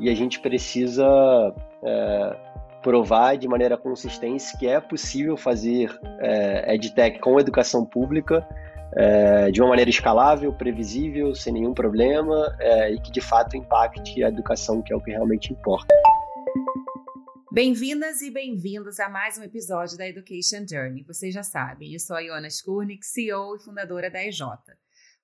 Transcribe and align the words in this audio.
e 0.00 0.08
a 0.08 0.14
gente 0.14 0.40
precisa 0.40 1.04
é, 1.84 2.36
provar 2.82 3.36
de 3.36 3.46
maneira 3.46 3.76
consistente 3.76 4.56
que 4.58 4.66
é 4.66 4.80
possível 4.80 5.36
fazer 5.36 5.94
é, 6.18 6.74
EdTech 6.74 7.20
com 7.20 7.38
educação 7.38 7.84
pública 7.84 8.46
é, 8.96 9.50
de 9.50 9.60
uma 9.60 9.68
maneira 9.68 9.90
escalável, 9.90 10.52
previsível, 10.54 11.34
sem 11.34 11.52
nenhum 11.52 11.74
problema 11.74 12.56
é, 12.58 12.92
e 12.94 13.00
que 13.00 13.12
de 13.12 13.20
fato 13.20 13.56
impacte 13.56 14.24
a 14.24 14.28
educação, 14.28 14.82
que 14.82 14.92
é 14.92 14.96
o 14.96 15.02
que 15.02 15.10
realmente 15.10 15.52
importa. 15.52 15.94
Bem-vindas 17.52 18.22
e 18.22 18.30
bem-vindos 18.30 18.98
a 19.00 19.08
mais 19.08 19.36
um 19.36 19.42
episódio 19.42 19.98
da 19.98 20.08
Education 20.08 20.64
Journey. 20.68 21.04
Vocês 21.04 21.34
já 21.34 21.42
sabem, 21.42 21.92
eu 21.92 22.00
sou 22.00 22.16
a 22.16 22.20
Iona 22.20 22.48
Skurnik, 22.48 23.04
CEO 23.04 23.56
e 23.56 23.62
fundadora 23.62 24.10
da 24.10 24.24
EJ. 24.24 24.40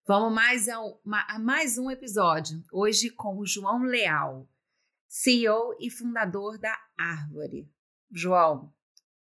Vamos 0.06 0.34
mais 0.34 0.68
a, 0.68 0.80
um, 0.80 0.95
a 1.06 1.38
mais 1.38 1.79
um 1.79 1.90
episódio, 1.90 2.62
hoje 2.70 3.11
com 3.11 3.38
o 3.38 3.46
João 3.46 3.82
Leal, 3.82 4.46
CEO 5.18 5.74
e 5.80 5.90
fundador 5.90 6.59
da 6.59 6.77
Árvore. 6.95 7.66
João, 8.12 8.70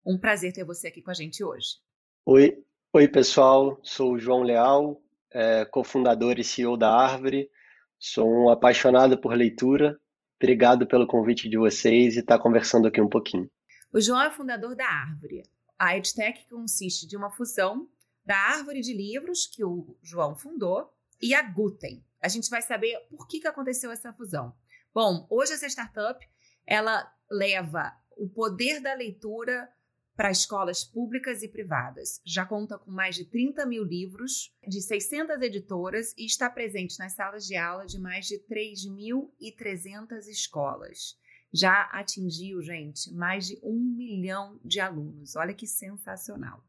um 0.04 0.18
prazer 0.18 0.52
ter 0.52 0.62
você 0.62 0.88
aqui 0.88 1.00
com 1.00 1.10
a 1.10 1.14
gente 1.14 1.42
hoje. 1.42 1.78
Oi, 2.26 2.62
oi 2.92 3.08
pessoal, 3.08 3.80
sou 3.82 4.12
o 4.12 4.18
João 4.18 4.42
Leal, 4.42 5.02
é, 5.30 5.64
cofundador 5.64 6.38
e 6.38 6.44
CEO 6.44 6.76
da 6.76 6.94
Árvore. 6.94 7.50
Sou 7.98 8.28
um 8.28 8.50
apaixonado 8.50 9.18
por 9.18 9.32
leitura. 9.32 9.98
Obrigado 10.38 10.86
pelo 10.86 11.06
convite 11.06 11.48
de 11.48 11.56
vocês 11.56 12.16
e 12.16 12.20
estar 12.20 12.36
tá 12.36 12.42
conversando 12.42 12.86
aqui 12.86 13.00
um 13.00 13.08
pouquinho. 13.08 13.50
O 13.90 13.98
João 13.98 14.20
é 14.20 14.30
fundador 14.30 14.76
da 14.76 14.86
Árvore. 14.86 15.44
A 15.78 15.96
EdTech 15.96 16.46
consiste 16.50 17.06
de 17.06 17.16
uma 17.16 17.30
fusão 17.30 17.88
da 18.22 18.36
Árvore 18.36 18.82
de 18.82 18.92
Livros, 18.92 19.46
que 19.46 19.64
o 19.64 19.96
João 20.02 20.36
fundou, 20.36 20.92
e 21.22 21.34
a 21.34 21.40
Guten. 21.40 22.04
A 22.20 22.28
gente 22.28 22.50
vai 22.50 22.60
saber 22.60 22.98
por 23.08 23.26
que, 23.26 23.40
que 23.40 23.48
aconteceu 23.48 23.90
essa 23.90 24.12
fusão. 24.12 24.54
Bom, 24.96 25.26
hoje 25.28 25.52
essa 25.52 25.66
startup 25.66 26.26
ela 26.66 27.06
leva 27.30 27.92
o 28.16 28.26
poder 28.30 28.80
da 28.80 28.94
leitura 28.94 29.70
para 30.16 30.30
escolas 30.30 30.84
públicas 30.84 31.42
e 31.42 31.48
privadas. 31.48 32.22
Já 32.24 32.46
conta 32.46 32.78
com 32.78 32.90
mais 32.90 33.14
de 33.14 33.26
30 33.26 33.66
mil 33.66 33.84
livros, 33.84 34.56
de 34.66 34.80
600 34.80 35.38
editoras 35.42 36.14
e 36.16 36.24
está 36.24 36.48
presente 36.48 36.98
nas 36.98 37.12
salas 37.12 37.46
de 37.46 37.56
aula 37.56 37.84
de 37.84 37.98
mais 37.98 38.24
de 38.24 38.38
3.300 38.38 40.28
escolas. 40.28 41.18
Já 41.52 41.82
atingiu, 41.92 42.62
gente, 42.62 43.12
mais 43.12 43.48
de 43.48 43.60
um 43.62 43.78
milhão 43.78 44.58
de 44.64 44.80
alunos. 44.80 45.36
Olha 45.36 45.52
que 45.52 45.66
sensacional. 45.66 46.64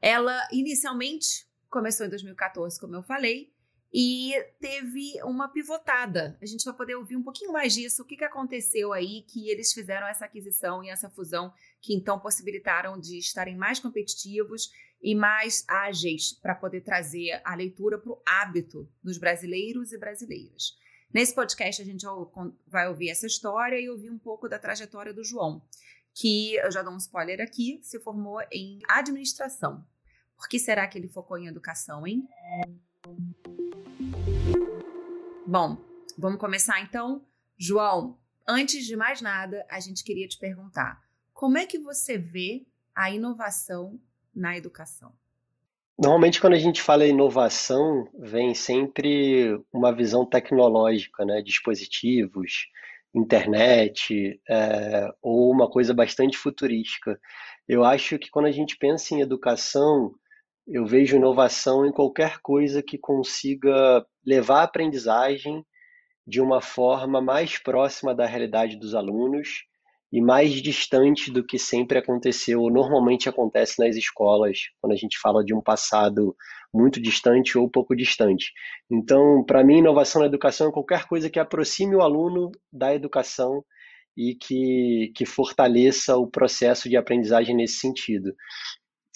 Ela 0.00 0.46
inicialmente 0.52 1.44
começou 1.68 2.06
em 2.06 2.10
2014, 2.10 2.78
como 2.78 2.94
eu 2.94 3.02
falei, 3.02 3.52
e 3.92 4.34
teve 4.60 5.22
uma 5.24 5.48
pivotada. 5.48 6.36
A 6.42 6.46
gente 6.46 6.64
vai 6.64 6.74
poder 6.74 6.94
ouvir 6.94 7.16
um 7.16 7.22
pouquinho 7.22 7.52
mais 7.52 7.72
disso, 7.74 8.02
o 8.02 8.04
que, 8.04 8.16
que 8.16 8.24
aconteceu 8.24 8.92
aí, 8.92 9.22
que 9.22 9.48
eles 9.48 9.72
fizeram 9.72 10.06
essa 10.06 10.26
aquisição 10.26 10.84
e 10.84 10.90
essa 10.90 11.08
fusão, 11.08 11.52
que 11.80 11.94
então 11.94 12.20
possibilitaram 12.20 12.98
de 12.98 13.18
estarem 13.18 13.56
mais 13.56 13.80
competitivos 13.80 14.70
e 15.00 15.14
mais 15.14 15.64
ágeis 15.68 16.32
para 16.32 16.54
poder 16.54 16.82
trazer 16.82 17.40
a 17.44 17.54
leitura 17.54 17.98
para 17.98 18.12
o 18.12 18.22
hábito 18.26 18.90
dos 19.02 19.16
brasileiros 19.16 19.92
e 19.92 19.98
brasileiras. 19.98 20.76
Nesse 21.12 21.34
podcast 21.34 21.80
a 21.80 21.84
gente 21.84 22.04
vai 22.66 22.88
ouvir 22.88 23.08
essa 23.08 23.26
história 23.26 23.80
e 23.80 23.88
ouvir 23.88 24.10
um 24.10 24.18
pouco 24.18 24.48
da 24.48 24.58
trajetória 24.58 25.14
do 25.14 25.24
João, 25.24 25.62
que 26.14 26.56
eu 26.56 26.70
já 26.70 26.82
dou 26.82 26.92
um 26.92 26.98
spoiler 26.98 27.40
aqui, 27.40 27.80
se 27.82 27.98
formou 28.00 28.40
em 28.52 28.80
administração. 28.88 29.86
Por 30.36 30.48
que 30.48 30.58
será 30.58 30.86
que 30.86 30.98
ele 30.98 31.08
focou 31.08 31.38
em 31.38 31.46
educação, 31.46 32.06
hein? 32.06 32.28
Bom, 35.46 35.78
vamos 36.16 36.38
começar 36.38 36.80
então. 36.80 37.22
João, 37.56 38.18
antes 38.46 38.84
de 38.86 38.96
mais 38.96 39.20
nada, 39.22 39.64
a 39.70 39.80
gente 39.80 40.04
queria 40.04 40.28
te 40.28 40.38
perguntar: 40.38 41.00
como 41.32 41.56
é 41.56 41.66
que 41.66 41.78
você 41.78 42.18
vê 42.18 42.66
a 42.94 43.10
inovação 43.10 43.98
na 44.34 44.56
educação? 44.56 45.12
Normalmente, 45.98 46.40
quando 46.40 46.52
a 46.52 46.58
gente 46.58 46.80
fala 46.80 47.06
em 47.06 47.10
inovação, 47.10 48.08
vem 48.18 48.54
sempre 48.54 49.60
uma 49.72 49.92
visão 49.92 50.24
tecnológica, 50.24 51.24
né? 51.24 51.42
Dispositivos, 51.42 52.68
internet, 53.14 54.40
é, 54.48 55.12
ou 55.20 55.50
uma 55.50 55.68
coisa 55.68 55.92
bastante 55.92 56.36
futurística. 56.36 57.18
Eu 57.66 57.84
acho 57.84 58.18
que 58.18 58.30
quando 58.30 58.46
a 58.46 58.52
gente 58.52 58.76
pensa 58.76 59.14
em 59.14 59.20
educação, 59.20 60.14
eu 60.68 60.84
vejo 60.84 61.16
inovação 61.16 61.86
em 61.86 61.92
qualquer 61.92 62.38
coisa 62.40 62.82
que 62.82 62.98
consiga 62.98 64.04
levar 64.24 64.60
a 64.60 64.64
aprendizagem 64.64 65.64
de 66.26 66.42
uma 66.42 66.60
forma 66.60 67.22
mais 67.22 67.56
próxima 67.56 68.14
da 68.14 68.26
realidade 68.26 68.76
dos 68.76 68.94
alunos 68.94 69.64
e 70.12 70.20
mais 70.20 70.52
distante 70.52 71.30
do 71.30 71.44
que 71.44 71.58
sempre 71.58 71.98
aconteceu, 71.98 72.62
ou 72.62 72.70
normalmente 72.70 73.28
acontece 73.28 73.78
nas 73.78 73.96
escolas, 73.96 74.58
quando 74.80 74.92
a 74.92 74.96
gente 74.96 75.18
fala 75.18 75.44
de 75.44 75.54
um 75.54 75.60
passado 75.60 76.34
muito 76.72 77.00
distante 77.00 77.56
ou 77.56 77.68
pouco 77.68 77.96
distante. 77.96 78.52
Então, 78.90 79.44
para 79.44 79.64
mim, 79.64 79.78
inovação 79.78 80.20
na 80.20 80.28
educação 80.28 80.68
é 80.68 80.72
qualquer 80.72 81.06
coisa 81.06 81.30
que 81.30 81.38
aproxime 81.38 81.94
o 81.94 82.02
aluno 82.02 82.50
da 82.70 82.94
educação 82.94 83.62
e 84.16 84.34
que, 84.34 85.12
que 85.14 85.24
fortaleça 85.24 86.16
o 86.16 86.26
processo 86.26 86.88
de 86.88 86.96
aprendizagem 86.96 87.54
nesse 87.54 87.76
sentido 87.76 88.34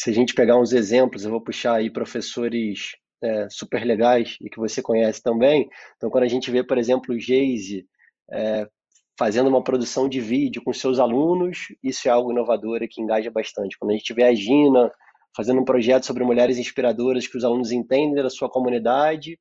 se 0.03 0.11
a 0.11 0.13
gente 0.13 0.35
pegar 0.35 0.59
uns 0.59 0.73
exemplos, 0.73 1.25
eu 1.25 1.31
vou 1.31 1.41
puxar 1.41 1.75
aí 1.75 1.89
professores 1.89 2.97
é, 3.23 3.49
super 3.49 3.85
legais 3.85 4.37
e 4.41 4.51
que 4.51 4.59
você 4.59 4.83
conhece 4.83 5.23
também. 5.23 5.69
Então, 5.97 6.11
quando 6.11 6.25
a 6.25 6.29
gente 6.29 6.51
vê, 6.51 6.65
por 6.65 6.77
exemplo, 6.77 7.15
o 7.15 7.19
Geise 7.21 7.87
é, 8.33 8.69
fazendo 9.17 9.47
uma 9.47 9.63
produção 9.63 10.09
de 10.09 10.21
vídeo 10.21 10.61
com 10.65 10.73
seus 10.73 10.99
alunos, 10.99 11.69
isso 11.81 12.09
é 12.09 12.11
algo 12.11 12.33
inovador 12.33 12.83
e 12.83 12.89
que 12.89 13.01
engaja 13.01 13.31
bastante. 13.31 13.79
Quando 13.79 13.93
a 13.93 13.95
gente 13.95 14.13
vê 14.13 14.25
a 14.25 14.35
Gina 14.35 14.91
fazendo 15.37 15.61
um 15.61 15.65
projeto 15.65 16.05
sobre 16.05 16.25
mulheres 16.25 16.59
inspiradoras 16.59 17.29
que 17.29 17.37
os 17.37 17.45
alunos 17.45 17.71
entendem 17.71 18.21
da 18.21 18.29
sua 18.29 18.51
comunidade, 18.51 19.39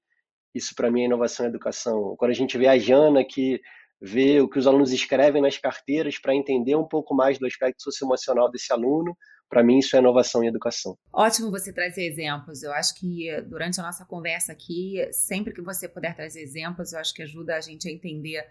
isso 0.54 0.76
para 0.76 0.92
mim 0.92 1.02
é 1.02 1.06
inovação 1.06 1.48
em 1.48 1.50
educação. 1.50 2.16
Quando 2.20 2.30
a 2.30 2.36
gente 2.36 2.56
vê 2.56 2.68
a 2.68 2.78
Jana 2.78 3.26
que 3.26 3.60
vê 4.00 4.40
o 4.40 4.48
que 4.48 4.60
os 4.60 4.68
alunos 4.68 4.92
escrevem 4.92 5.42
nas 5.42 5.58
carteiras 5.58 6.20
para 6.20 6.36
entender 6.36 6.76
um 6.76 6.88
pouco 6.88 7.16
mais 7.16 7.40
do 7.40 7.48
aspecto 7.48 7.82
socioemocional 7.82 8.52
desse 8.52 8.72
aluno, 8.72 9.18
para 9.52 9.62
mim, 9.62 9.80
isso 9.80 9.98
é 9.98 10.00
inovação 10.00 10.42
em 10.42 10.48
educação. 10.48 10.98
Ótimo 11.12 11.52
você 11.52 11.74
trazer 11.74 12.06
exemplos. 12.06 12.64
Eu 12.64 12.72
acho 12.72 12.96
que 12.96 13.30
durante 13.42 13.82
a 13.82 13.84
nossa 13.84 14.06
conversa 14.06 14.54
aqui, 14.54 15.06
sempre 15.12 15.54
que 15.54 15.62
você 15.62 15.90
puder 15.90 16.16
trazer 16.16 16.42
exemplos, 16.42 16.94
eu 16.94 17.00
acho 17.00 17.14
que 17.14 17.22
ajuda 17.22 17.58
a 17.58 17.60
gente 17.60 17.86
a 17.86 17.92
entender 17.92 18.48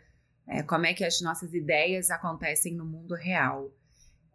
é, 0.47 0.63
como 0.63 0.85
é 0.85 0.93
que 0.93 1.03
as 1.03 1.19
nossas 1.23 1.55
ideias 1.55 2.11
acontecem 2.11 2.75
no 2.75 2.85
mundo 2.85 3.15
real. 3.15 3.75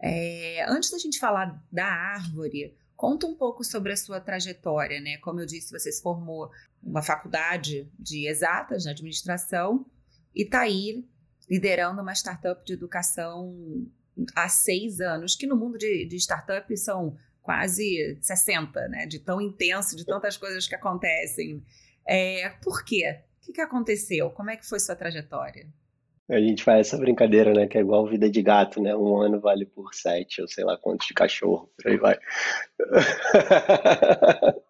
É, 0.02 0.66
antes 0.68 0.90
da 0.90 0.98
gente 0.98 1.20
falar 1.20 1.64
da 1.72 1.86
árvore, 1.86 2.76
conta 2.96 3.28
um 3.28 3.36
pouco 3.36 3.64
sobre 3.64 3.94
a 3.94 3.98
sua 3.98 4.20
trajetória, 4.20 5.00
né? 5.00 5.18
Como 5.18 5.40
eu 5.40 5.46
disse, 5.46 5.70
você 5.70 5.92
se 5.92 6.02
formou 6.02 6.50
uma 6.82 7.04
faculdade 7.04 7.88
de 8.00 8.28
exatas 8.28 8.86
na 8.86 8.92
administração 8.92 9.86
e 10.34 10.42
está 10.42 10.62
aí 10.62 11.08
liderando 11.48 12.02
uma 12.02 12.16
startup 12.16 12.66
de 12.66 12.74
educação 12.74 13.86
há 14.36 14.48
seis 14.48 15.00
anos, 15.00 15.36
que 15.36 15.48
no 15.48 15.56
mundo 15.56 15.78
de, 15.78 16.06
de 16.06 16.16
startup 16.18 16.76
são 16.78 17.18
quase 17.42 18.18
60, 18.22 18.88
né? 18.88 19.06
De 19.06 19.20
tão 19.20 19.40
intenso, 19.40 19.96
de 19.96 20.06
tantas 20.06 20.36
coisas 20.38 20.68
que 20.68 20.76
acontecem. 20.76 21.64
É, 22.08 22.50
por 22.64 22.84
quê? 22.84 23.20
O 23.38 23.46
que, 23.46 23.54
que 23.54 23.62
aconteceu? 23.62 24.30
Como 24.32 24.50
é 24.50 24.58
que 24.58 24.68
foi 24.68 24.80
sua 24.80 24.96
trajetória? 24.96 25.68
A 26.28 26.40
gente 26.40 26.64
faz 26.64 26.88
essa 26.88 26.98
brincadeira, 26.98 27.54
né? 27.54 27.68
Que 27.68 27.78
é 27.78 27.82
igual 27.82 28.08
vida 28.08 28.28
de 28.30 28.42
gato, 28.42 28.82
né? 28.82 28.96
Um 28.96 29.22
ano 29.22 29.40
vale 29.40 29.66
por 29.66 29.94
sete, 29.94 30.42
ou 30.42 30.48
sei 30.48 30.64
lá 30.64 30.76
quantos 30.76 31.06
de 31.08 31.14
cachorro, 31.14 31.70
por 31.78 31.92
aí 31.92 31.98
vai. 31.98 32.18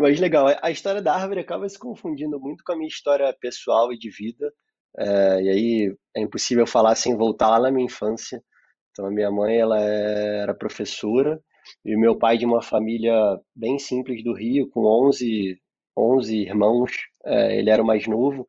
Mas 0.00 0.20
legal, 0.20 0.46
a 0.60 0.70
história 0.70 1.02
da 1.02 1.14
árvore 1.14 1.40
acaba 1.40 1.68
se 1.68 1.78
confundindo 1.78 2.38
muito 2.38 2.62
com 2.64 2.72
a 2.72 2.76
minha 2.76 2.88
história 2.88 3.32
pessoal 3.40 3.92
e 3.92 3.98
de 3.98 4.10
vida. 4.10 4.52
É, 4.98 5.42
e 5.42 5.48
aí 5.48 5.96
é 6.16 6.20
impossível 6.20 6.66
falar 6.66 6.94
sem 6.94 7.16
voltar 7.16 7.48
lá 7.50 7.60
na 7.60 7.70
minha 7.70 7.86
infância. 7.86 8.42
Então, 8.90 9.06
a 9.06 9.10
minha 9.10 9.30
mãe 9.30 9.56
ela 9.58 9.80
era 9.80 10.54
professora 10.54 11.40
e 11.84 11.96
o 11.96 12.00
meu 12.00 12.16
pai 12.16 12.36
de 12.38 12.44
uma 12.44 12.62
família 12.62 13.14
bem 13.54 13.78
simples 13.78 14.22
do 14.22 14.34
Rio, 14.34 14.68
com 14.70 14.84
11, 14.84 15.58
11 15.96 16.36
irmãos. 16.36 16.92
É, 17.24 17.58
ele 17.58 17.70
era 17.70 17.82
o 17.82 17.86
mais 17.86 18.06
novo 18.06 18.46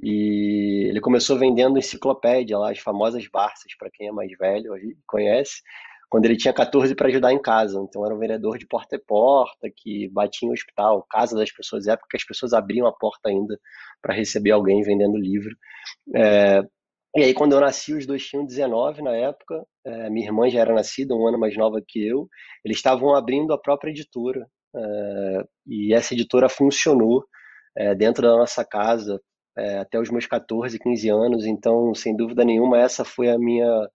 e 0.00 0.86
ele 0.88 1.00
começou 1.00 1.38
vendendo 1.38 1.78
enciclopédia 1.78 2.58
lá, 2.58 2.70
as 2.70 2.78
famosas 2.78 3.26
Barças, 3.28 3.74
para 3.78 3.90
quem 3.90 4.08
é 4.08 4.12
mais 4.12 4.30
velho 4.38 4.72
conhece 5.06 5.62
quando 6.08 6.24
ele 6.26 6.36
tinha 6.36 6.52
14 6.52 6.94
para 6.94 7.08
ajudar 7.08 7.32
em 7.32 7.40
casa. 7.40 7.78
Então 7.80 8.04
era 8.04 8.14
um 8.14 8.18
vendedor 8.18 8.58
de 8.58 8.66
porta 8.66 8.96
a 8.96 9.00
porta, 9.00 9.70
que 9.74 10.08
batia 10.08 10.48
em 10.48 10.52
hospital, 10.52 11.06
casa 11.10 11.36
das 11.36 11.50
pessoas, 11.50 11.86
época 11.86 12.08
que 12.10 12.16
as 12.16 12.24
pessoas 12.24 12.52
abriam 12.52 12.86
a 12.86 12.92
porta 12.92 13.28
ainda 13.28 13.58
para 14.00 14.14
receber 14.14 14.52
alguém 14.52 14.82
vendendo 14.82 15.16
livro. 15.16 15.54
É, 16.14 16.62
e 17.16 17.22
aí 17.22 17.34
quando 17.34 17.54
eu 17.54 17.60
nasci, 17.60 17.94
os 17.94 18.06
dois 18.06 18.24
tinham 18.26 18.44
19 18.44 19.02
na 19.02 19.12
época, 19.16 19.64
é, 19.84 20.10
minha 20.10 20.26
irmã 20.26 20.48
já 20.48 20.60
era 20.60 20.74
nascida, 20.74 21.14
um 21.14 21.26
ano 21.26 21.38
mais 21.38 21.56
nova 21.56 21.82
que 21.86 22.06
eu, 22.06 22.28
eles 22.64 22.76
estavam 22.76 23.14
abrindo 23.14 23.52
a 23.52 23.58
própria 23.58 23.90
editora, 23.90 24.46
é, 24.74 25.44
e 25.66 25.94
essa 25.94 26.14
editora 26.14 26.48
funcionou 26.48 27.24
é, 27.76 27.94
dentro 27.94 28.22
da 28.22 28.36
nossa 28.36 28.64
casa 28.64 29.20
é, 29.56 29.78
até 29.78 29.98
os 29.98 30.10
meus 30.10 30.26
14, 30.26 30.78
15 30.78 31.08
anos, 31.08 31.46
então, 31.46 31.94
sem 31.94 32.14
dúvida 32.14 32.44
nenhuma, 32.44 32.78
essa 32.78 33.04
foi 33.04 33.30
a 33.30 33.38
minha 33.38 33.88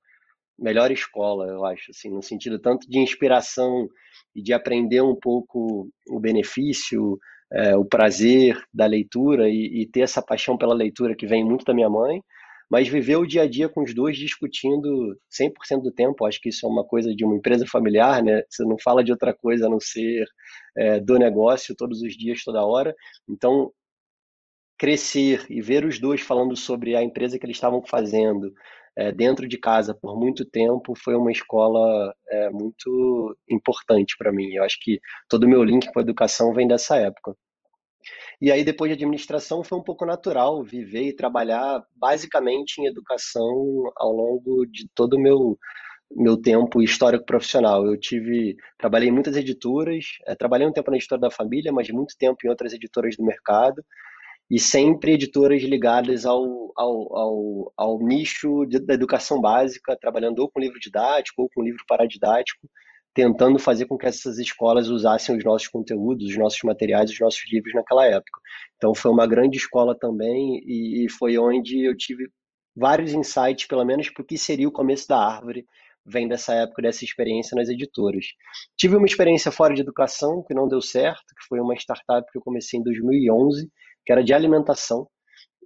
melhor 0.62 0.92
escola, 0.92 1.48
eu 1.48 1.66
acho, 1.66 1.92
assim, 1.92 2.10
no 2.10 2.22
sentido 2.22 2.60
tanto 2.60 2.90
de 2.90 3.00
inspiração 3.00 3.90
e 4.36 4.42
de 4.42 4.54
aprender 4.54 5.02
um 5.02 5.16
pouco 5.16 5.90
o 6.08 6.20
benefício, 6.20 7.18
é, 7.52 7.76
o 7.76 7.84
prazer 7.84 8.62
da 8.74 8.86
leitura 8.86 9.50
e, 9.50 9.82
e, 9.82 9.86
ter 9.88 10.02
essa 10.02 10.22
paixão 10.22 10.58
pela 10.58 10.74
leitura 10.74 11.16
que 11.16 11.28
vem 11.28 11.44
muito 11.44 11.66
da 11.66 11.74
minha 11.74 11.90
mãe, 11.90 12.24
mas 12.70 12.88
viver 12.88 13.18
o 13.18 13.26
dia 13.26 13.42
a 13.42 13.48
dia 13.48 13.68
com 13.68 13.84
os 13.84 13.94
dois 13.94 14.18
discutindo 14.18 15.18
100% 15.30 15.82
do 15.82 15.92
tempo, 15.92 16.26
acho 16.26 16.40
que 16.40 16.50
isso 16.50 16.66
é 16.66 16.70
uma 16.70 16.86
coisa 16.86 17.14
de 17.14 17.26
uma 17.26 17.36
empresa 17.36 17.66
familiar, 17.68 18.24
né? 18.24 18.44
Você 18.50 18.64
não 18.64 18.78
fala 18.80 19.04
de 19.04 19.12
outra 19.12 19.34
coisa 19.34 19.66
a 19.66 19.70
não 19.70 19.80
ser 19.80 20.26
é, 20.78 21.00
do 21.00 21.18
negócio 21.20 21.76
todos 21.76 22.02
os 22.02 22.16
dias, 22.16 22.44
toda 22.46 22.64
hora. 22.66 22.96
Então, 23.28 23.74
crescer 24.78 25.46
e 25.50 25.62
ver 25.62 25.84
os 25.86 26.00
dois 26.00 26.22
falando 26.22 26.56
sobre 26.56 26.96
a 26.96 27.04
empresa 27.04 27.38
que 27.38 27.46
eles 27.46 27.58
estavam 27.58 27.84
fazendo 27.86 28.54
é, 28.96 29.12
dentro 29.12 29.48
de 29.48 29.58
casa 29.58 29.94
por 29.94 30.18
muito 30.20 30.46
tempo 30.46 30.94
foi 30.96 31.16
uma 31.16 31.32
escola 31.32 32.14
é, 32.30 32.50
muito 32.50 33.38
importante 33.50 34.16
para 34.18 34.32
mim. 34.32 34.54
Eu 34.54 34.64
acho 34.64 34.78
que 34.82 35.00
todo 35.30 35.46
o 35.46 35.50
meu 35.50 35.64
link 35.64 35.92
com 35.92 36.00
a 36.00 36.02
educação 36.02 36.54
vem 36.54 36.68
dessa 36.68 36.98
época. 36.98 37.36
E 38.42 38.52
aí, 38.52 38.64
depois 38.64 38.90
de 38.90 38.96
administração, 38.96 39.64
foi 39.64 39.78
um 39.78 39.84
pouco 39.84 40.06
natural 40.06 40.64
viver 40.64 41.04
e 41.04 41.16
trabalhar 41.16 41.84
basicamente 41.96 42.80
em 42.80 42.88
educação 42.88 43.84
ao 43.96 44.12
longo 44.12 44.66
de 44.66 44.90
todo 44.96 45.14
o 45.14 45.20
meu, 45.20 45.58
meu 46.12 46.36
tempo 46.36 46.82
histórico 46.82 47.26
profissional. 47.26 47.86
Eu 47.86 48.00
tive, 48.00 48.58
trabalhei 48.80 49.10
em 49.10 49.12
muitas 49.12 49.38
editoras, 49.38 50.06
é, 50.26 50.36
trabalhei 50.36 50.68
um 50.68 50.74
tempo 50.74 50.90
na 50.90 50.98
editora 50.98 51.22
da 51.22 51.30
família, 51.30 51.72
mas 51.72 51.88
muito 51.92 52.18
tempo 52.18 52.40
em 52.44 52.50
outras 52.50 52.74
editoras 52.74 53.16
do 53.16 53.24
mercado 53.24 53.84
e 54.52 54.60
sempre 54.60 55.14
editoras 55.14 55.64
ligadas 55.64 56.26
ao, 56.26 56.74
ao, 56.76 57.18
ao, 57.18 57.74
ao 57.78 58.00
nicho 58.00 58.66
de, 58.66 58.80
da 58.80 58.94
educação 58.94 59.40
básica, 59.40 59.96
trabalhando 59.96 60.40
ou 60.40 60.52
com 60.52 60.60
livro 60.60 60.78
didático 60.78 61.44
ou 61.44 61.50
com 61.56 61.64
livro 61.64 61.82
paradidático, 61.88 62.70
tentando 63.14 63.58
fazer 63.58 63.86
com 63.86 63.98
que 63.98 64.06
essas 64.06 64.38
escolas 64.40 64.90
usassem 64.90 65.38
os 65.38 65.44
nossos 65.46 65.70
conteúdos, 65.70 66.28
os 66.28 66.38
nossos 66.38 66.60
materiais, 66.64 67.10
os 67.10 67.20
nossos 67.22 67.42
livros 67.50 67.74
naquela 67.74 68.06
época. 68.06 68.42
Então 68.76 68.94
foi 68.94 69.10
uma 69.10 69.26
grande 69.26 69.58
escola 69.58 69.98
também 69.98 70.62
e, 70.66 71.06
e 71.06 71.10
foi 71.10 71.38
onde 71.38 71.86
eu 71.86 71.96
tive 71.96 72.28
vários 72.76 73.14
insights, 73.14 73.66
pelo 73.68 73.86
menos, 73.86 74.10
para 74.10 74.22
o 74.22 74.26
que 74.26 74.38
seria 74.38 74.68
o 74.68 74.72
começo 74.72 75.08
da 75.08 75.18
árvore, 75.18 75.66
vem 76.06 76.28
dessa 76.28 76.54
época, 76.56 76.82
dessa 76.82 77.06
experiência 77.06 77.56
nas 77.56 77.70
editoras. 77.70 78.26
Tive 78.76 78.98
uma 78.98 79.06
experiência 79.06 79.50
fora 79.50 79.74
de 79.74 79.82
educação 79.82 80.44
que 80.46 80.54
não 80.54 80.68
deu 80.68 80.82
certo, 80.82 81.24
que 81.40 81.48
foi 81.48 81.62
uma 81.62 81.76
startup 81.76 82.30
que 82.30 82.38
eu 82.38 82.42
comecei 82.42 82.80
em 82.80 82.84
2011, 82.84 83.70
que 84.06 84.12
era 84.12 84.24
de 84.24 84.34
alimentação. 84.34 85.08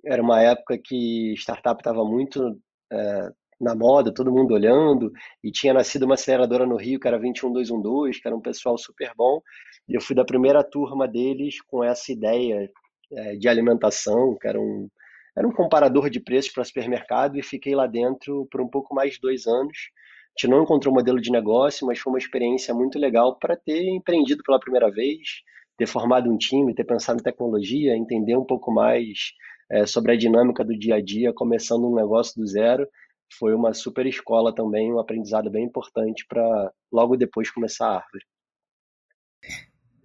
Era 0.06 0.22
uma 0.22 0.42
época 0.42 0.78
que 0.78 1.34
startup 1.36 1.80
estava 1.80 2.04
muito 2.06 2.60
é, 2.92 3.30
na 3.60 3.74
moda, 3.74 4.14
todo 4.14 4.32
mundo 4.32 4.54
olhando, 4.54 5.12
e 5.44 5.52
tinha 5.52 5.74
nascido 5.74 6.04
uma 6.04 6.16
aceleradora 6.16 6.66
no 6.66 6.76
Rio, 6.76 7.00
que 7.00 7.08
era 7.08 7.18
21212, 7.18 8.22
que 8.22 8.28
era 8.28 8.36
um 8.36 8.42
pessoal 8.42 8.78
super 8.78 9.12
bom, 9.16 9.42
e 9.88 9.96
eu 9.96 10.02
fui 10.02 10.16
da 10.16 10.26
primeira 10.26 10.64
turma 10.64 11.08
deles 11.08 11.62
com 11.62 11.84
essa 11.84 12.12
ideia 12.12 12.70
é, 13.12 13.36
de 13.36 13.48
alimentação, 13.48 14.38
que 14.40 14.48
era 14.48 14.60
um, 14.60 14.90
era 15.38 15.48
um 15.48 15.52
comparador 15.52 16.10
de 16.10 16.20
preços 16.20 16.52
para 16.52 16.64
supermercado, 16.64 17.38
e 17.38 17.44
fiquei 17.44 17.76
lá 17.76 17.88
dentro 17.88 18.48
por 18.52 18.62
um 18.62 18.68
pouco 18.68 18.94
mais 18.94 19.14
de 19.14 19.22
dois 19.22 19.48
anos. 19.48 19.78
A 20.38 20.42
gente 20.42 20.52
não 20.52 20.64
encontrou 20.64 20.94
um 20.94 20.98
modelo 20.98 21.22
de 21.22 21.32
negócio, 21.32 21.88
mas 21.88 22.00
foi 22.00 22.12
uma 22.12 22.20
experiência 22.20 22.74
muito 22.74 23.00
legal 23.00 23.38
para 23.40 23.56
ter 23.56 23.88
empreendido 23.88 24.44
pela 24.44 24.60
primeira 24.60 24.92
vez, 24.92 25.44
ter 25.77 25.88
formado 25.88 26.31
um 26.31 26.38
time, 26.38 26.74
ter 26.74 26.83
pensado 26.83 27.19
em 27.19 27.24
tecnologia, 27.24 27.95
entender 27.95 28.36
um 28.36 28.45
pouco 28.45 28.72
mais 28.72 29.31
é, 29.69 29.86
sobre 29.86 30.13
a 30.13 30.18
dinâmica 30.18 30.63
do 30.63 30.77
dia 30.77 30.95
a 30.95 31.01
dia, 31.01 31.33
começando 31.33 31.88
um 31.88 31.95
negócio 31.95 32.39
do 32.39 32.48
zero, 32.48 32.88
foi 33.38 33.54
uma 33.54 33.74
super 33.74 34.06
escola 34.06 34.54
também, 34.54 34.94
um 34.94 35.00
aprendizado 35.00 35.50
bem 35.50 35.66
importante 35.66 36.25
para 36.27 36.72
logo 36.92 37.18
depois 37.18 37.50
começar 37.50 37.88
a 37.88 37.95
árvore. 37.98 38.25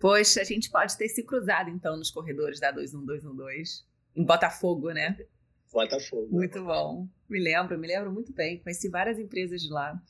Poxa, 0.00 0.40
a 0.40 0.44
gente 0.44 0.70
pode 0.70 0.96
ter 0.96 1.08
se 1.08 1.22
cruzado 1.24 1.68
então 1.68 1.96
nos 1.96 2.10
corredores 2.10 2.58
da 2.58 2.72
21212, 2.72 3.84
em 4.16 4.24
Botafogo, 4.24 4.90
né? 4.92 5.16
Botafogo. 5.72 6.28
Muito 6.30 6.64
bom. 6.64 7.06
Me 7.28 7.38
lembro, 7.38 7.78
me 7.78 7.86
lembro 7.86 8.10
muito 8.10 8.32
bem. 8.32 8.58
Conheci 8.60 8.88
várias 8.88 9.18
empresas 9.18 9.60
de 9.60 9.70
lá. 9.70 10.00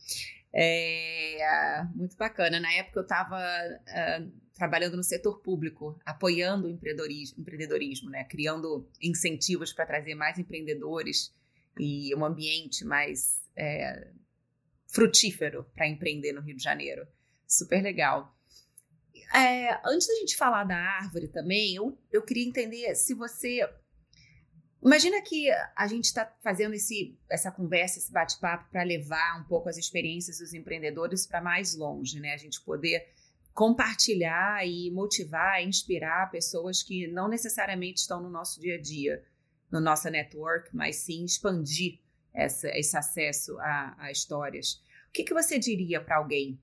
É, 0.52 1.84
muito 1.94 2.16
bacana. 2.16 2.58
Na 2.58 2.72
época 2.72 3.00
eu 3.00 3.02
estava 3.02 3.36
uh, 3.36 3.80
ah, 3.88 4.26
trabalhando 4.60 4.94
no 4.94 5.02
setor 5.02 5.40
público, 5.40 5.98
apoiando 6.04 6.66
o 6.66 6.70
empreendedorismo, 6.70 7.40
empreendedorismo 7.40 8.10
né? 8.10 8.24
criando 8.24 8.86
incentivos 9.00 9.72
para 9.72 9.86
trazer 9.86 10.14
mais 10.14 10.38
empreendedores 10.38 11.34
e 11.78 12.14
um 12.14 12.22
ambiente 12.22 12.84
mais 12.84 13.40
é, 13.56 14.08
frutífero 14.86 15.64
para 15.74 15.88
empreender 15.88 16.34
no 16.34 16.42
Rio 16.42 16.54
de 16.54 16.62
Janeiro. 16.62 17.08
Super 17.48 17.82
legal. 17.82 18.36
É, 19.34 19.80
antes 19.82 20.06
da 20.06 20.14
gente 20.16 20.36
falar 20.36 20.64
da 20.64 20.76
árvore 20.76 21.28
também, 21.28 21.76
eu, 21.76 21.98
eu 22.12 22.20
queria 22.20 22.46
entender 22.46 22.94
se 22.94 23.14
você 23.14 23.66
Imagina 24.82 25.20
que 25.20 25.50
a 25.76 25.86
gente 25.86 26.06
está 26.06 26.24
fazendo 26.42 26.74
esse, 26.74 27.18
essa 27.30 27.50
conversa, 27.50 27.98
esse 27.98 28.10
bate-papo 28.10 28.70
para 28.70 28.82
levar 28.82 29.38
um 29.38 29.44
pouco 29.44 29.68
as 29.68 29.76
experiências 29.76 30.38
dos 30.38 30.54
empreendedores 30.54 31.26
para 31.26 31.42
mais 31.42 31.74
longe, 31.76 32.18
né? 32.18 32.32
A 32.32 32.38
gente 32.38 32.62
poder 32.62 33.06
compartilhar 33.60 34.66
e 34.66 34.90
motivar, 34.90 35.62
inspirar 35.62 36.30
pessoas 36.30 36.82
que 36.82 37.06
não 37.08 37.28
necessariamente 37.28 38.00
estão 38.00 38.18
no 38.18 38.30
nosso 38.30 38.58
dia 38.58 38.76
a 38.76 38.80
dia, 38.80 39.22
no 39.70 39.78
nosso 39.78 40.08
network, 40.08 40.74
mas 40.74 40.96
sim 40.96 41.26
expandir 41.26 42.00
essa, 42.32 42.70
esse 42.70 42.96
acesso 42.96 43.58
a, 43.58 43.96
a 43.98 44.10
histórias. 44.10 44.82
O 45.10 45.12
que, 45.12 45.24
que 45.24 45.34
você 45.34 45.58
diria 45.58 46.02
para 46.02 46.16
alguém 46.16 46.58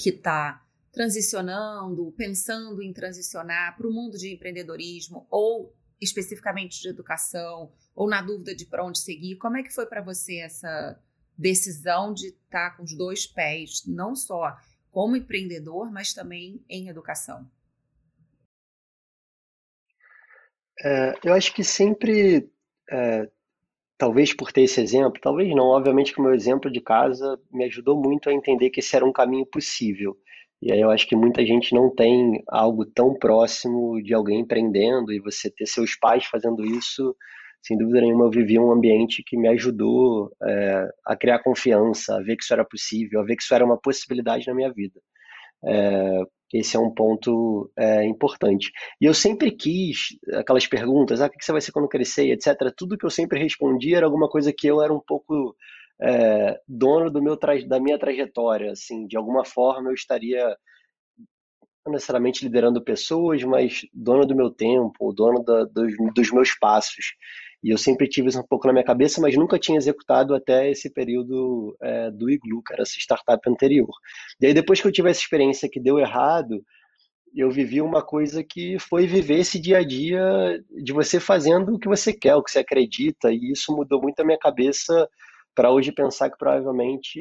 que 0.00 0.10
está 0.10 0.66
transicionando, 0.90 2.12
pensando 2.16 2.82
em 2.82 2.92
transicionar 2.92 3.76
para 3.76 3.86
o 3.86 3.92
mundo 3.92 4.18
de 4.18 4.34
empreendedorismo 4.34 5.28
ou 5.30 5.72
especificamente 6.00 6.82
de 6.82 6.88
educação 6.88 7.70
ou 7.94 8.08
na 8.08 8.20
dúvida 8.20 8.52
de 8.52 8.66
para 8.66 8.84
onde 8.84 8.98
seguir, 8.98 9.36
como 9.36 9.58
é 9.58 9.62
que 9.62 9.72
foi 9.72 9.86
para 9.86 10.02
você 10.02 10.40
essa 10.40 11.00
decisão 11.38 12.12
de 12.12 12.26
estar 12.26 12.70
tá 12.70 12.76
com 12.76 12.82
os 12.82 12.96
dois 12.96 13.28
pés, 13.28 13.86
não 13.86 14.16
só 14.16 14.56
como 14.90 15.16
empreendedor, 15.16 15.90
mas 15.90 16.12
também 16.12 16.64
em 16.68 16.88
educação? 16.88 17.48
É, 20.82 21.14
eu 21.24 21.34
acho 21.34 21.54
que 21.54 21.62
sempre, 21.62 22.48
é, 22.90 23.28
talvez 23.98 24.32
por 24.32 24.50
ter 24.50 24.62
esse 24.62 24.80
exemplo, 24.80 25.20
talvez 25.20 25.54
não, 25.54 25.66
obviamente 25.66 26.12
que 26.12 26.20
o 26.20 26.22
meu 26.22 26.34
exemplo 26.34 26.70
de 26.70 26.80
casa 26.80 27.38
me 27.50 27.64
ajudou 27.64 28.00
muito 28.00 28.30
a 28.30 28.32
entender 28.32 28.70
que 28.70 28.80
esse 28.80 28.96
era 28.96 29.04
um 29.04 29.12
caminho 29.12 29.44
possível. 29.44 30.16
E 30.62 30.72
aí 30.72 30.80
eu 30.80 30.90
acho 30.90 31.06
que 31.06 31.16
muita 31.16 31.44
gente 31.44 31.74
não 31.74 31.94
tem 31.94 32.42
algo 32.48 32.84
tão 32.84 33.14
próximo 33.14 34.02
de 34.02 34.12
alguém 34.12 34.40
empreendendo 34.40 35.12
e 35.12 35.18
você 35.18 35.50
ter 35.50 35.66
seus 35.66 35.96
pais 35.96 36.24
fazendo 36.26 36.64
isso, 36.64 37.16
sem 37.62 37.76
dúvida 37.76 38.00
nenhuma, 38.00 38.24
eu 38.24 38.30
vivi 38.30 38.58
um 38.58 38.72
ambiente 38.72 39.22
que 39.24 39.36
me 39.36 39.48
ajudou 39.48 40.32
é, 40.42 40.88
a 41.04 41.16
criar 41.16 41.42
confiança, 41.42 42.16
a 42.16 42.22
ver 42.22 42.36
que 42.36 42.42
isso 42.42 42.52
era 42.52 42.64
possível, 42.64 43.20
a 43.20 43.24
ver 43.24 43.36
que 43.36 43.42
isso 43.42 43.54
era 43.54 43.64
uma 43.64 43.78
possibilidade 43.78 44.46
na 44.46 44.54
minha 44.54 44.72
vida. 44.72 45.00
É, 45.64 46.22
esse 46.52 46.76
é 46.76 46.80
um 46.80 46.92
ponto 46.92 47.70
é, 47.78 48.04
importante. 48.04 48.72
E 49.00 49.04
eu 49.04 49.14
sempre 49.14 49.52
quis 49.52 50.18
aquelas 50.34 50.66
perguntas, 50.66 51.20
ah, 51.20 51.26
o 51.26 51.30
que 51.30 51.44
você 51.44 51.52
vai 51.52 51.60
ser 51.60 51.72
quando 51.72 51.88
crescer, 51.88 52.30
etc. 52.30 52.72
Tudo 52.76 52.98
que 52.98 53.06
eu 53.06 53.10
sempre 53.10 53.40
respondia 53.40 53.98
era 53.98 54.06
alguma 54.06 54.28
coisa 54.28 54.52
que 54.52 54.66
eu 54.66 54.82
era 54.82 54.92
um 54.92 55.00
pouco 55.00 55.54
é, 56.02 56.58
dono 56.66 57.10
do 57.10 57.22
meu 57.22 57.38
da 57.66 57.78
minha 57.78 57.98
trajetória, 57.98 58.72
assim, 58.72 59.06
de 59.06 59.16
alguma 59.16 59.44
forma 59.44 59.90
eu 59.90 59.94
estaria 59.94 60.56
não 61.86 61.92
necessariamente 61.92 62.44
liderando 62.44 62.82
pessoas, 62.82 63.42
mas 63.44 63.86
dono 63.92 64.26
do 64.26 64.34
meu 64.34 64.50
tempo, 64.50 65.12
dono 65.12 65.42
da, 65.42 65.64
dos, 65.64 65.92
dos, 66.14 66.30
meus 66.32 66.54
passos. 66.58 67.14
E 67.62 67.70
eu 67.70 67.78
sempre 67.78 68.08
tive 68.08 68.28
isso 68.28 68.40
um 68.40 68.46
pouco 68.46 68.66
na 68.66 68.72
minha 68.72 68.84
cabeça, 68.84 69.20
mas 69.20 69.36
nunca 69.36 69.58
tinha 69.58 69.76
executado 69.76 70.34
até 70.34 70.70
esse 70.70 70.88
período 70.90 71.76
é, 71.82 72.10
do 72.10 72.30
Iglu, 72.30 72.62
que 72.62 72.72
era 72.72 72.82
essa 72.82 72.98
startup 72.98 73.40
anterior. 73.48 73.90
E 74.40 74.46
aí, 74.46 74.54
depois 74.54 74.80
que 74.80 74.88
eu 74.88 74.92
tive 74.92 75.10
essa 75.10 75.20
experiência 75.20 75.68
que 75.70 75.78
deu 75.78 75.98
errado, 75.98 76.64
eu 77.34 77.50
vivi 77.50 77.80
uma 77.80 78.02
coisa 78.02 78.42
que 78.42 78.78
foi 78.78 79.06
viver 79.06 79.40
esse 79.40 79.60
dia 79.60 79.78
a 79.78 79.84
dia 79.84 80.22
de 80.82 80.92
você 80.92 81.20
fazendo 81.20 81.74
o 81.74 81.78
que 81.78 81.88
você 81.88 82.12
quer, 82.12 82.34
o 82.34 82.42
que 82.42 82.50
você 82.50 82.60
acredita, 82.60 83.30
e 83.30 83.52
isso 83.52 83.74
mudou 83.76 84.00
muito 84.00 84.20
a 84.20 84.24
minha 84.24 84.38
cabeça 84.38 85.08
para 85.54 85.70
hoje 85.70 85.92
pensar 85.92 86.30
que 86.30 86.38
provavelmente 86.38 87.20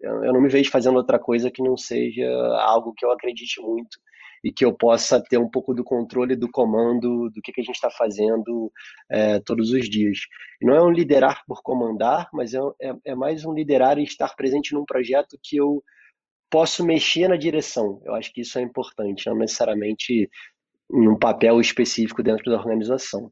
eu 0.00 0.32
não 0.32 0.40
me 0.40 0.48
vejo 0.48 0.70
fazendo 0.70 0.96
outra 0.96 1.18
coisa 1.18 1.50
que 1.50 1.62
não 1.62 1.76
seja 1.76 2.26
algo 2.60 2.92
que 2.94 3.04
eu 3.04 3.10
acredite 3.10 3.60
muito 3.60 3.98
e 4.42 4.52
que 4.52 4.64
eu 4.64 4.72
possa 4.72 5.22
ter 5.22 5.38
um 5.38 5.48
pouco 5.48 5.74
do 5.74 5.84
controle 5.84 6.36
do 6.36 6.50
comando 6.50 7.30
do 7.30 7.42
que, 7.42 7.52
que 7.52 7.60
a 7.60 7.64
gente 7.64 7.74
está 7.74 7.90
fazendo 7.90 8.72
é, 9.10 9.40
todos 9.40 9.70
os 9.72 9.88
dias. 9.88 10.18
Não 10.60 10.74
é 10.74 10.82
um 10.82 10.90
liderar 10.90 11.42
por 11.46 11.62
comandar, 11.62 12.28
mas 12.32 12.54
é, 12.54 12.58
é, 12.80 12.94
é 13.06 13.14
mais 13.14 13.44
um 13.44 13.52
liderar 13.52 13.98
e 13.98 14.04
estar 14.04 14.34
presente 14.36 14.74
num 14.74 14.84
projeto 14.84 15.38
que 15.42 15.56
eu 15.56 15.82
posso 16.50 16.84
mexer 16.84 17.28
na 17.28 17.36
direção. 17.36 18.00
Eu 18.04 18.14
acho 18.14 18.32
que 18.32 18.40
isso 18.40 18.58
é 18.58 18.62
importante, 18.62 19.26
não 19.26 19.36
necessariamente 19.36 20.30
em 20.90 21.08
um 21.08 21.18
papel 21.18 21.60
específico 21.60 22.22
dentro 22.22 22.50
da 22.50 22.58
organização. 22.58 23.30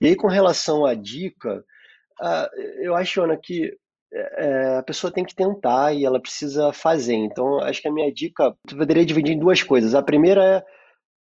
E 0.00 0.08
aí, 0.08 0.16
com 0.16 0.26
relação 0.26 0.84
à 0.84 0.94
dica, 0.94 1.64
uh, 2.20 2.60
eu 2.80 2.94
acho, 2.94 3.22
Ana, 3.22 3.36
que 3.36 3.76
é, 4.12 4.76
a 4.78 4.82
pessoa 4.82 5.12
tem 5.12 5.24
que 5.24 5.34
tentar 5.34 5.92
e 5.94 6.04
ela 6.04 6.20
precisa 6.20 6.72
fazer. 6.72 7.14
Então, 7.14 7.60
acho 7.60 7.80
que 7.82 7.88
a 7.88 7.92
minha 7.92 8.12
dica, 8.12 8.54
eu 8.70 8.76
poderia 8.76 9.04
dividir 9.04 9.34
em 9.34 9.38
duas 9.38 9.62
coisas. 9.62 9.94
A 9.94 10.02
primeira 10.02 10.44
é 10.44 10.64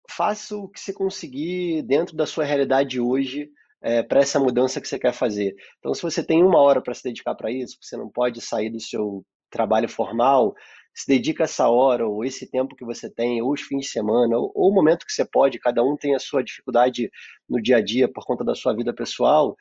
faça 0.09 0.55
o 0.55 0.67
que 0.67 0.79
você 0.79 0.91
conseguir 0.91 1.83
dentro 1.83 2.15
da 2.15 2.25
sua 2.25 2.43
realidade 2.43 3.00
hoje 3.00 3.50
é, 3.81 4.03
para 4.03 4.19
essa 4.19 4.39
mudança 4.39 4.81
que 4.81 4.88
você 4.88 5.00
quer 5.00 5.13
fazer. 5.13 5.55
Então, 5.79 5.93
se 5.93 6.01
você 6.01 6.23
tem 6.23 6.43
uma 6.43 6.59
hora 6.59 6.81
para 6.81 6.93
se 6.93 7.03
dedicar 7.03 7.35
para 7.35 7.51
isso, 7.51 7.77
você 7.81 7.97
não 7.97 8.09
pode 8.09 8.41
sair 8.41 8.69
do 8.69 8.79
seu 8.79 9.25
trabalho 9.50 9.89
formal, 9.89 10.53
se 10.93 11.07
dedica 11.07 11.43
essa 11.43 11.69
hora 11.69 12.05
ou 12.07 12.23
esse 12.23 12.50
tempo 12.50 12.75
que 12.75 12.85
você 12.85 13.09
tem, 13.09 13.41
ou 13.41 13.53
os 13.53 13.61
fins 13.61 13.85
de 13.85 13.91
semana, 13.91 14.38
ou, 14.38 14.51
ou 14.53 14.69
o 14.69 14.73
momento 14.73 15.05
que 15.05 15.13
você 15.13 15.25
pode, 15.25 15.59
cada 15.59 15.83
um 15.83 15.95
tem 15.95 16.13
a 16.13 16.19
sua 16.19 16.43
dificuldade 16.43 17.09
no 17.50 17.61
dia 17.61 17.77
a 17.77 17.81
dia 17.81 18.11
por 18.11 18.25
conta 18.25 18.43
da 18.43 18.53
sua 18.53 18.75
vida 18.75 18.93
pessoal, 18.93 19.55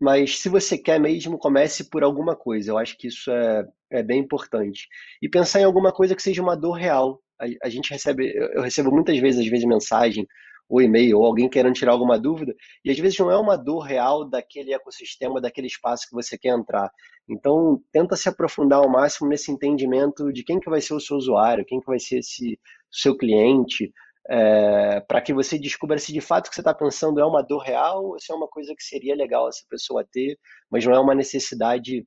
mas 0.00 0.38
se 0.38 0.48
você 0.48 0.78
quer 0.78 1.00
mesmo, 1.00 1.38
comece 1.38 1.90
por 1.90 2.04
alguma 2.04 2.36
coisa. 2.36 2.70
Eu 2.70 2.78
acho 2.78 2.96
que 2.96 3.08
isso 3.08 3.30
é, 3.30 3.66
é 3.90 4.02
bem 4.02 4.20
importante. 4.20 4.88
E 5.20 5.28
pensar 5.28 5.60
em 5.60 5.64
alguma 5.64 5.92
coisa 5.92 6.14
que 6.14 6.22
seja 6.22 6.42
uma 6.42 6.56
dor 6.56 6.72
real. 6.72 7.20
A, 7.40 7.46
a 7.66 7.68
gente 7.68 7.90
recebe, 7.90 8.32
eu 8.36 8.62
recebo 8.62 8.90
muitas 8.90 9.18
vezes, 9.18 9.40
às 9.40 9.48
vezes, 9.48 9.64
mensagem 9.64 10.26
ou 10.68 10.82
e-mail, 10.82 11.18
ou 11.18 11.24
alguém 11.24 11.48
querendo 11.48 11.74
tirar 11.74 11.92
alguma 11.92 12.18
dúvida, 12.18 12.54
e 12.84 12.90
às 12.90 12.98
vezes 12.98 13.18
não 13.18 13.30
é 13.30 13.38
uma 13.38 13.56
dor 13.56 13.80
real 13.80 14.28
daquele 14.28 14.74
ecossistema, 14.74 15.40
daquele 15.40 15.66
espaço 15.66 16.06
que 16.06 16.14
você 16.14 16.36
quer 16.36 16.50
entrar. 16.50 16.90
Então, 17.28 17.80
tenta 17.90 18.16
se 18.16 18.28
aprofundar 18.28 18.80
ao 18.80 18.90
máximo 18.90 19.28
nesse 19.28 19.50
entendimento 19.50 20.30
de 20.30 20.44
quem 20.44 20.60
que 20.60 20.68
vai 20.68 20.80
ser 20.80 20.94
o 20.94 21.00
seu 21.00 21.16
usuário, 21.16 21.64
quem 21.64 21.80
que 21.80 21.86
vai 21.86 21.98
ser 21.98 22.18
esse 22.18 22.60
seu 22.90 23.16
cliente, 23.16 23.90
é, 24.28 25.00
para 25.00 25.20
que 25.22 25.32
você 25.32 25.58
descubra 25.58 25.98
se 25.98 26.12
de 26.12 26.20
fato 26.20 26.46
o 26.46 26.50
que 26.50 26.54
você 26.54 26.60
está 26.60 26.74
pensando 26.74 27.18
é 27.18 27.24
uma 27.24 27.42
dor 27.42 27.62
real 27.62 28.04
ou 28.04 28.20
se 28.20 28.30
é 28.30 28.34
uma 28.34 28.48
coisa 28.48 28.74
que 28.76 28.82
seria 28.82 29.14
legal 29.14 29.48
essa 29.48 29.64
pessoa 29.68 30.06
ter, 30.10 30.38
mas 30.70 30.84
não 30.84 30.92
é 30.92 31.00
uma 31.00 31.14
necessidade 31.14 32.06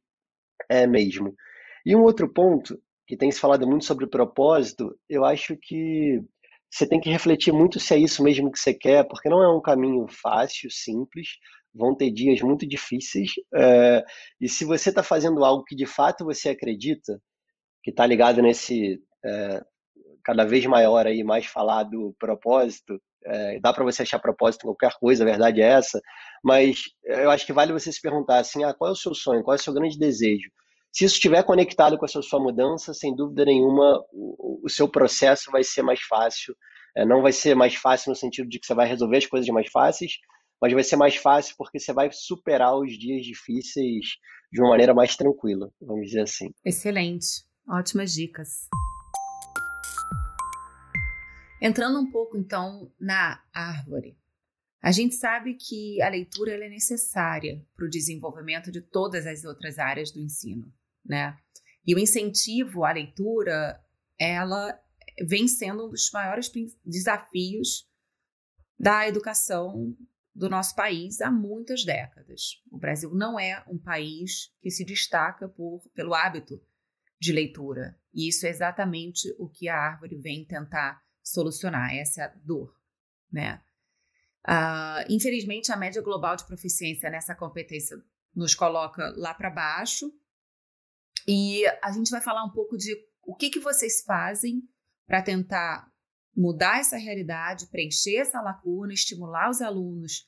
é 0.70 0.86
mesmo. 0.86 1.34
E 1.86 1.96
um 1.96 2.04
outro 2.04 2.32
ponto, 2.32 2.80
que 3.08 3.18
tem 3.18 3.32
se 3.32 3.40
falado 3.40 3.68
muito 3.68 3.86
sobre 3.86 4.08
propósito, 4.08 4.96
eu 5.10 5.26
acho 5.26 5.58
que 5.58 6.22
você 6.70 6.88
tem 6.88 7.00
que 7.00 7.10
refletir 7.10 7.52
muito 7.52 7.80
se 7.80 7.94
é 7.94 7.98
isso 7.98 8.24
mesmo 8.24 8.52
que 8.52 8.60
você 8.60 8.74
quer, 8.74 9.04
porque 9.08 9.28
não 9.28 9.44
é 9.44 9.54
um 9.54 9.62
caminho 9.62 10.08
fácil, 10.08 10.70
simples, 10.72 11.28
vão 11.74 11.96
ter 11.96 12.12
dias 12.12 12.42
muito 12.42 12.68
difíceis, 12.68 13.32
é, 13.54 14.04
e 14.40 14.48
se 14.48 14.64
você 14.64 14.90
está 14.90 15.02
fazendo 15.04 15.44
algo 15.44 15.64
que 15.64 15.76
de 15.76 15.86
fato 15.86 16.24
você 16.24 16.50
acredita, 16.50 17.22
que 17.84 17.90
está 17.92 18.06
ligado 18.06 18.42
nesse 18.42 19.02
é, 19.26 19.62
cada 20.24 20.46
vez 20.46 20.66
maior 20.66 21.06
aí, 21.08 21.24
mais 21.24 21.46
falado 21.46 22.16
propósito. 22.20 23.02
É, 23.24 23.60
dá 23.60 23.72
para 23.72 23.84
você 23.84 24.02
achar 24.02 24.20
propósito 24.20 24.64
em 24.64 24.70
qualquer 24.70 24.94
coisa, 25.00 25.24
a 25.24 25.28
verdade 25.28 25.62
é 25.62 25.68
essa. 25.68 26.02
Mas 26.44 26.82
eu 27.04 27.30
acho 27.30 27.46
que 27.46 27.54
vale 27.54 27.74
você 27.74 27.92
se 27.92 28.02
perguntar 28.02 28.40
assim, 28.40 28.64
ah, 28.64 28.74
qual 28.74 28.90
é 28.90 28.94
o 28.94 28.96
seu 28.96 29.14
sonho, 29.14 29.44
qual 29.44 29.56
é 29.56 29.60
o 29.60 29.62
seu 29.62 29.74
grande 29.74 29.98
desejo? 29.98 30.50
Se 30.92 31.06
isso 31.06 31.16
estiver 31.16 31.44
conectado 31.44 31.98
com 31.98 32.06
essa 32.06 32.22
sua 32.22 32.40
mudança, 32.40 32.94
sem 32.94 33.16
dúvida 33.16 33.46
nenhuma, 33.46 34.04
o, 34.12 34.62
o 34.64 34.70
seu 34.70 34.90
processo 34.90 35.50
vai 35.52 35.64
ser 35.64 35.82
mais 35.82 36.02
fácil. 36.02 36.56
É, 36.96 37.06
não 37.06 37.22
vai 37.22 37.32
ser 37.32 37.56
mais 37.56 37.76
fácil 37.76 38.10
no 38.10 38.16
sentido 38.16 38.50
de 38.50 38.60
que 38.60 38.66
você 38.66 38.74
vai 38.74 38.88
resolver 38.88 39.18
as 39.18 39.26
coisas 39.26 39.48
mais 39.50 39.70
fáceis, 39.70 40.14
mas 40.62 40.74
vai 40.74 40.84
ser 40.84 40.98
mais 40.98 41.16
fácil 41.16 41.56
porque 41.58 41.80
você 41.80 41.94
vai 41.94 42.10
superar 42.12 42.78
os 42.78 42.98
dias 42.98 43.26
difíceis 43.26 44.18
de 44.52 44.62
uma 44.62 44.72
maneira 44.72 44.94
mais 44.94 45.16
tranquila, 45.16 45.72
vamos 45.82 46.08
dizer 46.08 46.22
assim. 46.22 46.52
Excelente, 46.66 47.46
ótimas 47.68 48.14
dicas. 48.14 48.68
Entrando 51.62 52.00
um 52.00 52.10
pouco 52.10 52.36
então 52.36 52.92
na 53.00 53.44
árvore. 53.54 54.18
A 54.82 54.92
gente 54.92 55.14
sabe 55.14 55.54
que 55.54 56.02
a 56.02 56.10
leitura 56.10 56.54
é 56.54 56.70
necessária 56.70 57.64
para 57.76 57.86
o 57.86 57.90
desenvolvimento 57.90 58.72
de 58.72 58.82
todas 58.82 59.28
as 59.28 59.44
outras 59.44 59.78
áreas 59.78 60.10
do 60.10 60.20
ensino, 60.20 60.74
né? 61.06 61.38
E 61.86 61.94
o 61.94 62.00
incentivo 62.00 62.84
à 62.84 62.92
leitura, 62.92 63.80
ela 64.18 64.76
vem 65.28 65.48
sendo 65.48 65.86
um 65.86 65.90
dos 65.90 66.10
maiores 66.12 66.52
desafios 66.84 67.88
da 68.80 69.08
educação 69.08 69.96
do 70.34 70.50
nosso 70.50 70.76
país 70.76 71.22
há 71.22 71.30
muitas 71.30 71.86
décadas. 71.86 72.64
O 72.72 72.78
Brasil 72.80 73.14
não 73.14 73.40
é 73.40 73.64
um 73.68 73.78
país 73.78 74.52
que 74.62 74.72
se 74.72 74.84
destaca 74.84 75.48
por, 75.48 75.84
pelo 75.94 76.16
hábito 76.16 76.60
de 77.20 77.32
leitura. 77.32 78.00
E 78.12 78.28
isso 78.28 78.48
é 78.48 78.50
exatamente 78.50 79.32
o 79.38 79.48
que 79.48 79.70
a 79.70 79.78
árvore 79.78 80.16
vem 80.16 80.44
tentar 80.44 81.00
solucionar 81.24 81.96
essa 81.96 82.28
dor, 82.44 82.76
né? 83.32 83.62
Uh, 84.48 85.06
infelizmente, 85.10 85.72
a 85.72 85.78
média 85.78 86.02
global 86.02 86.36
de 86.36 86.46
proficiência 86.46 87.10
nessa 87.10 87.36
competência 87.36 87.96
nos 88.36 88.56
coloca 88.56 89.14
lá 89.16 89.34
para 89.34 89.50
baixo. 89.50 90.12
E 91.28 91.64
a 91.84 91.92
gente 91.92 92.10
vai 92.10 92.22
falar 92.22 92.44
um 92.44 92.52
pouco 92.52 92.76
de 92.76 92.96
o 93.24 93.36
que, 93.36 93.50
que 93.50 93.60
vocês 93.60 94.02
fazem 94.04 94.64
para 95.06 95.22
tentar 95.22 95.92
mudar 96.36 96.80
essa 96.80 96.98
realidade, 96.98 97.68
preencher 97.68 98.18
essa 98.18 98.42
lacuna, 98.42 98.94
estimular 98.94 99.50
os 99.50 99.62
alunos 99.62 100.28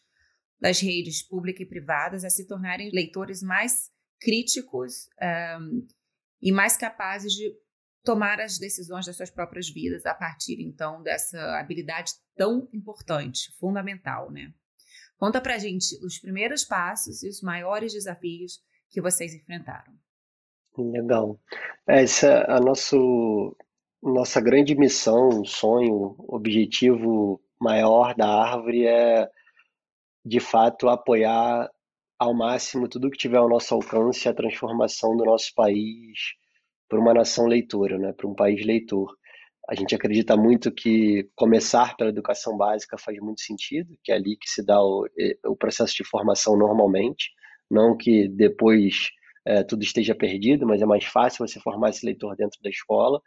das 0.60 0.80
redes 0.80 1.22
públicas 1.22 1.62
e 1.62 1.70
privadas 1.70 2.24
a 2.24 2.30
se 2.30 2.46
tornarem 2.46 2.92
leitores 2.94 3.42
mais 3.42 3.92
críticos 4.20 5.08
um, 5.22 5.26
eh, 5.26 5.60
e 6.42 6.52
mais 6.52 6.78
capazes 6.78 7.34
de 7.34 7.54
tomar 8.04 8.40
as 8.42 8.58
decisões 8.58 9.06
das 9.06 9.16
suas 9.16 9.32
próprias 9.32 9.70
vidas 9.70 10.06
a 10.06 10.14
partir 10.14 10.60
então 10.60 11.02
dessa 11.02 11.58
habilidade 11.58 12.14
tão 12.36 12.68
importante, 12.74 13.52
fundamental, 13.58 14.30
né? 14.30 14.54
Conta 15.18 15.40
pra 15.40 15.58
gente 15.58 15.96
os 16.06 16.20
primeiros 16.20 16.66
passos 16.66 17.24
e 17.24 17.30
os 17.30 17.42
maiores 17.42 17.94
desafios 17.94 18.60
que 18.90 19.02
vocês 19.02 19.34
enfrentaram. 19.34 19.94
Legal. 20.78 21.40
Essa 21.88 22.28
é 22.28 22.52
a 22.52 22.60
nosso, 22.60 23.56
nossa 24.02 24.42
grande 24.42 24.76
missão, 24.76 25.46
sonho, 25.46 26.16
objetivo 26.28 27.42
maior 27.60 28.14
da 28.16 28.28
árvore 28.28 28.86
é 28.86 29.30
de 30.26 30.40
fato 30.40 30.90
apoiar 30.90 31.70
ao 32.20 32.34
máximo 32.34 32.90
tudo 32.90 33.10
que 33.10 33.18
tiver 33.18 33.38
ao 33.38 33.50
nosso 33.50 33.74
alcance 33.74 34.28
a 34.28 34.34
transformação 34.34 35.16
do 35.16 35.24
nosso 35.24 35.54
país 35.54 36.36
para 36.94 37.00
uma 37.00 37.14
nação 37.14 37.48
leitora, 37.48 37.98
né, 37.98 38.14
para 38.14 38.28
um 38.28 38.36
país 38.36 38.64
leitor. 38.64 39.18
A 39.68 39.74
gente 39.74 39.96
acredita 39.96 40.38
muito 40.38 40.72
que 40.72 41.28
começar 41.36 41.98
pela 41.98 42.12
educação 42.12 42.56
básica 42.56 43.00
faz 43.00 43.18
muito 43.20 43.42
sentido, 43.42 43.98
que 44.04 44.12
é 44.12 44.16
ali 44.16 44.38
que 44.38 44.48
se 44.48 44.64
dá 44.64 44.80
o, 44.80 45.08
o 45.48 45.56
processo 45.56 45.96
de 45.96 46.04
formação 46.04 46.56
normalmente, 46.56 47.32
não 47.72 47.98
que 47.98 48.28
depois 48.28 49.10
é, 49.44 49.64
tudo 49.64 49.82
esteja 49.82 50.14
perdido, 50.14 50.68
mas 50.68 50.84
é 50.84 50.86
mais 50.86 51.06
fácil 51.06 51.48
você 51.48 51.60
formar 51.60 51.90
esse 51.90 52.06
leitor 52.06 52.36
dentro 52.36 52.62
da 52.62 52.70
escola. 52.70 53.20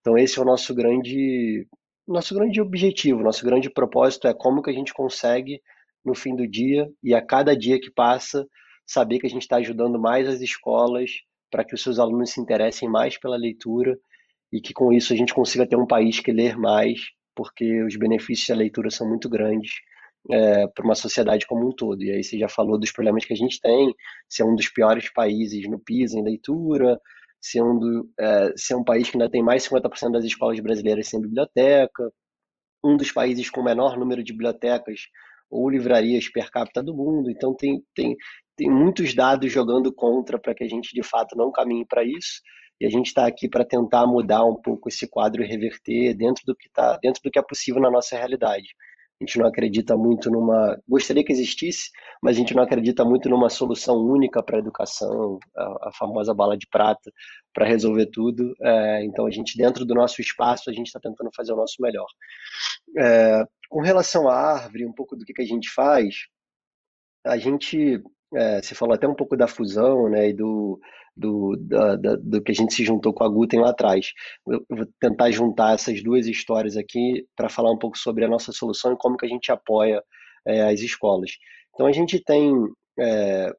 Então 0.00 0.16
esse 0.16 0.38
é 0.38 0.42
o 0.42 0.44
nosso 0.44 0.72
grande 0.72 1.66
nosso 2.06 2.32
grande 2.34 2.60
objetivo, 2.60 3.22
nosso 3.22 3.44
grande 3.44 3.68
propósito 3.68 4.28
é 4.28 4.32
como 4.34 4.62
que 4.62 4.70
a 4.70 4.72
gente 4.72 4.94
consegue 4.94 5.60
no 6.04 6.14
fim 6.14 6.36
do 6.36 6.46
dia 6.46 6.88
e 7.02 7.12
a 7.14 7.20
cada 7.20 7.56
dia 7.56 7.80
que 7.80 7.90
passa 7.90 8.46
saber 8.86 9.18
que 9.18 9.26
a 9.26 9.30
gente 9.30 9.42
está 9.42 9.56
ajudando 9.56 9.98
mais 9.98 10.28
as 10.28 10.40
escolas 10.40 11.10
para 11.50 11.64
que 11.64 11.74
os 11.74 11.82
seus 11.82 11.98
alunos 11.98 12.30
se 12.30 12.40
interessem 12.40 12.88
mais 12.88 13.18
pela 13.18 13.36
leitura 13.36 13.98
e 14.52 14.60
que 14.60 14.72
com 14.72 14.92
isso 14.92 15.12
a 15.12 15.16
gente 15.16 15.34
consiga 15.34 15.66
ter 15.66 15.76
um 15.76 15.86
país 15.86 16.20
que 16.20 16.32
ler 16.32 16.56
mais, 16.56 17.00
porque 17.34 17.82
os 17.82 17.96
benefícios 17.96 18.48
da 18.48 18.54
leitura 18.54 18.90
são 18.90 19.08
muito 19.08 19.28
grandes 19.28 19.72
é, 20.30 20.66
para 20.68 20.84
uma 20.84 20.94
sociedade 20.94 21.46
como 21.46 21.68
um 21.68 21.72
todo. 21.72 22.02
E 22.02 22.10
aí 22.10 22.24
você 22.24 22.38
já 22.38 22.48
falou 22.48 22.78
dos 22.78 22.92
problemas 22.92 23.24
que 23.24 23.32
a 23.32 23.36
gente 23.36 23.60
tem, 23.60 23.94
ser 24.28 24.44
um 24.44 24.54
dos 24.54 24.68
piores 24.68 25.12
países 25.12 25.68
no 25.68 25.78
PISA 25.78 26.18
em 26.18 26.24
leitura, 26.24 27.00
ser 27.40 27.62
um, 27.62 27.78
do, 27.78 28.10
é, 28.18 28.52
ser 28.56 28.74
um 28.74 28.84
país 28.84 29.10
que 29.10 29.16
ainda 29.16 29.30
tem 29.30 29.42
mais 29.42 29.62
de 29.62 29.70
50% 29.70 30.12
das 30.12 30.24
escolas 30.24 30.58
brasileiras 30.60 31.08
sem 31.08 31.20
biblioteca, 31.20 32.12
um 32.82 32.96
dos 32.96 33.12
países 33.12 33.50
com 33.50 33.60
o 33.60 33.64
menor 33.64 33.96
número 33.98 34.22
de 34.22 34.32
bibliotecas 34.32 35.02
ou 35.50 35.68
livrarias 35.68 36.28
per 36.28 36.50
capita 36.50 36.82
do 36.82 36.94
mundo. 36.94 37.30
Então 37.30 37.54
tem, 37.54 37.82
tem, 37.94 38.16
tem 38.56 38.70
muitos 38.70 39.14
dados 39.14 39.50
jogando 39.52 39.92
contra 39.92 40.38
para 40.38 40.54
que 40.54 40.64
a 40.64 40.68
gente 40.68 40.94
de 40.94 41.02
fato 41.02 41.36
não 41.36 41.50
caminhe 41.50 41.86
para 41.86 42.04
isso. 42.04 42.40
E 42.80 42.86
a 42.86 42.90
gente 42.90 43.06
está 43.06 43.26
aqui 43.26 43.48
para 43.48 43.64
tentar 43.64 44.06
mudar 44.06 44.44
um 44.44 44.54
pouco 44.54 44.88
esse 44.88 45.08
quadro 45.08 45.42
e 45.42 45.46
reverter 45.46 46.14
dentro 46.14 46.44
do 46.46 46.54
que 46.54 46.68
tá, 46.70 46.96
dentro 47.02 47.20
do 47.22 47.30
que 47.30 47.38
é 47.38 47.42
possível 47.42 47.80
na 47.80 47.90
nossa 47.90 48.16
realidade. 48.16 48.68
A 49.20 49.24
gente 49.24 49.38
não 49.38 49.46
acredita 49.46 49.96
muito 49.96 50.30
numa. 50.30 50.80
Gostaria 50.88 51.24
que 51.24 51.32
existisse, 51.32 51.90
mas 52.22 52.36
a 52.36 52.38
gente 52.38 52.54
não 52.54 52.62
acredita 52.62 53.04
muito 53.04 53.28
numa 53.28 53.48
solução 53.48 53.96
única 53.96 54.40
para 54.42 54.56
a 54.56 54.60
educação, 54.60 55.40
a, 55.56 55.90
famosa 55.92 56.32
bala 56.32 56.56
de 56.56 56.68
prata, 56.68 57.12
para 57.52 57.66
resolver 57.66 58.06
tudo. 58.06 58.54
É, 58.62 59.04
então, 59.04 59.26
a 59.26 59.30
gente, 59.30 59.56
dentro 59.56 59.84
do 59.84 59.94
nosso 59.94 60.20
espaço, 60.20 60.70
a 60.70 60.72
gente 60.72 60.86
está 60.86 61.00
tentando 61.00 61.30
fazer 61.34 61.52
o 61.52 61.56
nosso 61.56 61.76
melhor. 61.80 62.06
É, 62.96 63.44
com 63.68 63.80
relação 63.80 64.28
à 64.28 64.34
árvore, 64.34 64.86
um 64.86 64.92
pouco 64.92 65.16
do 65.16 65.24
que, 65.24 65.32
que 65.32 65.42
a 65.42 65.46
gente 65.46 65.68
faz, 65.68 66.14
a 67.26 67.36
gente 67.36 68.00
é, 68.34 68.60
você 68.62 68.74
falou 68.74 68.94
até 68.94 69.06
um 69.08 69.14
pouco 69.14 69.36
da 69.36 69.46
fusão, 69.46 70.08
né, 70.08 70.28
e 70.30 70.32
do, 70.32 70.80
do, 71.16 71.56
da, 71.56 71.96
da, 71.96 72.16
do 72.16 72.42
que 72.42 72.52
a 72.52 72.54
gente 72.54 72.74
se 72.74 72.84
juntou 72.84 73.12
com 73.12 73.24
a 73.24 73.28
Guten 73.28 73.60
lá 73.60 73.70
atrás. 73.70 74.12
Eu 74.46 74.64
vou 74.68 74.86
tentar 75.00 75.30
juntar 75.30 75.74
essas 75.74 76.02
duas 76.02 76.26
histórias 76.26 76.76
aqui 76.76 77.26
para 77.36 77.48
falar 77.48 77.72
um 77.72 77.78
pouco 77.78 77.98
sobre 77.98 78.24
a 78.24 78.28
nossa 78.28 78.52
solução 78.52 78.92
e 78.92 78.98
como 78.98 79.16
que 79.16 79.26
a 79.26 79.28
gente 79.28 79.50
apoia 79.50 80.02
é, 80.46 80.62
as 80.62 80.80
escolas. 80.80 81.32
Então 81.74 81.86
a 81.86 81.92
gente 81.92 82.22
tem 82.22 82.52
é, 82.98 83.52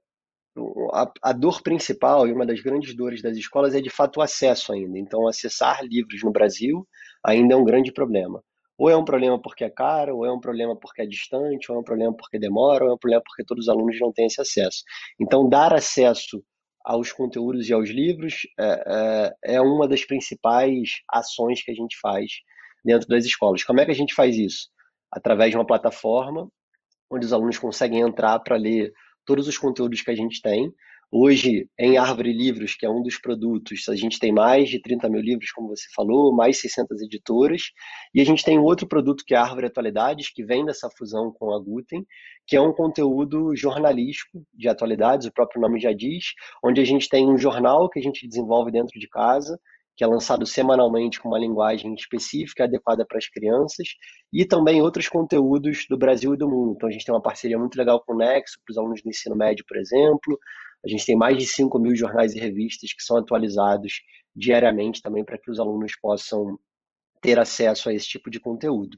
a, 0.93 1.11
a, 1.23 1.33
dor 1.33 1.61
principal 1.61 2.27
e 2.27 2.33
uma 2.33 2.45
das 2.45 2.61
grandes 2.61 2.95
dores 2.95 3.21
das 3.21 3.37
escolas 3.37 3.75
é 3.75 3.81
de 3.81 3.89
fato 3.89 4.17
o 4.17 4.21
acesso 4.21 4.73
ainda. 4.73 4.97
Então 4.97 5.27
acessar 5.27 5.83
livros 5.83 6.23
no 6.23 6.31
Brasil 6.31 6.87
ainda 7.23 7.53
é 7.53 7.57
um 7.57 7.63
grande 7.63 7.91
problema. 7.91 8.43
Ou 8.79 8.89
é 8.89 8.95
um 8.95 9.03
problema 9.03 9.39
porque 9.39 9.65
é 9.65 9.69
caro, 9.69 10.17
ou 10.17 10.25
é 10.25 10.31
um 10.31 10.39
problema 10.39 10.75
porque 10.75 11.01
é 11.01 11.05
distante, 11.05 11.69
ou 11.69 11.77
é 11.77 11.81
um 11.81 11.83
problema 11.83 12.15
porque 12.15 12.39
demora, 12.39 12.85
ou 12.85 12.91
é 12.91 12.93
um 12.93 12.97
problema 12.97 13.21
porque 13.25 13.43
todos 13.43 13.65
os 13.65 13.69
alunos 13.69 13.99
não 13.99 14.13
têm 14.13 14.27
esse 14.27 14.39
acesso. 14.39 14.83
Então 15.19 15.49
dar 15.49 15.73
acesso 15.73 16.41
aos 16.85 17.11
conteúdos 17.11 17.67
e 17.69 17.73
aos 17.73 17.89
livros 17.89 18.47
é, 18.57 19.33
é, 19.43 19.55
é 19.55 19.61
uma 19.61 19.87
das 19.87 20.05
principais 20.05 21.01
ações 21.09 21.61
que 21.61 21.71
a 21.71 21.75
gente 21.75 21.99
faz 21.99 22.31
dentro 22.83 23.07
das 23.09 23.25
escolas. 23.25 23.63
Como 23.65 23.81
é 23.81 23.85
que 23.85 23.91
a 23.91 23.95
gente 23.95 24.15
faz 24.15 24.37
isso? 24.37 24.69
Através 25.11 25.51
de 25.51 25.57
uma 25.57 25.67
plataforma 25.67 26.49
onde 27.11 27.25
os 27.25 27.33
alunos 27.33 27.57
conseguem 27.57 28.01
entrar 28.01 28.39
para 28.39 28.55
ler 28.55 28.93
todos 29.25 29.47
os 29.47 29.57
conteúdos 29.57 30.01
que 30.01 30.11
a 30.11 30.15
gente 30.15 30.41
tem. 30.41 30.71
Hoje, 31.11 31.67
em 31.79 31.97
Árvore 31.97 32.31
Livros, 32.31 32.75
que 32.75 32.85
é 32.85 32.89
um 32.89 33.01
dos 33.01 33.19
produtos, 33.19 33.89
a 33.89 33.95
gente 33.95 34.19
tem 34.19 34.31
mais 34.31 34.69
de 34.69 34.79
30 34.79 35.09
mil 35.09 35.21
livros, 35.21 35.51
como 35.51 35.69
você 35.69 35.85
falou, 35.95 36.31
mais 36.35 36.59
600 36.61 37.01
editoras, 37.01 37.63
e 38.13 38.21
a 38.21 38.23
gente 38.23 38.43
tem 38.43 38.59
outro 38.59 38.87
produto 38.87 39.23
que 39.25 39.33
é 39.33 39.37
a 39.37 39.41
Árvore 39.41 39.65
Atualidades, 39.65 40.31
que 40.31 40.45
vem 40.45 40.63
dessa 40.63 40.87
fusão 40.95 41.33
com 41.33 41.51
a 41.51 41.59
Guten, 41.59 42.05
que 42.45 42.55
é 42.55 42.61
um 42.61 42.71
conteúdo 42.71 43.55
jornalístico 43.55 44.45
de 44.53 44.69
atualidades, 44.69 45.25
o 45.25 45.33
próprio 45.33 45.59
nome 45.59 45.79
já 45.79 45.91
diz, 45.91 46.25
onde 46.63 46.79
a 46.79 46.85
gente 46.85 47.09
tem 47.09 47.27
um 47.27 47.39
jornal 47.39 47.89
que 47.89 47.97
a 47.97 48.03
gente 48.03 48.27
desenvolve 48.27 48.71
dentro 48.71 48.99
de 48.99 49.09
casa, 49.09 49.59
que 49.97 50.03
é 50.03 50.07
lançado 50.07 50.45
semanalmente 50.45 51.19
com 51.19 51.27
uma 51.27 51.39
linguagem 51.39 51.93
específica, 51.95 52.65
adequada 52.65 53.03
para 53.05 53.17
as 53.17 53.27
crianças, 53.27 53.87
e 54.31 54.45
também 54.45 54.81
outros 54.81 55.09
conteúdos 55.09 55.85
do 55.89 55.97
Brasil 55.97 56.35
e 56.35 56.37
do 56.37 56.47
mundo. 56.47 56.73
Então, 56.75 56.87
a 56.87 56.91
gente 56.91 57.03
tem 57.03 57.13
uma 57.13 57.21
parceria 57.21 57.57
muito 57.57 57.75
legal 57.75 58.01
com 58.05 58.13
o 58.13 58.17
Nexo, 58.17 58.59
para 58.63 58.71
os 58.71 58.77
alunos 58.77 59.01
do 59.01 59.09
ensino 59.09 59.35
médio, 59.35 59.65
por 59.67 59.75
exemplo. 59.75 60.39
A 60.83 60.87
gente 60.87 61.05
tem 61.05 61.15
mais 61.15 61.37
de 61.37 61.45
5 61.45 61.77
mil 61.79 61.95
jornais 61.95 62.33
e 62.33 62.39
revistas 62.39 62.93
que 62.93 63.03
são 63.03 63.17
atualizados 63.17 64.01
diariamente 64.35 65.01
também 65.01 65.23
para 65.25 65.37
que 65.37 65.51
os 65.51 65.59
alunos 65.59 65.93
possam 66.01 66.57
ter 67.21 67.37
acesso 67.37 67.89
a 67.89 67.93
esse 67.93 68.07
tipo 68.07 68.29
de 68.29 68.39
conteúdo. 68.39 68.97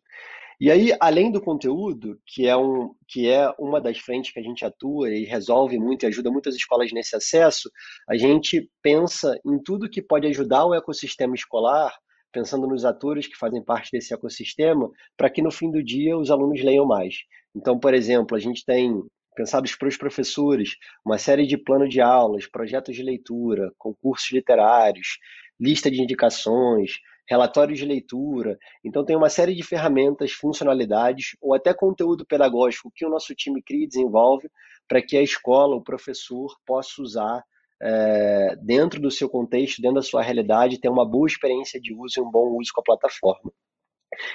E 0.59 0.69
aí, 0.69 0.95
além 0.99 1.31
do 1.31 1.41
conteúdo, 1.41 2.19
que 2.23 2.45
é, 2.45 2.55
um, 2.55 2.93
que 3.07 3.27
é 3.27 3.51
uma 3.57 3.81
das 3.81 3.97
frentes 3.97 4.31
que 4.31 4.39
a 4.39 4.43
gente 4.43 4.63
atua 4.63 5.09
e 5.09 5.23
resolve 5.23 5.79
muito 5.79 6.03
e 6.03 6.05
ajuda 6.05 6.29
muitas 6.29 6.55
escolas 6.55 6.91
nesse 6.91 7.15
acesso, 7.15 7.67
a 8.07 8.15
gente 8.15 8.69
pensa 8.79 9.35
em 9.43 9.57
tudo 9.57 9.89
que 9.89 10.03
pode 10.03 10.27
ajudar 10.27 10.67
o 10.67 10.75
ecossistema 10.75 11.33
escolar, 11.33 11.91
pensando 12.31 12.67
nos 12.67 12.85
atores 12.85 13.25
que 13.25 13.35
fazem 13.35 13.63
parte 13.63 13.89
desse 13.91 14.13
ecossistema, 14.13 14.87
para 15.17 15.31
que 15.31 15.41
no 15.41 15.49
fim 15.49 15.71
do 15.71 15.81
dia 15.83 16.15
os 16.15 16.29
alunos 16.29 16.61
leiam 16.61 16.85
mais. 16.85 17.15
Então, 17.55 17.79
por 17.79 17.95
exemplo, 17.95 18.37
a 18.37 18.39
gente 18.39 18.63
tem 18.63 19.01
pensados 19.35 19.75
para 19.75 19.87
os 19.87 19.97
professores, 19.97 20.75
uma 21.05 21.17
série 21.17 21.45
de 21.45 21.57
plano 21.57 21.87
de 21.87 22.01
aulas, 22.01 22.47
projetos 22.47 22.95
de 22.95 23.03
leitura, 23.03 23.71
concursos 23.77 24.31
literários, 24.31 25.17
lista 25.59 25.89
de 25.89 26.01
indicações, 26.01 26.99
relatórios 27.29 27.79
de 27.79 27.85
leitura. 27.85 28.57
Então, 28.83 29.05
tem 29.05 29.15
uma 29.15 29.29
série 29.29 29.55
de 29.55 29.63
ferramentas, 29.63 30.31
funcionalidades 30.31 31.37
ou 31.41 31.53
até 31.53 31.73
conteúdo 31.73 32.25
pedagógico 32.25 32.91
que 32.93 33.05
o 33.05 33.09
nosso 33.09 33.33
time 33.33 33.61
cria 33.61 33.85
e 33.85 33.87
desenvolve 33.87 34.49
para 34.87 35.01
que 35.01 35.15
a 35.15 35.21
escola, 35.21 35.75
o 35.75 35.83
professor, 35.83 36.53
possa 36.65 37.01
usar 37.01 37.43
é, 37.81 38.55
dentro 38.61 38.99
do 38.99 39.09
seu 39.09 39.29
contexto, 39.29 39.81
dentro 39.81 39.95
da 39.95 40.01
sua 40.01 40.21
realidade, 40.21 40.79
ter 40.79 40.89
uma 40.89 41.07
boa 41.07 41.27
experiência 41.27 41.79
de 41.79 41.93
uso 41.93 42.19
e 42.19 42.21
um 42.21 42.29
bom 42.29 42.57
uso 42.59 42.71
com 42.73 42.81
a 42.81 42.83
plataforma. 42.83 43.51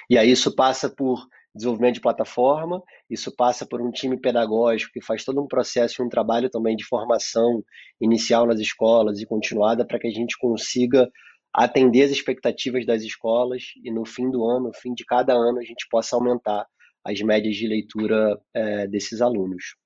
E 0.09 0.18
aí 0.18 0.30
isso 0.30 0.54
passa 0.54 0.88
por 0.88 1.26
desenvolvimento 1.54 1.95
de 1.95 2.00
plataforma, 2.00 2.83
isso 3.09 3.35
passa 3.35 3.66
por 3.66 3.80
um 3.80 3.90
time 3.90 4.21
pedagógico 4.21 4.92
que 4.92 5.00
faz 5.00 5.25
todo 5.25 5.40
um 5.40 5.49
processo 5.49 6.02
e 6.02 6.04
um 6.04 6.09
trabalho 6.09 6.50
também 6.50 6.76
de 6.76 6.85
formação 6.85 7.64
inicial 8.00 8.47
nas 8.47 8.61
escolas 8.61 9.21
e 9.21 9.26
continuada 9.26 9.84
para 9.86 9.99
que 9.99 10.06
a 10.06 10.12
gente 10.12 10.36
consiga 10.39 11.10
atender 11.52 12.02
as 12.02 12.10
expectativas 12.10 12.84
das 12.84 13.02
escolas 13.02 13.62
e 13.82 13.91
no 13.91 14.04
fim 14.04 14.30
do 14.30 14.45
ano, 14.45 14.69
no 14.69 14.75
fim 14.75 14.93
de 14.93 15.04
cada 15.04 15.32
ano, 15.32 15.58
a 15.58 15.62
gente 15.62 15.86
possa 15.91 16.15
aumentar 16.15 16.67
as 17.02 17.21
médias 17.23 17.56
de 17.56 17.67
leitura 17.67 18.39
é, 18.52 18.86
desses 18.86 19.23
alunos. 19.23 19.76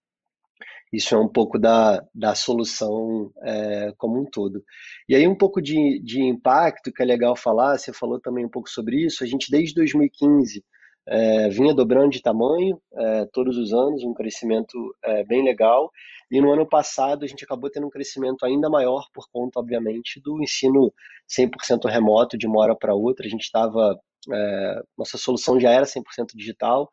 Isso 0.92 1.14
é 1.14 1.18
um 1.18 1.29
pouco 1.29 1.59
da, 1.59 2.03
da 2.14 2.35
solução 2.35 3.33
é, 3.42 3.92
como 3.96 4.20
um 4.20 4.24
todo. 4.24 4.64
E 5.09 5.14
aí, 5.14 5.26
um 5.26 5.37
pouco 5.37 5.62
de, 5.62 6.00
de 6.03 6.20
impacto, 6.22 6.92
que 6.92 7.03
é 7.03 7.07
legal 7.07 7.37
falar, 7.37 7.79
você 7.79 7.92
falou 7.92 8.20
também 8.20 8.44
um 8.44 8.48
pouco 8.48 8.68
sobre 8.68 9.05
isso. 9.05 9.22
A 9.22 9.26
gente, 9.26 9.50
desde 9.50 9.74
2015, 9.74 10.64
é, 11.07 11.48
vinha 11.48 11.74
dobrando 11.74 12.11
de 12.11 12.22
tamanho 12.22 12.81
é, 12.94 13.26
todos 13.33 13.57
os 13.57 13.72
anos, 13.72 14.05
um 14.05 14.14
crescimento 14.14 14.94
é, 15.05 15.24
bem 15.24 15.44
legal. 15.44 15.90
E 16.31 16.40
no 16.40 16.53
ano 16.53 16.66
passado 16.66 17.24
a 17.24 17.29
gente 17.29 17.44
acabou 17.44 17.70
tendo 17.70 17.87
um 17.87 17.90
crescimento 17.90 18.44
ainda 18.44 18.70
maior 18.70 19.07
por 19.12 19.26
conta, 19.33 19.59
obviamente, 19.59 20.20
do 20.20 20.42
ensino 20.42 20.92
100% 21.29 21.88
remoto 21.90 22.38
de 22.38 22.46
uma 22.46 22.61
hora 22.61 22.76
para 22.76 22.94
outra. 22.94 23.26
A 23.26 23.29
gente 23.29 23.42
estava, 23.42 23.98
é, 24.33 24.83
nossa 24.96 25.18
solução 25.18 25.59
já 25.59 25.70
era 25.70 25.85
100% 25.85 26.35
digital, 26.35 26.88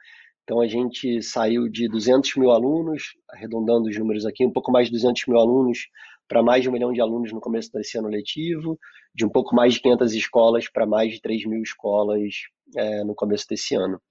então 0.48 0.62
a 0.62 0.68
gente 0.68 1.22
saiu 1.22 1.68
de 1.68 1.90
200 1.90 2.38
mil 2.38 2.52
alunos, 2.52 3.18
arredondando 3.30 3.90
os 3.90 3.98
números 3.98 4.26
aqui, 4.26 4.46
um 4.46 4.52
pouco 4.54 4.72
mais 4.72 4.88
de 4.88 4.94
200 4.94 5.26
mil 5.28 5.38
alunos 5.38 5.90
para 6.26 6.42
mais 6.42 6.64
de 6.64 6.70
um 6.70 6.72
milhão 6.72 6.94
de 6.94 7.02
alunos 7.02 7.34
no 7.34 7.42
começo 7.42 7.70
desse 7.74 7.98
ano 7.98 8.08
letivo, 8.08 8.80
de 9.14 9.26
um 9.26 9.30
pouco 9.30 9.54
mais 9.54 9.74
de 9.74 9.82
500 9.82 10.14
escolas 10.14 10.70
para 10.70 10.86
mais 10.86 11.12
de 11.12 11.22
3 11.22 11.46
mil 11.48 11.62
escolas 11.62 12.34
é, 12.78 13.04
no 13.04 13.14
começo 13.14 13.46
desse 13.50 13.76
ano. 13.76 14.02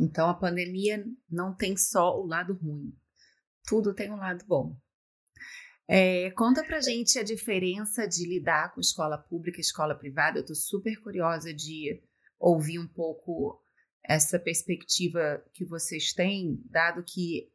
Então 0.00 0.30
a 0.30 0.32
pandemia 0.32 1.04
não 1.30 1.54
tem 1.54 1.76
só 1.76 2.18
o 2.18 2.26
lado 2.26 2.54
ruim, 2.54 2.90
tudo 3.66 3.92
tem 3.92 4.10
um 4.10 4.16
lado 4.16 4.46
bom. 4.46 4.74
É, 5.86 6.30
conta 6.30 6.64
pra 6.64 6.80
gente 6.80 7.18
a 7.18 7.22
diferença 7.22 8.08
de 8.08 8.26
lidar 8.26 8.72
com 8.72 8.80
escola 8.80 9.18
pública 9.18 9.58
e 9.58 9.60
escola 9.60 9.94
privada. 9.94 10.38
Eu 10.38 10.46
tô 10.46 10.54
super 10.54 10.98
curiosa 11.02 11.52
de 11.52 12.02
ouvir 12.40 12.78
um 12.78 12.88
pouco 12.88 13.62
essa 14.08 14.38
perspectiva 14.38 15.44
que 15.52 15.64
vocês 15.64 16.14
têm, 16.14 16.58
dado 16.64 17.04
que 17.04 17.50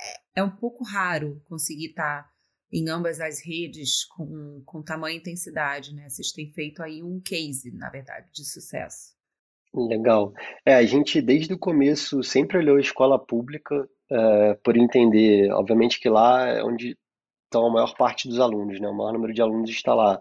é, 0.00 0.40
é 0.40 0.44
um 0.44 0.50
pouco 0.50 0.84
raro 0.84 1.42
conseguir 1.46 1.88
estar 1.88 2.22
tá 2.22 2.30
em 2.72 2.88
ambas 2.88 3.20
as 3.20 3.44
redes 3.44 4.04
com, 4.04 4.62
com 4.64 4.82
tamanha 4.82 5.16
intensidade, 5.16 5.94
né? 5.94 6.08
Vocês 6.08 6.30
têm 6.30 6.52
feito 6.52 6.82
aí 6.82 7.02
um 7.02 7.20
case, 7.20 7.72
na 7.72 7.90
verdade, 7.90 8.28
de 8.32 8.44
sucesso. 8.44 9.16
Legal. 9.74 10.32
É, 10.64 10.74
a 10.74 10.84
gente 10.84 11.20
desde 11.20 11.52
o 11.52 11.58
começo 11.58 12.22
sempre 12.22 12.58
olhou 12.58 12.76
a 12.76 12.80
escola 12.80 13.18
pública 13.18 13.88
é, 14.10 14.54
por 14.54 14.76
entender, 14.76 15.50
obviamente 15.52 16.00
que 16.00 16.08
lá 16.08 16.48
é 16.48 16.62
onde 16.62 16.96
estão 17.44 17.66
a 17.66 17.72
maior 17.72 17.94
parte 17.96 18.28
dos 18.28 18.38
alunos, 18.38 18.80
né? 18.80 18.88
O 18.88 18.94
maior 18.94 19.12
número 19.12 19.34
de 19.34 19.42
alunos 19.42 19.70
está 19.70 19.94
lá. 19.94 20.20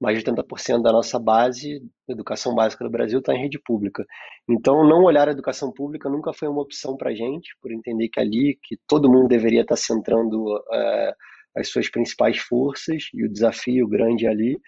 Mais 0.00 0.18
de 0.18 0.24
80% 0.24 0.82
da 0.82 0.92
nossa 0.92 1.18
base, 1.18 1.82
educação 2.08 2.54
básica 2.54 2.82
do 2.84 2.90
Brasil, 2.90 3.18
está 3.18 3.34
em 3.34 3.42
rede 3.42 3.60
pública. 3.62 4.04
Então, 4.48 4.82
não 4.88 5.04
olhar 5.04 5.28
a 5.28 5.32
educação 5.32 5.70
pública 5.70 6.08
nunca 6.08 6.32
foi 6.32 6.48
uma 6.48 6.62
opção 6.62 6.96
para 6.96 7.10
a 7.10 7.14
gente, 7.14 7.50
por 7.60 7.70
entender 7.70 8.08
que 8.08 8.18
ali, 8.18 8.58
que 8.62 8.78
todo 8.86 9.10
mundo 9.10 9.28
deveria 9.28 9.60
estar 9.60 9.74
tá 9.74 9.80
centrando 9.80 10.56
é, 10.72 11.14
as 11.56 11.68
suas 11.68 11.90
principais 11.90 12.38
forças 12.38 13.08
e 13.12 13.24
o 13.24 13.30
desafio 13.30 13.86
grande 13.86 14.26
ali. 14.26 14.58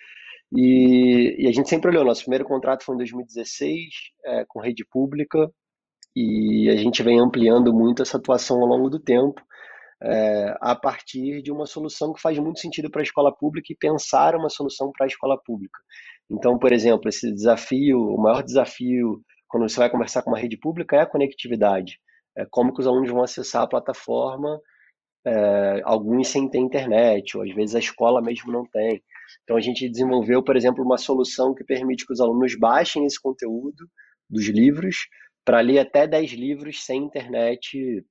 E, 0.53 1.35
e, 1.39 1.49
a 1.49 1.53
gente 1.53 1.69
sempre 1.69 1.91
olhou, 1.91 2.05
nosso 2.05 2.23
primeiro 2.23 2.45
contrato 2.45 2.85
foi 2.85 2.95
em 2.95 2.99
2016, 2.99 3.89
é, 4.27 4.45
com 4.47 4.61
rede 4.61 4.85
pública, 4.85 5.51
e 6.15 6.69
a 6.69 6.77
gente 6.77 7.03
vem 7.03 7.19
ampliando 7.19 7.73
muito 7.73 8.03
essa 8.03 8.19
atuação 8.19 8.61
ao 8.61 8.67
longo 8.67 8.91
do 8.91 9.01
tempo, 9.01 9.41
é, 10.05 10.57
a 10.61 10.75
partir 10.75 11.43
de 11.43 11.53
uma 11.53 11.67
solução 11.67 12.13
que 12.13 12.21
faz 12.21 12.39
muito 12.39 12.59
sentido 12.59 12.91
para 12.91 13.01
a 13.01 13.05
escola 13.05 13.35
pública 13.35 13.73
e 13.73 13.77
pensar 13.77 14.35
uma 14.35 14.49
solução 14.49 14.91
para 14.91 15.07
a 15.07 15.09
escola 15.09 15.39
pública. 15.45 15.79
Então, 16.31 16.59
por 16.59 16.73
exemplo, 16.73 17.09
esse 17.09 17.33
desafio, 17.33 17.99
o 17.99 18.21
maior 18.21 18.43
desafio 18.43 19.23
quando 19.49 19.69
você 19.69 19.77
vai 19.77 19.91
conversar 19.91 20.23
com 20.23 20.31
uma 20.31 20.39
rede 20.39 20.57
pública 20.57 20.97
é 20.97 21.01
a 21.01 21.07
conectividade. 21.07 21.99
É 22.37 22.47
como 22.51 22.73
que 22.73 22.81
os 22.81 22.87
alunos 22.87 23.11
vão 23.11 23.23
acessar 23.23 23.63
a 23.63 23.69
plataforma, 23.69 24.59
é, 25.25 25.83
alguns 25.85 26.29
sem 26.29 26.49
ter 26.49 26.59
internet, 26.59 27.37
ou 27.37 27.43
às 27.45 27.55
vezes 27.55 27.75
a 27.75 27.79
escola 27.79 28.23
mesmo 28.23 28.51
não 28.51 28.65
tem. 28.65 29.03
Então 29.45 29.57
a 29.57 29.61
gente 29.61 29.89
desenvolveu, 29.89 30.43
por 30.43 30.57
exemplo, 30.57 30.83
uma 30.85 30.99
solução 30.99 31.55
que 31.55 31.65
permite 31.65 32.07
que 32.07 32.13
os 32.13 32.21
alunos 32.21 32.59
baixem 32.59 33.05
esse 33.05 33.21
conteúdo 33.21 33.87
dos 34.29 34.49
livros 34.49 35.07
para 35.45 35.61
ler 35.61 35.79
até 35.81 36.07
10 36.07 36.33
livros 36.33 36.85
sem 36.85 37.05
internet 37.05 38.05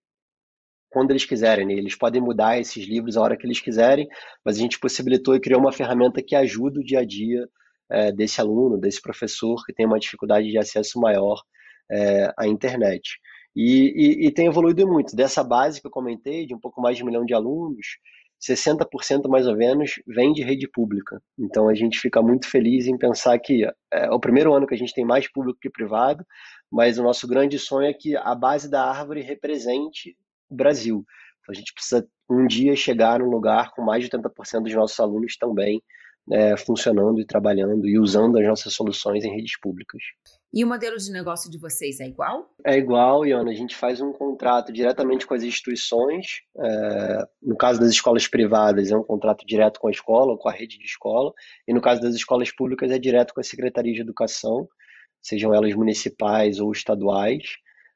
quando 0.92 1.12
eles 1.12 1.26
quiserem. 1.26 1.66
Né? 1.66 1.74
Eles 1.74 1.96
podem 1.96 2.22
mudar 2.22 2.60
esses 2.60 2.86
livros 2.86 3.18
a 3.18 3.22
hora 3.22 3.38
que 3.38 3.48
eles 3.48 3.60
quiserem, 3.60 4.08
mas 4.46 4.58
a 4.58 4.60
gente 4.60 4.80
possibilitou 4.80 5.36
e 5.36 5.40
criou 5.40 5.60
uma 5.60 5.72
ferramenta 5.72 6.22
que 6.22 6.36
ajuda 6.36 6.80
o 6.80 6.84
dia 6.84 7.00
a 7.00 7.06
dia 7.06 7.48
é, 7.90 8.12
desse 8.12 8.40
aluno, 8.40 8.78
desse 8.78 9.02
professor 9.02 9.64
que 9.66 9.74
tem 9.74 9.86
uma 9.86 10.00
dificuldade 10.00 10.50
de 10.50 10.58
acesso 10.58 11.00
maior 11.00 11.42
é, 11.90 12.32
à 12.38 12.46
internet. 12.46 13.18
E, 13.56 14.24
e, 14.24 14.28
e, 14.28 14.32
tem 14.32 14.48
evoluído 14.48 14.88
muito. 14.88 15.16
Dessa 15.16 15.44
base 15.44 15.82
que 15.82 15.88
eu 15.88 15.92
comentei, 15.92 16.46
de 16.46 16.54
um 16.56 16.60
pouco 16.60 16.82
mais 16.82 16.96
de 16.96 17.04
um 17.04 17.06
milhão 17.06 17.26
de 17.26 17.34
alunos, 17.34 17.98
60% 18.42 19.28
mais 19.28 19.46
ou 19.46 19.56
menos 19.56 20.02
vem 20.08 20.34
de 20.34 20.42
rede 20.42 20.68
pública. 20.68 21.22
Então 21.38 21.68
a 21.68 21.76
gente 21.76 22.00
fica 22.00 22.22
muito 22.22 22.50
feliz 22.50 22.88
em 22.88 22.98
pensar 22.98 23.38
que 23.40 23.66
é 23.92 24.10
o 24.10 24.20
primeiro 24.20 24.54
ano 24.54 24.66
que 24.66 24.74
a 24.74 24.78
gente 24.78 24.94
tem 24.94 25.06
mais 25.06 25.32
público 25.32 25.60
que 25.62 25.70
privado, 25.70 26.26
mas 26.72 26.98
o 26.98 27.04
nosso 27.04 27.28
grande 27.28 27.60
sonho 27.60 27.88
é 27.88 27.94
que 27.94 28.16
a 28.16 28.34
base 28.34 28.70
da 28.70 28.84
árvore 28.84 29.22
represente 29.22 30.16
Brasil. 30.56 31.06
Então, 31.42 31.54
a 31.54 31.56
gente 31.56 31.74
precisa 31.74 32.08
um 32.30 32.46
dia 32.46 32.76
chegar 32.76 33.20
num 33.20 33.30
lugar 33.30 33.72
com 33.72 33.82
mais 33.82 34.04
de 34.04 34.10
80% 34.10 34.64
dos 34.64 34.74
nossos 34.74 35.00
alunos 35.00 35.36
também 35.38 35.82
é, 36.30 36.56
funcionando 36.58 37.20
e 37.20 37.26
trabalhando 37.26 37.88
e 37.88 37.98
usando 37.98 38.38
as 38.38 38.46
nossas 38.46 38.74
soluções 38.74 39.24
em 39.24 39.34
redes 39.36 39.60
públicas. 39.60 40.02
E 40.54 40.64
o 40.64 40.68
modelo 40.68 40.98
de 40.98 41.12
negócio 41.12 41.50
de 41.50 41.58
vocês 41.58 42.00
é 42.00 42.08
igual? 42.08 42.54
É 42.66 42.78
igual, 42.78 43.26
Iana. 43.26 43.52
A 43.52 43.56
gente 43.56 43.76
faz 43.76 44.02
um 44.02 44.12
contrato 44.12 44.72
diretamente 44.72 45.26
com 45.26 45.34
as 45.34 45.44
instituições. 45.44 46.42
É, 46.58 47.28
no 47.42 47.56
caso 47.56 47.80
das 47.80 47.90
escolas 47.90 48.28
privadas, 48.28 48.92
é 48.92 48.98
um 48.98 49.04
contrato 49.04 49.46
direto 49.46 49.80
com 49.80 49.88
a 49.88 49.92
escola, 49.92 50.38
com 50.38 50.50
a 50.50 50.52
rede 50.52 50.78
de 50.78 50.86
escola. 50.86 51.34
E 51.68 51.74
no 51.74 51.82
caso 51.82 52.02
das 52.02 52.14
escolas 52.14 52.52
públicas, 52.52 52.92
é 52.92 53.00
direto 53.00 53.34
com 53.34 53.40
a 53.40 53.44
Secretaria 53.44 53.94
de 53.94 54.02
Educação, 54.02 54.68
sejam 55.22 55.54
elas 55.54 55.74
municipais 55.74 56.60
ou 56.60 56.72
estaduais. 56.72 57.44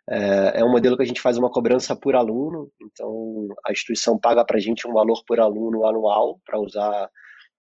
É, 0.10 0.60
é 0.60 0.66
um 0.66 0.72
modelo 0.72 0.96
que 0.96 1.04
a 1.04 1.06
gente 1.06 1.22
faz 1.22 1.38
uma 1.38 1.50
cobrança 1.50 1.96
por 1.96 2.16
aluno. 2.16 2.72
Então, 2.82 3.48
a 3.66 3.72
instituição 3.72 4.20
paga 4.20 4.46
para 4.46 4.58
a 4.58 4.60
gente 4.60 4.88
um 4.88 4.94
valor 4.94 5.24
por 5.26 5.40
aluno 5.40 5.86
anual 5.86 6.40
para 6.46 6.60
usar 6.60 7.10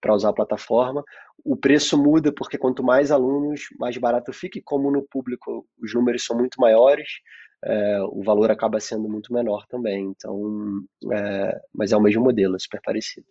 para 0.02 0.14
usar 0.14 0.30
a 0.30 0.34
plataforma. 0.34 1.04
O 1.44 1.58
preço 1.58 1.98
muda 1.98 2.32
porque 2.32 2.60
quanto 2.60 2.84
mais 2.84 3.12
alunos, 3.12 3.62
mais 3.80 3.98
barato 3.98 4.32
fica, 4.32 4.60
e 4.60 4.62
como 4.62 4.92
no 4.92 5.02
público 5.02 5.66
os 5.82 5.96
números 5.96 6.24
são 6.24 6.38
muito 6.38 6.62
maiores, 6.62 7.08
é, 7.64 8.00
o 8.04 8.22
valor 8.24 8.52
acaba 8.52 8.80
sendo 8.80 9.10
muito 9.10 9.34
menor 9.34 9.66
também. 9.68 10.14
Então, 10.16 10.84
é, 11.12 11.60
mas 11.74 11.92
é 11.92 11.98
o 11.98 12.02
mesmo 12.02 12.24
modelo, 12.24 12.56
é 12.56 12.60
super 12.60 12.80
parecido. 12.84 13.26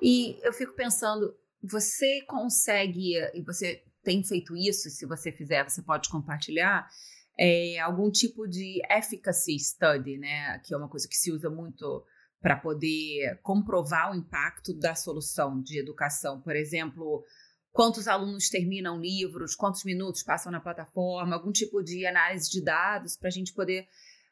E 0.00 0.38
eu 0.44 0.52
fico 0.52 0.74
pensando, 0.74 1.34
você 1.60 2.20
consegue, 2.28 3.14
e 3.34 3.42
você 3.42 3.82
tem 4.06 4.22
feito 4.22 4.56
isso, 4.56 4.88
se 4.88 5.04
você 5.04 5.32
fizer, 5.32 5.68
você 5.68 5.82
pode 5.82 6.08
compartilhar, 6.08 6.88
é, 7.36 7.80
algum 7.80 8.08
tipo 8.08 8.46
de 8.46 8.80
efficacy 8.88 9.58
study, 9.58 10.16
né? 10.16 10.60
Que 10.60 10.72
é 10.72 10.76
uma 10.76 10.88
coisa 10.88 11.08
que 11.08 11.16
se 11.16 11.32
usa 11.32 11.50
muito 11.50 12.04
para 12.40 12.54
poder 12.56 13.40
comprovar 13.42 14.12
o 14.12 14.14
impacto 14.14 14.72
da 14.72 14.94
solução 14.94 15.60
de 15.60 15.80
educação. 15.80 16.40
Por 16.40 16.54
exemplo, 16.54 17.24
quantos 17.72 18.06
alunos 18.06 18.48
terminam 18.48 19.00
livros, 19.00 19.56
quantos 19.56 19.82
minutos 19.82 20.22
passam 20.22 20.52
na 20.52 20.60
plataforma, 20.60 21.34
algum 21.34 21.50
tipo 21.50 21.82
de 21.82 22.06
análise 22.06 22.48
de 22.48 22.62
dados 22.62 23.16
para 23.16 23.26
a 23.26 23.32
gente 23.32 23.52
poder 23.52 23.88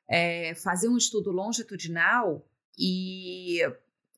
é, 0.08 0.54
fazer 0.54 0.88
um 0.88 0.96
estudo 0.96 1.32
longitudinal 1.32 2.48
e 2.78 3.58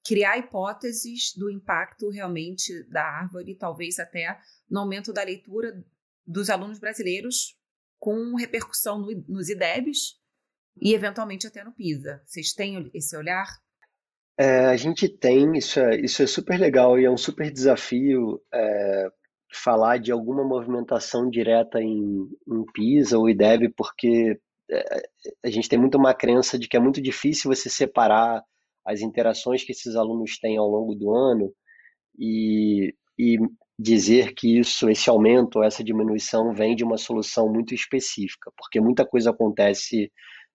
criar 0.07 0.38
hipóteses 0.38 1.33
do 1.37 1.51
impacto 1.51 2.09
realmente 2.11 2.85
da 2.85 3.03
árvore, 3.03 3.57
talvez 3.57 3.99
até 3.99 4.38
no 4.71 4.81
aumento 4.81 5.12
da 5.12 5.23
leitura 5.23 5.85
dos 6.27 6.51
alunos 6.51 6.79
brasileiros, 6.79 7.57
com 7.99 8.35
repercussão 8.37 8.99
no, 8.99 9.25
nos 9.29 9.49
IDEBs 9.49 10.16
e 10.81 10.95
eventualmente 10.95 11.47
até 11.47 11.64
no 11.64 11.73
PISA. 11.73 12.23
Vocês 12.25 12.53
têm 12.53 12.90
esse 12.95 13.16
olhar? 13.16 13.47
É, 14.38 14.66
a 14.66 14.77
gente 14.77 15.09
tem, 15.09 15.57
isso 15.57 15.81
é, 15.81 15.97
isso 15.99 16.23
é 16.23 16.27
super 16.27 16.59
legal 16.59 16.99
e 16.99 17.05
é 17.05 17.11
um 17.11 17.16
super 17.16 17.51
desafio 17.51 18.40
é, 18.53 19.09
falar 19.53 19.99
de 19.99 20.12
alguma 20.12 20.45
movimentação 20.45 21.31
direta 21.31 21.81
em, 21.81 22.29
em 22.47 22.64
PISA 22.73 23.19
ou 23.19 23.31
IDEB, 23.31 23.71
porque 23.71 24.38
é, 24.71 25.09
a 25.42 25.49
gente 25.49 25.69
tem 25.69 25.79
muito 25.79 25.97
uma 25.97 26.12
crença 26.12 26.59
de 26.59 26.69
que 26.69 26.77
é 26.77 26.81
muito 26.81 27.01
difícil 27.01 27.51
você 27.51 27.71
separar 27.71 28.45
as 28.87 29.01
interações 29.01 29.64
que 29.64 29.72
esses 29.72 29.96
alunos 29.96 30.38
têm 30.38 30.57
ao 30.57 30.68
longo 30.68 30.94
do 30.94 31.12
ano 31.12 31.53
e, 32.18 32.94
e 33.18 33.38
dizer 33.79 34.35
que 34.35 34.59
isso, 34.59 34.88
esse 34.88 35.11
aumento 35.11 35.62
essa 35.62 35.85
diminuição 35.85 36.55
vem 36.55 36.75
de 36.75 36.85
uma 36.85 36.96
solução 36.96 37.53
muito 37.53 37.75
específica, 37.75 38.51
porque 38.57 38.81
muita 38.81 39.05
coisa 39.05 39.31
acontece 39.31 40.11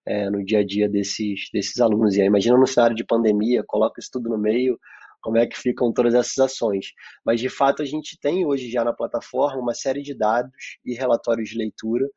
é, 0.06 0.28
no 0.30 0.44
dia 0.44 0.60
a 0.60 0.64
dia 0.64 0.88
desses, 0.88 1.48
desses 1.52 1.80
alunos. 1.80 2.16
E 2.16 2.20
aí, 2.20 2.26
imagina 2.26 2.56
no 2.56 2.66
cenário 2.66 2.96
de 2.96 3.04
pandemia, 3.04 3.62
coloca 3.66 4.00
isso 4.00 4.10
tudo 4.12 4.28
no 4.28 4.38
meio, 4.38 4.78
como 5.20 5.38
é 5.38 5.46
que 5.46 5.56
ficam 5.56 5.92
todas 5.92 6.14
essas 6.14 6.38
ações. 6.38 6.86
Mas, 7.24 7.40
de 7.40 7.48
fato, 7.48 7.82
a 7.82 7.84
gente 7.84 8.18
tem 8.20 8.44
hoje 8.44 8.70
já 8.70 8.82
na 8.82 8.92
plataforma 8.92 9.60
uma 9.60 9.74
série 9.74 10.02
de 10.02 10.14
dados 10.14 10.78
e 10.84 10.94
relatórios 10.94 11.50
de 11.50 11.56
leitura, 11.56 12.08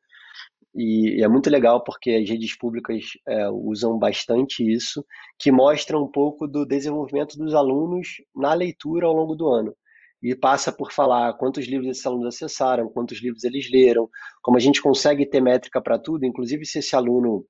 e, 0.75 1.23
é 1.23 1.27
muito 1.27 1.49
legal 1.49 1.83
porque 1.83 2.11
as 2.11 2.29
redes 2.29 2.57
públicas 2.57 3.03
é, 3.27 3.49
usam 3.49 3.97
bastante 3.97 4.63
isso, 4.63 5.05
que 5.39 5.51
mostra 5.51 5.97
um 5.97 6.07
pouco 6.07 6.47
do 6.47 6.65
desenvolvimento 6.65 7.37
dos 7.37 7.53
alunos 7.53 8.17
na 8.35 8.53
leitura 8.53 9.07
ao 9.07 9.13
longo 9.13 9.35
do 9.35 9.47
ano. 9.47 9.75
E 10.21 10.35
passa 10.35 10.71
por 10.71 10.91
falar 10.91 11.33
quantos 11.35 11.65
livros 11.67 11.89
esses 11.89 12.05
alunos 12.05 12.35
acessaram, 12.35 12.89
quantos 12.89 13.21
livros 13.21 13.43
eles 13.43 13.69
leram, 13.71 14.09
como 14.41 14.57
a 14.57 14.59
gente 14.59 14.81
consegue 14.81 15.25
ter 15.25 15.41
métrica 15.41 15.81
para 15.81 15.99
tudo, 15.99 16.25
inclusive 16.25 16.65
se 16.65 16.79
esse 16.79 16.95
aluno 16.95 17.45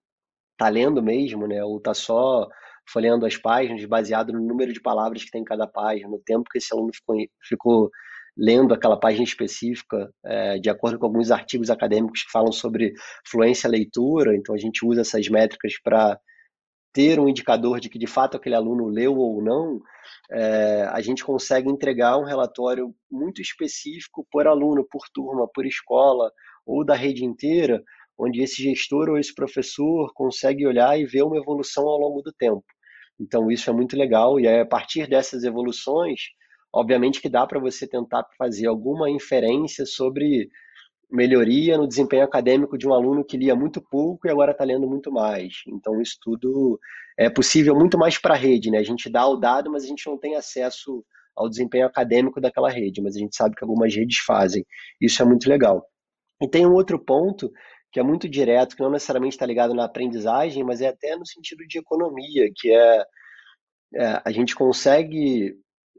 tá 0.57 0.69
lendo 0.69 1.01
mesmo, 1.01 1.47
né? 1.47 1.63
Ou 1.63 1.79
tá 1.79 1.93
só 1.93 2.47
folheando 2.87 3.25
as 3.25 3.37
páginas 3.37 3.83
baseado 3.85 4.33
no 4.33 4.39
número 4.41 4.71
de 4.73 4.81
palavras 4.81 5.23
que 5.23 5.31
tem 5.31 5.41
em 5.41 5.45
cada 5.45 5.67
página, 5.67 6.09
no 6.09 6.19
tempo 6.19 6.49
que 6.51 6.57
esse 6.59 6.73
aluno 6.73 6.91
ficou, 6.93 7.15
ficou 7.47 7.91
lendo 8.37 8.73
aquela 8.73 8.99
página 8.99 9.23
específica, 9.23 10.11
é, 10.25 10.57
de 10.59 10.69
acordo 10.69 10.99
com 10.99 11.05
alguns 11.05 11.31
artigos 11.31 11.69
acadêmicos 11.69 12.23
que 12.23 12.31
falam 12.31 12.51
sobre 12.51 12.93
fluência 13.25 13.69
leitura, 13.69 14.35
então 14.35 14.53
a 14.53 14.57
gente 14.57 14.85
usa 14.85 15.01
essas 15.01 15.27
métricas 15.29 15.73
para 15.81 16.19
ter 16.95 17.19
um 17.19 17.27
indicador 17.27 17.79
de 17.79 17.89
que 17.89 17.99
de 17.99 18.07
fato 18.07 18.37
aquele 18.37 18.55
aluno 18.55 18.87
leu 18.87 19.17
ou 19.17 19.43
não, 19.43 19.81
é, 20.31 20.87
a 20.91 21.01
gente 21.01 21.23
consegue 21.23 21.69
entregar 21.69 22.17
um 22.17 22.23
relatório 22.23 22.95
muito 23.11 23.41
específico 23.41 24.25
por 24.31 24.47
aluno, 24.47 24.85
por 24.89 25.05
turma, 25.13 25.47
por 25.53 25.65
escola 25.65 26.31
ou 26.65 26.85
da 26.85 26.95
rede 26.95 27.25
inteira, 27.25 27.83
onde 28.17 28.41
esse 28.41 28.63
gestor 28.63 29.09
ou 29.09 29.17
esse 29.17 29.33
professor 29.33 30.11
consegue 30.13 30.65
olhar 30.65 30.97
e 30.97 31.05
ver 31.05 31.23
uma 31.23 31.37
evolução 31.37 31.85
ao 31.85 31.99
longo 31.99 32.21
do 32.21 32.31
tempo. 32.31 32.63
Então 33.19 33.51
isso 33.51 33.69
é 33.69 33.73
muito 33.73 33.97
legal 33.97 34.39
e 34.39 34.47
a 34.47 34.65
partir 34.65 35.07
dessas 35.07 35.43
evoluções, 35.43 36.21
obviamente 36.75 37.21
que 37.21 37.29
dá 37.29 37.47
para 37.47 37.59
você 37.59 37.87
tentar 37.87 38.27
fazer 38.37 38.67
alguma 38.67 39.09
inferência 39.09 39.85
sobre 39.85 40.49
melhoria 41.09 41.77
no 41.77 41.87
desempenho 41.87 42.25
acadêmico 42.25 42.77
de 42.77 42.85
um 42.85 42.93
aluno 42.93 43.23
que 43.23 43.37
lia 43.37 43.55
muito 43.55 43.81
pouco 43.81 44.27
e 44.27 44.29
agora 44.29 44.51
está 44.51 44.65
lendo 44.65 44.85
muito 44.85 45.09
mais. 45.09 45.61
Então 45.67 46.01
isso 46.01 46.17
tudo 46.21 46.77
é 47.17 47.29
possível 47.29 47.73
muito 47.75 47.97
mais 47.97 48.17
para 48.17 48.33
a 48.33 48.37
rede, 48.37 48.69
né? 48.69 48.79
A 48.79 48.83
gente 48.83 49.09
dá 49.09 49.25
o 49.25 49.37
dado, 49.37 49.71
mas 49.71 49.85
a 49.85 49.87
gente 49.87 50.05
não 50.05 50.17
tem 50.17 50.35
acesso 50.35 51.05
ao 51.33 51.49
desempenho 51.49 51.85
acadêmico 51.85 52.41
daquela 52.41 52.69
rede, 52.69 53.01
mas 53.01 53.15
a 53.15 53.19
gente 53.19 53.35
sabe 53.35 53.55
que 53.55 53.63
algumas 53.63 53.95
redes 53.95 54.19
fazem. 54.19 54.65
Isso 54.99 55.21
é 55.21 55.25
muito 55.25 55.49
legal. 55.49 55.85
E 56.41 56.47
tem 56.47 56.65
um 56.65 56.73
outro 56.73 56.99
ponto 56.99 57.49
que 57.89 57.99
é 58.01 58.03
muito 58.03 58.27
direto, 58.27 58.75
que 58.75 58.83
não 58.83 58.91
necessariamente 58.91 59.35
está 59.35 59.45
ligado 59.45 59.73
na 59.73 59.85
aprendizagem, 59.85 60.63
mas 60.65 60.81
é 60.81 60.87
até 60.87 61.15
no 61.15 61.25
sentido 61.25 61.65
de 61.65 61.79
economia, 61.79 62.49
que 62.53 62.69
é, 62.69 63.05
é 63.95 64.21
a 64.25 64.31
gente 64.31 64.53
consegue 64.53 65.55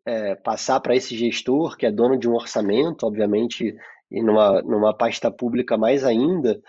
é, 0.06 0.36
passar 0.36 0.80
para 0.80 0.94
esse 0.94 1.16
gestor, 1.16 1.76
que 1.76 1.84
é 1.84 1.90
dono 1.90 2.16
de 2.16 2.28
um 2.28 2.34
orçamento, 2.34 3.04
obviamente, 3.06 3.74
e 4.10 4.22
numa, 4.22 4.62
numa 4.62 4.96
pasta 4.96 5.30
pública 5.30 5.76
mais 5.76 6.04
ainda, 6.04 6.60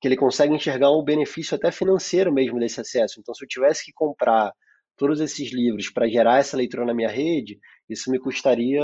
que 0.00 0.08
ele 0.08 0.16
consegue 0.16 0.54
enxergar 0.54 0.90
um 0.90 1.04
benefício 1.04 1.54
até 1.54 1.70
financeiro 1.70 2.32
mesmo 2.32 2.58
desse 2.58 2.80
acesso. 2.80 3.20
Então, 3.20 3.34
se 3.34 3.44
eu 3.44 3.48
tivesse 3.48 3.84
que 3.84 3.92
comprar 3.92 4.52
todos 4.96 5.20
esses 5.20 5.52
livros 5.52 5.90
para 5.90 6.08
gerar 6.08 6.38
essa 6.38 6.56
leitura 6.56 6.86
na 6.86 6.94
minha 6.94 7.08
rede, 7.08 7.58
isso 7.88 8.10
me 8.10 8.18
custaria 8.18 8.82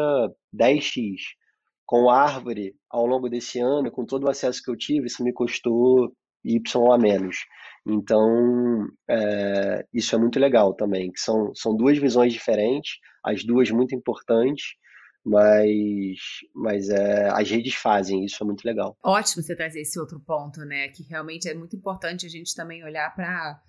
10x 0.55 1.17
com 1.87 2.11
árvore 2.11 2.75
ao 2.91 3.07
longo 3.07 3.29
desse 3.29 3.61
ano, 3.61 3.91
com 3.91 4.05
todo 4.05 4.25
o 4.25 4.31
acesso 4.31 4.63
que 4.63 4.71
eu 4.71 4.77
tive, 4.77 5.07
isso 5.07 5.25
me 5.25 5.33
custou 5.33 6.13
Y 6.45 6.93
a 6.93 6.99
menos. 6.99 7.37
Então, 7.87 8.87
é, 9.09 9.85
isso 9.93 10.15
é 10.15 10.19
muito 10.19 10.39
legal 10.39 10.75
também, 10.75 11.11
que 11.11 11.21
são, 11.21 11.55
são 11.55 11.77
duas 11.77 11.99
visões 11.99 12.33
diferentes, 12.33 12.99
as 13.25 13.45
duas 13.45 13.71
muito 13.71 13.95
importantes, 13.95 14.75
mas, 15.25 16.19
mas 16.55 16.89
é, 16.89 17.29
as 17.31 17.49
redes 17.49 17.75
fazem, 17.75 18.25
isso 18.25 18.43
é 18.43 18.47
muito 18.47 18.65
legal. 18.65 18.97
Ótimo 19.03 19.43
você 19.43 19.55
trazer 19.55 19.81
esse 19.81 19.99
outro 19.99 20.21
ponto, 20.21 20.61
né? 20.61 20.89
Que 20.89 21.03
realmente 21.05 21.49
é 21.49 21.55
muito 21.55 21.77
importante 21.77 22.27
a 22.27 22.29
gente 22.29 22.55
também 22.55 22.85
olhar 22.85 23.15
para 23.15 23.61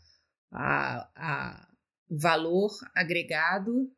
o 2.09 2.17
valor 2.17 2.71
agregado 2.95 3.91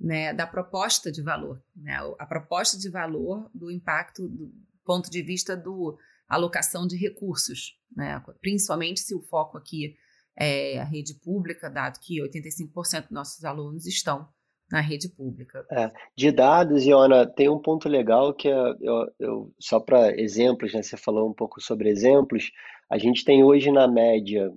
né, 0.00 0.32
da 0.32 0.46
proposta 0.46 1.10
de 1.10 1.22
valor, 1.22 1.60
né, 1.74 1.98
a 2.18 2.26
proposta 2.26 2.78
de 2.78 2.88
valor 2.88 3.50
do 3.52 3.70
impacto 3.70 4.28
do 4.28 4.52
ponto 4.84 5.10
de 5.10 5.22
vista 5.22 5.56
do 5.56 5.98
alocação 6.28 6.86
de 6.86 6.96
recursos, 6.96 7.78
né, 7.96 8.22
principalmente 8.40 9.00
se 9.00 9.14
o 9.14 9.22
foco 9.22 9.56
aqui 9.56 9.96
é 10.38 10.78
a 10.78 10.84
rede 10.84 11.14
pública, 11.14 11.68
dado 11.68 11.98
que 12.00 12.22
85% 12.22 13.02
dos 13.02 13.10
nossos 13.10 13.44
alunos 13.44 13.86
estão 13.86 14.28
na 14.70 14.80
rede 14.80 15.08
pública. 15.08 15.64
É, 15.70 15.90
de 16.14 16.30
dados, 16.30 16.84
Iona, 16.84 17.26
tem 17.26 17.48
um 17.48 17.58
ponto 17.58 17.88
legal 17.88 18.34
que 18.34 18.48
é, 18.48 18.54
eu, 18.80 19.10
eu 19.18 19.54
só 19.58 19.80
para 19.80 20.18
exemplos, 20.20 20.74
né, 20.74 20.82
você 20.82 20.96
falou 20.96 21.28
um 21.28 21.34
pouco 21.34 21.60
sobre 21.60 21.88
exemplos, 21.88 22.50
a 22.90 22.98
gente 22.98 23.24
tem 23.24 23.42
hoje 23.42 23.70
na 23.70 23.88
média 23.88 24.52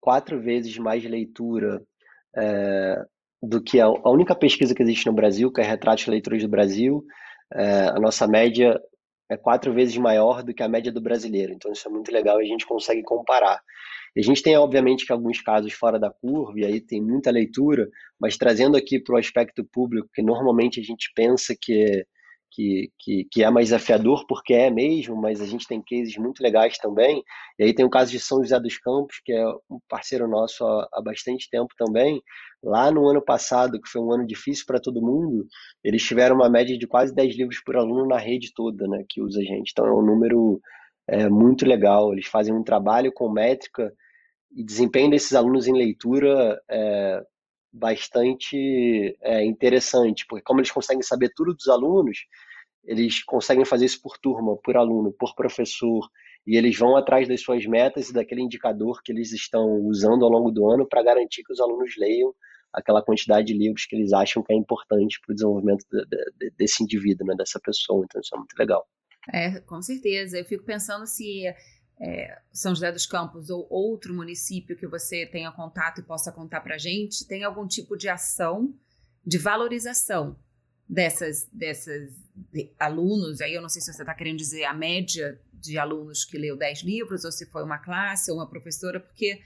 quatro 0.00 0.40
vezes 0.40 0.76
mais 0.78 1.04
leitura 1.04 1.82
é, 2.36 3.04
do 3.42 3.62
que 3.62 3.80
a, 3.80 3.86
a, 3.86 4.10
única 4.10 4.34
pesquisa 4.34 4.74
que 4.74 4.82
existe 4.82 5.06
no 5.06 5.12
Brasil, 5.12 5.52
que 5.52 5.60
é 5.60 5.64
Retratos 5.64 6.04
de 6.04 6.10
Leitores 6.10 6.42
do 6.42 6.48
Brasil, 6.48 7.04
é, 7.52 7.88
a 7.88 8.00
nossa 8.00 8.26
média 8.26 8.80
é 9.30 9.36
quatro 9.36 9.72
vezes 9.72 9.96
maior 9.96 10.42
do 10.42 10.54
que 10.54 10.62
a 10.62 10.68
média 10.68 10.92
do 10.92 11.00
brasileiro. 11.00 11.52
Então 11.52 11.72
isso 11.72 11.86
é 11.86 11.90
muito 11.90 12.10
legal 12.10 12.40
e 12.40 12.44
a 12.44 12.48
gente 12.48 12.66
consegue 12.66 13.02
comparar. 13.02 13.60
A 14.16 14.22
gente 14.22 14.42
tem, 14.42 14.56
obviamente, 14.56 15.06
que 15.06 15.12
alguns 15.12 15.40
casos 15.40 15.72
fora 15.72 15.98
da 15.98 16.10
curva, 16.10 16.58
e 16.58 16.64
aí 16.64 16.80
tem 16.80 17.00
muita 17.00 17.30
leitura, 17.30 17.88
mas 18.18 18.36
trazendo 18.36 18.76
aqui 18.76 18.98
para 18.98 19.14
o 19.14 19.18
aspecto 19.18 19.64
público, 19.64 20.08
que 20.12 20.22
normalmente 20.22 20.80
a 20.80 20.82
gente 20.82 21.12
pensa 21.14 21.54
que 21.60 22.04
que, 22.50 22.90
que, 22.98 23.26
que 23.30 23.42
é 23.42 23.50
mais 23.50 23.66
desafiador 23.66 24.26
porque 24.26 24.54
é 24.54 24.70
mesmo, 24.70 25.16
mas 25.16 25.40
a 25.40 25.46
gente 25.46 25.66
tem 25.66 25.82
cases 25.82 26.16
muito 26.16 26.42
legais 26.42 26.78
também. 26.78 27.22
E 27.58 27.64
aí 27.64 27.74
tem 27.74 27.84
o 27.84 27.90
caso 27.90 28.10
de 28.10 28.18
São 28.18 28.42
José 28.42 28.58
dos 28.58 28.78
Campos, 28.78 29.20
que 29.24 29.32
é 29.32 29.46
um 29.70 29.78
parceiro 29.88 30.28
nosso 30.28 30.64
há, 30.64 30.88
há 30.92 31.02
bastante 31.02 31.48
tempo 31.50 31.74
também. 31.76 32.22
Lá 32.62 32.90
no 32.90 33.06
ano 33.08 33.22
passado, 33.22 33.80
que 33.80 33.88
foi 33.88 34.00
um 34.00 34.12
ano 34.12 34.26
difícil 34.26 34.64
para 34.66 34.80
todo 34.80 35.02
mundo, 35.02 35.46
eles 35.84 36.02
tiveram 36.02 36.36
uma 36.36 36.48
média 36.48 36.76
de 36.76 36.86
quase 36.86 37.14
10 37.14 37.36
livros 37.36 37.60
por 37.64 37.76
aluno 37.76 38.06
na 38.06 38.18
rede 38.18 38.52
toda, 38.54 38.86
né, 38.88 39.04
que 39.08 39.22
usa 39.22 39.40
a 39.40 39.44
gente. 39.44 39.70
Então 39.70 39.86
é 39.86 39.92
um 39.92 40.02
número 40.02 40.60
é, 41.06 41.28
muito 41.28 41.66
legal. 41.66 42.12
Eles 42.12 42.26
fazem 42.26 42.54
um 42.54 42.64
trabalho 42.64 43.12
com 43.12 43.30
métrica 43.30 43.92
e 44.54 44.64
desempenho 44.64 45.10
desses 45.10 45.34
alunos 45.34 45.66
em 45.66 45.72
leitura 45.72 46.60
é, 46.70 47.22
bastante 47.78 49.16
é, 49.22 49.44
interessante, 49.44 50.26
porque 50.28 50.44
como 50.44 50.60
eles 50.60 50.70
conseguem 50.70 51.02
saber 51.02 51.30
tudo 51.34 51.54
dos 51.54 51.68
alunos, 51.68 52.18
eles 52.84 53.22
conseguem 53.24 53.64
fazer 53.64 53.86
isso 53.86 54.00
por 54.02 54.18
turma, 54.18 54.56
por 54.56 54.76
aluno, 54.76 55.12
por 55.12 55.34
professor, 55.34 56.08
e 56.46 56.56
eles 56.56 56.76
vão 56.78 56.96
atrás 56.96 57.28
das 57.28 57.42
suas 57.42 57.64
metas 57.66 58.08
e 58.08 58.12
daquele 58.12 58.40
indicador 58.40 59.02
que 59.02 59.12
eles 59.12 59.32
estão 59.32 59.66
usando 59.82 60.24
ao 60.24 60.30
longo 60.30 60.50
do 60.50 60.70
ano 60.70 60.86
para 60.88 61.02
garantir 61.02 61.42
que 61.42 61.52
os 61.52 61.60
alunos 61.60 61.94
leiam 61.98 62.34
aquela 62.72 63.02
quantidade 63.02 63.46
de 63.48 63.54
livros 63.54 63.86
que 63.86 63.96
eles 63.96 64.12
acham 64.12 64.42
que 64.42 64.52
é 64.52 64.56
importante 64.56 65.18
para 65.20 65.32
o 65.32 65.34
desenvolvimento 65.34 65.84
de, 65.90 66.04
de, 66.38 66.50
desse 66.56 66.82
indivíduo, 66.82 67.26
né, 67.26 67.34
dessa 67.36 67.60
pessoa. 67.60 68.04
Então, 68.04 68.20
isso 68.20 68.34
é 68.34 68.38
muito 68.38 68.54
legal. 68.58 68.86
É, 69.32 69.60
com 69.60 69.82
certeza. 69.82 70.38
Eu 70.38 70.44
fico 70.44 70.64
pensando 70.64 71.06
se 71.06 71.44
é, 72.00 72.40
São 72.52 72.74
José 72.74 72.92
dos 72.92 73.06
Campos 73.06 73.50
ou 73.50 73.66
outro 73.68 74.14
município 74.14 74.76
que 74.76 74.86
você 74.86 75.26
tenha 75.26 75.50
contato 75.50 76.00
e 76.00 76.04
possa 76.04 76.30
contar 76.30 76.60
para 76.60 76.76
a 76.76 76.78
gente, 76.78 77.26
tem 77.26 77.44
algum 77.44 77.66
tipo 77.66 77.96
de 77.96 78.08
ação 78.08 78.74
de 79.26 79.36
valorização 79.36 80.36
dessas, 80.88 81.48
dessas 81.52 82.12
de 82.34 82.72
alunos, 82.78 83.40
aí 83.40 83.52
eu 83.52 83.60
não 83.60 83.68
sei 83.68 83.82
se 83.82 83.92
você 83.92 84.02
está 84.02 84.14
querendo 84.14 84.38
dizer 84.38 84.64
a 84.64 84.72
média 84.72 85.40
de 85.52 85.76
alunos 85.76 86.24
que 86.24 86.38
leu 86.38 86.56
10 86.56 86.82
livros, 86.82 87.24
ou 87.24 87.32
se 87.32 87.46
foi 87.46 87.64
uma 87.64 87.78
classe 87.78 88.30
ou 88.30 88.38
uma 88.38 88.48
professora, 88.48 89.00
porque 89.00 89.40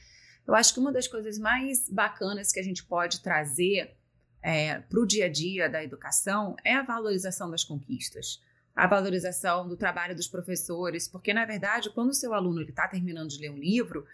eu 0.46 0.54
acho 0.54 0.74
que 0.74 0.80
uma 0.80 0.92
das 0.92 1.08
coisas 1.08 1.38
mais 1.38 1.88
bacanas 1.88 2.52
que 2.52 2.60
a 2.60 2.62
gente 2.62 2.84
pode 2.84 3.22
trazer 3.22 3.96
é, 4.42 4.78
para 4.80 5.00
o 5.00 5.06
dia 5.06 5.26
a 5.26 5.28
dia 5.28 5.68
da 5.68 5.82
educação 5.82 6.54
é 6.64 6.74
a 6.74 6.82
valorização 6.82 7.50
das 7.50 7.64
conquistas 7.64 8.40
a 8.74 8.86
valorização 8.86 9.68
do 9.68 9.76
trabalho 9.76 10.14
dos 10.14 10.26
professores, 10.26 11.06
porque 11.06 11.34
na 11.34 11.44
verdade, 11.44 11.90
quando 11.90 12.10
o 12.10 12.14
seu 12.14 12.32
aluno 12.32 12.62
está 12.62 12.88
terminando 12.88 13.28
de 13.28 13.38
ler 13.38 13.50
um 13.50 13.58
livro, 13.58 14.06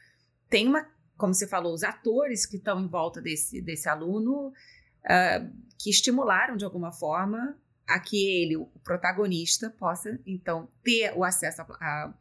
tem 0.48 0.66
uma, 0.66 0.86
como 1.16 1.32
você 1.32 1.46
falou, 1.46 1.72
os 1.72 1.84
atores 1.84 2.44
que 2.44 2.56
estão 2.56 2.80
em 2.80 2.88
volta 2.88 3.20
desse, 3.20 3.60
desse 3.60 3.88
aluno 3.88 4.48
uh, 4.48 5.50
que 5.78 5.90
estimularam 5.90 6.56
de 6.56 6.64
alguma 6.64 6.90
forma 6.90 7.56
a 7.86 7.98
que 7.98 8.42
ele, 8.42 8.56
o 8.56 8.66
protagonista, 8.84 9.70
possa 9.70 10.18
então 10.26 10.68
ter 10.82 11.12
o 11.16 11.24
acesso 11.24 11.62
a, 11.62 11.66
a, 11.80 12.14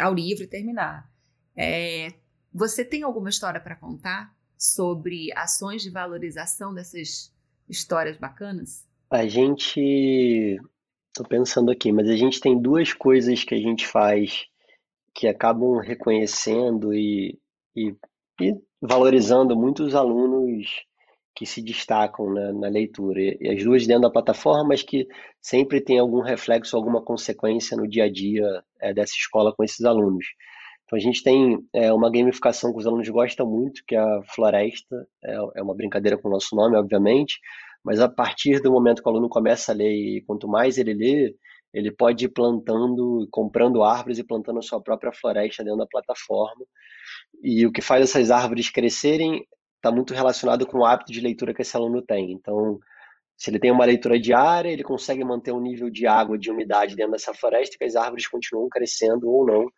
ao 0.00 0.12
livro 0.12 0.42
e 0.42 0.48
terminar. 0.48 1.08
É, 1.56 2.14
você 2.52 2.84
tem 2.84 3.02
alguma 3.02 3.28
história 3.28 3.60
para 3.60 3.76
contar 3.76 4.34
sobre 4.58 5.32
ações 5.36 5.82
de 5.82 5.90
valorização 5.90 6.74
dessas 6.74 7.32
histórias 7.68 8.16
bacanas? 8.16 8.86
A 9.10 9.26
gente 9.26 10.60
Tô 11.14 11.22
pensando 11.22 11.70
aqui, 11.70 11.92
mas 11.92 12.08
a 12.08 12.16
gente 12.16 12.40
tem 12.40 12.60
duas 12.60 12.92
coisas 12.92 13.44
que 13.44 13.54
a 13.54 13.58
gente 13.58 13.86
faz 13.86 14.46
que 15.14 15.28
acabam 15.28 15.78
reconhecendo 15.78 16.92
e, 16.92 17.38
e, 17.76 17.94
e 18.40 18.52
valorizando 18.82 19.56
muitos 19.56 19.94
alunos 19.94 20.66
que 21.32 21.46
se 21.46 21.62
destacam 21.62 22.32
na, 22.32 22.52
na 22.52 22.68
leitura. 22.68 23.20
E, 23.20 23.38
e, 23.40 23.48
as 23.48 23.62
duas 23.62 23.86
dentro 23.86 24.02
da 24.02 24.10
plataforma, 24.10 24.70
mas 24.70 24.82
que 24.82 25.06
sempre 25.40 25.80
tem 25.80 26.00
algum 26.00 26.20
reflexo, 26.20 26.76
alguma 26.76 27.00
consequência 27.00 27.76
no 27.76 27.86
dia 27.86 28.04
a 28.04 28.10
dia 28.10 28.64
é, 28.80 28.92
dessa 28.92 29.14
escola 29.14 29.54
com 29.54 29.62
esses 29.62 29.84
alunos. 29.84 30.26
Então 30.84 30.96
a 30.96 31.00
gente 31.00 31.22
tem 31.22 31.64
é, 31.72 31.92
uma 31.92 32.10
gamificação 32.10 32.72
que 32.72 32.78
os 32.78 32.86
alunos 32.88 33.08
gostam 33.08 33.46
muito, 33.48 33.84
que 33.86 33.94
é 33.94 34.00
a 34.00 34.20
Floresta, 34.34 35.06
é, 35.24 35.36
é 35.56 35.62
uma 35.62 35.76
brincadeira 35.76 36.18
com 36.18 36.26
o 36.26 36.32
nosso 36.32 36.56
nome, 36.56 36.76
obviamente, 36.76 37.38
mas 37.84 38.00
a 38.00 38.08
partir 38.08 38.60
do 38.60 38.72
momento 38.72 39.02
que 39.02 39.08
o 39.08 39.12
aluno 39.12 39.28
começa 39.28 39.72
a 39.72 39.74
ler, 39.74 39.92
e 39.92 40.22
quanto 40.22 40.48
mais 40.48 40.78
ele 40.78 40.94
lê, 40.94 41.36
ele 41.72 41.90
pode 41.90 42.24
ir 42.24 42.28
plantando, 42.28 43.28
comprando 43.30 43.82
árvores 43.82 44.18
e 44.18 44.24
plantando 44.24 44.60
a 44.60 44.62
sua 44.62 44.80
própria 44.80 45.12
floresta 45.12 45.62
dentro 45.62 45.78
da 45.78 45.86
plataforma. 45.86 46.64
E 47.42 47.66
o 47.66 47.72
que 47.72 47.82
faz 47.82 48.02
essas 48.02 48.30
árvores 48.30 48.70
crescerem 48.70 49.44
está 49.76 49.90
muito 49.92 50.14
relacionado 50.14 50.66
com 50.66 50.78
o 50.78 50.86
hábito 50.86 51.12
de 51.12 51.20
leitura 51.20 51.52
que 51.52 51.62
esse 51.62 51.76
aluno 51.76 52.00
tem. 52.00 52.32
Então, 52.32 52.78
se 53.36 53.50
ele 53.50 53.58
tem 53.58 53.70
uma 53.70 53.84
leitura 53.84 54.18
diária, 54.18 54.70
ele 54.70 54.84
consegue 54.84 55.24
manter 55.24 55.52
um 55.52 55.60
nível 55.60 55.90
de 55.90 56.06
água, 56.06 56.38
de 56.38 56.50
umidade 56.50 56.96
dentro 56.96 57.12
dessa 57.12 57.34
floresta, 57.34 57.76
que 57.76 57.84
as 57.84 57.96
árvores 57.96 58.28
continuam 58.28 58.68
crescendo 58.68 59.28
ou 59.28 59.44
não 59.44 59.68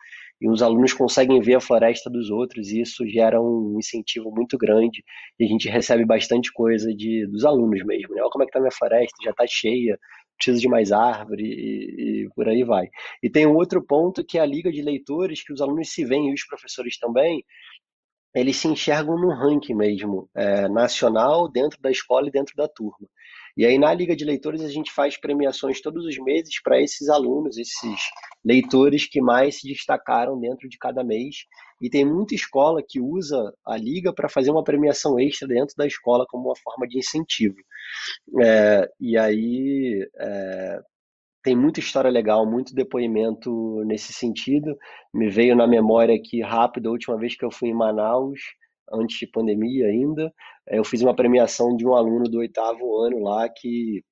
e 0.40 0.48
os 0.48 0.62
alunos 0.62 0.92
conseguem 0.92 1.40
ver 1.40 1.54
a 1.54 1.60
floresta 1.60 2.10
dos 2.10 2.30
outros 2.30 2.70
e 2.70 2.80
isso 2.80 3.06
gera 3.08 3.40
um 3.40 3.76
incentivo 3.78 4.30
muito 4.30 4.58
grande 4.58 5.02
e 5.38 5.44
a 5.44 5.48
gente 5.48 5.68
recebe 5.68 6.04
bastante 6.04 6.52
coisa 6.52 6.94
de, 6.94 7.26
dos 7.26 7.44
alunos 7.44 7.82
mesmo, 7.84 8.14
né? 8.14 8.20
Olha 8.20 8.30
como 8.30 8.44
é 8.44 8.46
que 8.46 8.52
tá 8.52 8.60
minha 8.60 8.70
floresta, 8.70 9.16
já 9.24 9.30
está 9.30 9.46
cheia, 9.46 9.98
precisa 10.36 10.60
de 10.60 10.68
mais 10.68 10.92
árvore 10.92 11.42
e, 11.44 12.24
e, 12.24 12.28
por 12.34 12.48
aí 12.48 12.62
vai. 12.64 12.88
E 13.22 13.30
tem 13.30 13.46
um 13.46 13.54
outro 13.54 13.82
ponto 13.82 14.24
que 14.24 14.38
é 14.38 14.42
a 14.42 14.46
liga 14.46 14.70
de 14.70 14.82
leitores, 14.82 15.42
que 15.42 15.52
os 15.52 15.60
alunos 15.60 15.90
se 15.90 16.04
veem 16.04 16.30
e 16.30 16.34
os 16.34 16.44
professores 16.44 16.98
também, 16.98 17.42
eles 18.34 18.58
se 18.58 18.68
enxergam 18.68 19.18
no 19.18 19.30
ranking 19.30 19.74
mesmo, 19.74 20.28
é, 20.34 20.68
nacional, 20.68 21.48
dentro 21.50 21.80
da 21.80 21.90
escola 21.90 22.28
e 22.28 22.30
dentro 22.30 22.54
da 22.54 22.68
turma. 22.68 23.08
E 23.56 23.64
aí 23.64 23.78
na 23.78 23.92
Liga 23.94 24.14
de 24.14 24.24
Leitores 24.24 24.62
a 24.62 24.68
gente 24.68 24.92
faz 24.92 25.18
premiações 25.18 25.80
todos 25.80 26.04
os 26.04 26.18
meses 26.18 26.60
para 26.62 26.80
esses 26.80 27.08
alunos, 27.08 27.56
esses 27.56 28.00
leitores 28.44 29.08
que 29.08 29.20
mais 29.20 29.60
se 29.60 29.68
destacaram 29.68 30.38
dentro 30.38 30.68
de 30.68 30.76
cada 30.76 31.02
mês. 31.02 31.46
E 31.80 31.88
tem 31.88 32.04
muita 32.04 32.34
escola 32.34 32.82
que 32.86 33.00
usa 33.00 33.52
a 33.66 33.76
Liga 33.76 34.12
para 34.12 34.28
fazer 34.28 34.50
uma 34.50 34.62
premiação 34.62 35.18
extra 35.18 35.48
dentro 35.48 35.74
da 35.76 35.86
escola 35.86 36.26
como 36.28 36.48
uma 36.48 36.56
forma 36.56 36.86
de 36.86 36.98
incentivo. 36.98 37.56
É, 38.42 38.88
e 39.00 39.16
aí 39.16 40.06
é, 40.18 40.80
tem 41.42 41.56
muita 41.56 41.80
história 41.80 42.10
legal, 42.10 42.44
muito 42.44 42.74
depoimento 42.74 43.82
nesse 43.86 44.12
sentido. 44.12 44.76
Me 45.14 45.30
veio 45.30 45.56
na 45.56 45.66
memória 45.66 46.14
aqui 46.14 46.42
rápido 46.42 46.88
a 46.88 46.92
última 46.92 47.16
vez 47.16 47.36
que 47.36 47.44
eu 47.44 47.50
fui 47.50 47.70
em 47.70 47.74
Manaus 47.74 48.40
antes 48.92 49.18
de 49.18 49.26
pandemia 49.26 49.86
ainda. 49.86 50.32
Eu 50.66 50.84
fiz 50.84 51.02
uma 51.02 51.14
premiação 51.14 51.76
de 51.76 51.86
um 51.86 51.94
aluno 51.94 52.24
do 52.24 52.38
oitavo 52.38 52.96
ano 53.02 53.22
lá 53.22 53.48
que 53.48 54.02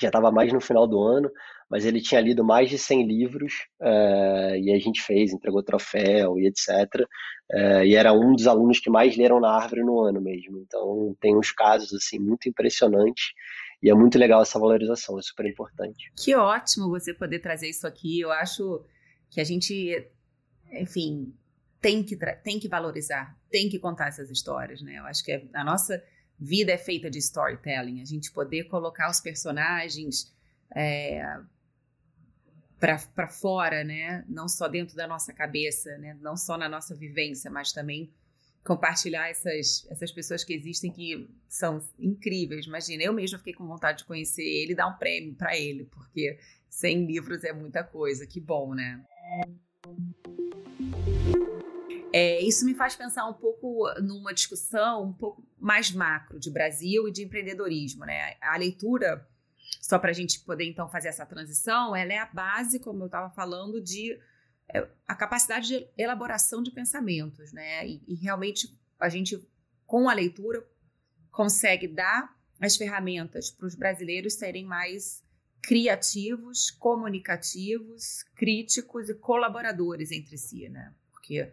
já 0.00 0.08
estava 0.08 0.30
mais 0.30 0.52
no 0.52 0.60
final 0.60 0.86
do 0.86 1.00
ano, 1.00 1.30
mas 1.68 1.84
ele 1.84 2.00
tinha 2.00 2.20
lido 2.20 2.44
mais 2.44 2.70
de 2.70 2.78
100 2.78 3.06
livros 3.06 3.52
uh, 3.80 4.56
e 4.56 4.72
a 4.72 4.78
gente 4.78 5.02
fez, 5.02 5.32
entregou 5.32 5.62
troféu 5.62 6.38
e 6.38 6.46
etc. 6.46 7.06
Eh, 7.52 7.86
e 7.86 7.94
era 7.94 8.12
um 8.12 8.34
dos 8.34 8.46
alunos 8.46 8.78
que 8.78 8.88
mais 8.88 9.16
leram 9.16 9.40
na 9.40 9.50
árvore 9.50 9.82
no 9.82 10.00
ano 10.00 10.20
mesmo. 10.20 10.58
Então 10.58 11.16
tem 11.20 11.36
uns 11.36 11.52
casos 11.52 11.92
assim 11.92 12.18
muito 12.18 12.48
impressionantes 12.48 13.32
e 13.82 13.90
é 13.90 13.94
muito 13.94 14.18
legal 14.18 14.42
essa 14.42 14.58
valorização, 14.58 15.18
é 15.18 15.22
super 15.22 15.46
importante. 15.46 16.12
Que 16.16 16.34
ótimo 16.34 16.88
você 16.88 17.14
poder 17.14 17.40
trazer 17.40 17.68
isso 17.68 17.86
aqui. 17.86 18.20
Eu 18.20 18.30
acho 18.30 18.84
que 19.30 19.40
a 19.40 19.44
gente, 19.44 20.06
enfim, 20.72 21.32
tem 21.80 22.02
que, 22.02 22.16
tem 22.42 22.58
que 22.60 22.68
valorizar, 22.68 23.36
tem 23.50 23.68
que 23.68 23.78
contar 23.78 24.08
essas 24.08 24.30
histórias, 24.30 24.82
né? 24.82 24.98
Eu 24.98 25.04
acho 25.04 25.24
que 25.24 25.32
é, 25.32 25.44
a 25.54 25.64
nossa 25.64 26.02
vida 26.38 26.72
é 26.72 26.78
feita 26.78 27.10
de 27.10 27.18
storytelling, 27.18 28.00
a 28.00 28.04
gente 28.04 28.30
poder 28.32 28.64
colocar 28.64 29.10
os 29.10 29.20
personagens 29.20 30.32
é, 30.74 31.22
para 32.78 33.28
fora, 33.28 33.82
né? 33.82 34.24
Não 34.28 34.48
só 34.48 34.68
dentro 34.68 34.94
da 34.96 35.06
nossa 35.06 35.32
cabeça, 35.32 35.96
né? 35.98 36.16
Não 36.20 36.36
só 36.36 36.56
na 36.56 36.68
nossa 36.68 36.94
vivência, 36.94 37.50
mas 37.50 37.72
também 37.72 38.12
compartilhar 38.64 39.28
essas, 39.28 39.86
essas 39.90 40.12
pessoas 40.12 40.44
que 40.44 40.52
existem 40.52 40.92
que 40.92 41.28
são 41.48 41.82
incríveis. 41.98 42.66
Imagina, 42.66 43.02
eu 43.02 43.12
mesma 43.12 43.38
fiquei 43.38 43.54
com 43.54 43.66
vontade 43.66 43.98
de 43.98 44.04
conhecer 44.04 44.42
ele 44.42 44.72
e 44.72 44.74
dar 44.74 44.86
um 44.86 44.98
prêmio 44.98 45.34
para 45.34 45.56
ele, 45.56 45.84
porque 45.84 46.38
100 46.68 47.06
livros 47.06 47.44
é 47.44 47.52
muita 47.52 47.82
coisa. 47.82 48.26
Que 48.26 48.40
bom, 48.40 48.74
né? 48.74 49.02
É, 52.12 52.40
isso 52.40 52.64
me 52.64 52.74
faz 52.74 52.96
pensar 52.96 53.26
um 53.26 53.34
pouco 53.34 53.88
numa 54.00 54.34
discussão 54.34 55.04
um 55.04 55.12
pouco 55.12 55.46
mais 55.58 55.90
macro 55.92 56.40
de 56.40 56.50
Brasil 56.50 57.08
e 57.08 57.12
de 57.12 57.22
empreendedorismo. 57.22 58.04
Né? 58.04 58.36
A 58.40 58.56
leitura, 58.56 59.26
só 59.80 59.98
para 59.98 60.10
a 60.10 60.14
gente 60.14 60.40
poder 60.40 60.64
então 60.64 60.88
fazer 60.88 61.08
essa 61.08 61.24
transição, 61.24 61.94
ela 61.94 62.12
é 62.12 62.18
a 62.18 62.26
base, 62.26 62.80
como 62.80 63.02
eu 63.02 63.06
estava 63.06 63.30
falando, 63.30 63.80
de 63.80 64.18
é, 64.72 64.88
a 65.06 65.14
capacidade 65.14 65.68
de 65.68 65.88
elaboração 65.96 66.62
de 66.62 66.72
pensamentos. 66.72 67.52
Né? 67.52 67.86
E, 67.86 68.02
e 68.08 68.14
realmente 68.16 68.76
a 68.98 69.08
gente, 69.08 69.40
com 69.86 70.08
a 70.08 70.12
leitura, 70.12 70.66
consegue 71.30 71.86
dar 71.86 72.36
as 72.60 72.76
ferramentas 72.76 73.50
para 73.50 73.66
os 73.66 73.74
brasileiros 73.74 74.34
serem 74.34 74.64
mais 74.64 75.22
criativos, 75.62 76.70
comunicativos, 76.70 78.24
críticos 78.34 79.08
e 79.08 79.14
colaboradores 79.14 80.10
entre 80.10 80.36
si, 80.36 80.68
né? 80.68 80.92
Porque 81.10 81.52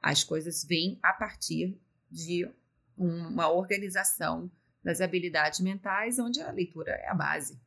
As 0.00 0.22
coisas 0.24 0.64
vêm 0.64 0.98
a 1.02 1.12
partir 1.12 1.78
de 2.10 2.48
uma 2.96 3.50
organização 3.50 4.50
das 4.82 5.00
habilidades 5.00 5.60
mentais, 5.60 6.18
onde 6.18 6.40
a 6.40 6.50
leitura 6.50 6.92
é 6.92 7.08
a 7.08 7.14
base. 7.14 7.60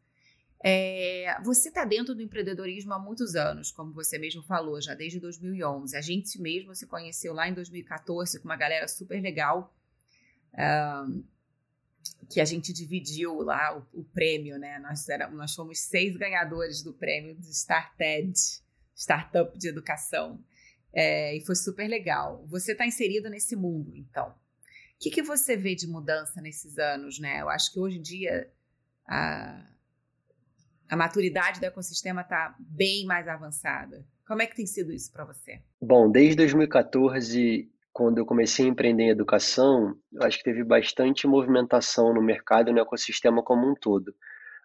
É, 0.64 1.40
você 1.44 1.70
está 1.70 1.84
dentro 1.84 2.14
do 2.14 2.22
empreendedorismo 2.22 2.94
há 2.94 3.00
muitos 3.00 3.36
anos, 3.36 3.72
como 3.72 3.92
você 3.94 4.20
mesmo 4.20 4.44
falou, 4.44 4.80
já 4.80 4.94
desde 4.94 5.20
2011. 5.20 5.98
A 5.98 6.02
gente 6.02 6.40
mesmo 6.40 6.76
se 6.76 6.86
conheceu 6.86 7.34
lá 7.34 7.50
em 7.50 7.54
2014 7.54 8.40
com 8.40 8.46
uma 8.46 8.56
galera 8.56 8.88
super 8.88 9.20
legal, 9.20 9.76
uh, 10.54 11.24
que 12.30 12.40
a 12.40 12.46
gente 12.46 12.72
dividiu 12.72 13.42
lá 13.42 13.76
o, 13.76 14.02
o, 14.02 14.04
prêmio, 14.04 14.60
né? 14.60 14.78
Nós, 14.80 15.10
era, 15.10 15.28
nós 15.32 15.56
fomos 15.56 15.80
seis 15.80 16.16
ganhadores 16.16 16.84
do 16.84 16.94
prêmio 16.94 17.36
de 17.36 17.50
StarTED, 17.50 18.34
Startup 18.96 19.58
de 19.58 19.68
Educação. 19.68 20.40
É, 20.94 21.36
e 21.36 21.46
foi 21.46 21.56
super 21.56 21.88
legal. 21.88 22.46
Você 22.48 22.74
está 22.74 22.86
inserido 22.86 23.30
nesse 23.30 23.56
mundo, 23.56 23.96
então. 23.96 24.30
O 24.30 24.34
que, 25.00 25.10
que 25.10 25.24
você 25.24 25.58
vê 25.58 25.74
de 25.74 25.88
mudança 25.88 26.42
nesses 26.42 26.78
anos, 26.78 27.20
né? 27.20 27.42
Eu 27.42 27.50
acho 27.50 27.74
que 27.74 27.80
hoje 27.80 27.98
em 27.98 28.02
dia 28.02 28.52
a, 29.08 29.66
a 30.90 30.96
maturidade 30.96 31.60
do 31.60 31.66
ecossistema 31.66 32.22
está 32.22 32.56
bem 32.60 33.06
mais 33.06 33.28
avançada. 33.28 34.06
Como 34.28 34.42
é 34.42 34.48
que 34.48 34.56
tem 34.56 34.66
sido 34.66 34.92
isso 34.92 35.12
para 35.12 35.26
você? 35.26 35.62
Bom, 35.82 36.10
desde 36.10 36.36
2014, 36.38 37.70
quando 37.92 38.20
eu 38.20 38.26
comecei 38.26 38.66
a 38.66 38.70
empreender 38.70 39.04
em 39.04 39.10
educação, 39.10 39.98
eu 40.14 40.24
acho 40.24 40.38
que 40.38 40.44
teve 40.44 40.64
bastante 40.64 41.28
movimentação 41.28 42.14
no 42.14 42.22
mercado 42.22 42.70
e 42.70 42.74
no 42.74 42.80
ecossistema 42.80 43.44
como 43.44 43.70
um 43.70 43.74
todo. 43.76 44.14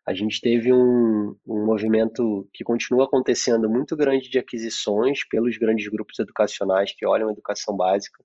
A 0.06 0.14
gente 0.14 0.40
teve 0.40 0.72
um, 0.72 1.36
um 1.44 1.66
movimento 1.66 2.48
que 2.52 2.62
continua 2.62 3.06
acontecendo 3.06 3.68
muito 3.68 3.96
grande 3.96 4.30
de 4.30 4.38
aquisições 4.38 5.26
pelos 5.28 5.58
grandes 5.58 5.88
grupos 5.88 6.20
educacionais 6.20 6.94
que 6.96 7.04
olham 7.04 7.28
a 7.28 7.32
educação 7.32 7.76
básica. 7.76 8.22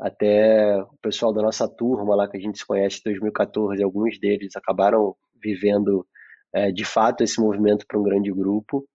Até 0.00 0.74
o 0.82 0.96
pessoal 1.02 1.30
da 1.30 1.42
nossa 1.42 1.68
turma 1.68 2.16
lá 2.16 2.26
que 2.26 2.38
a 2.38 2.40
gente 2.40 2.58
se 2.58 2.66
conhece 2.66 3.00
em 3.00 3.10
2014, 3.10 3.82
alguns 3.82 4.18
deles 4.18 4.56
acabaram 4.56 5.14
vivendo 5.34 6.06
é, 6.50 6.72
de 6.72 6.84
fato 6.84 7.22
esse 7.22 7.38
movimento 7.38 7.86
para 7.86 7.98
um 7.98 8.02
grande 8.02 8.32
grupo. 8.32 8.88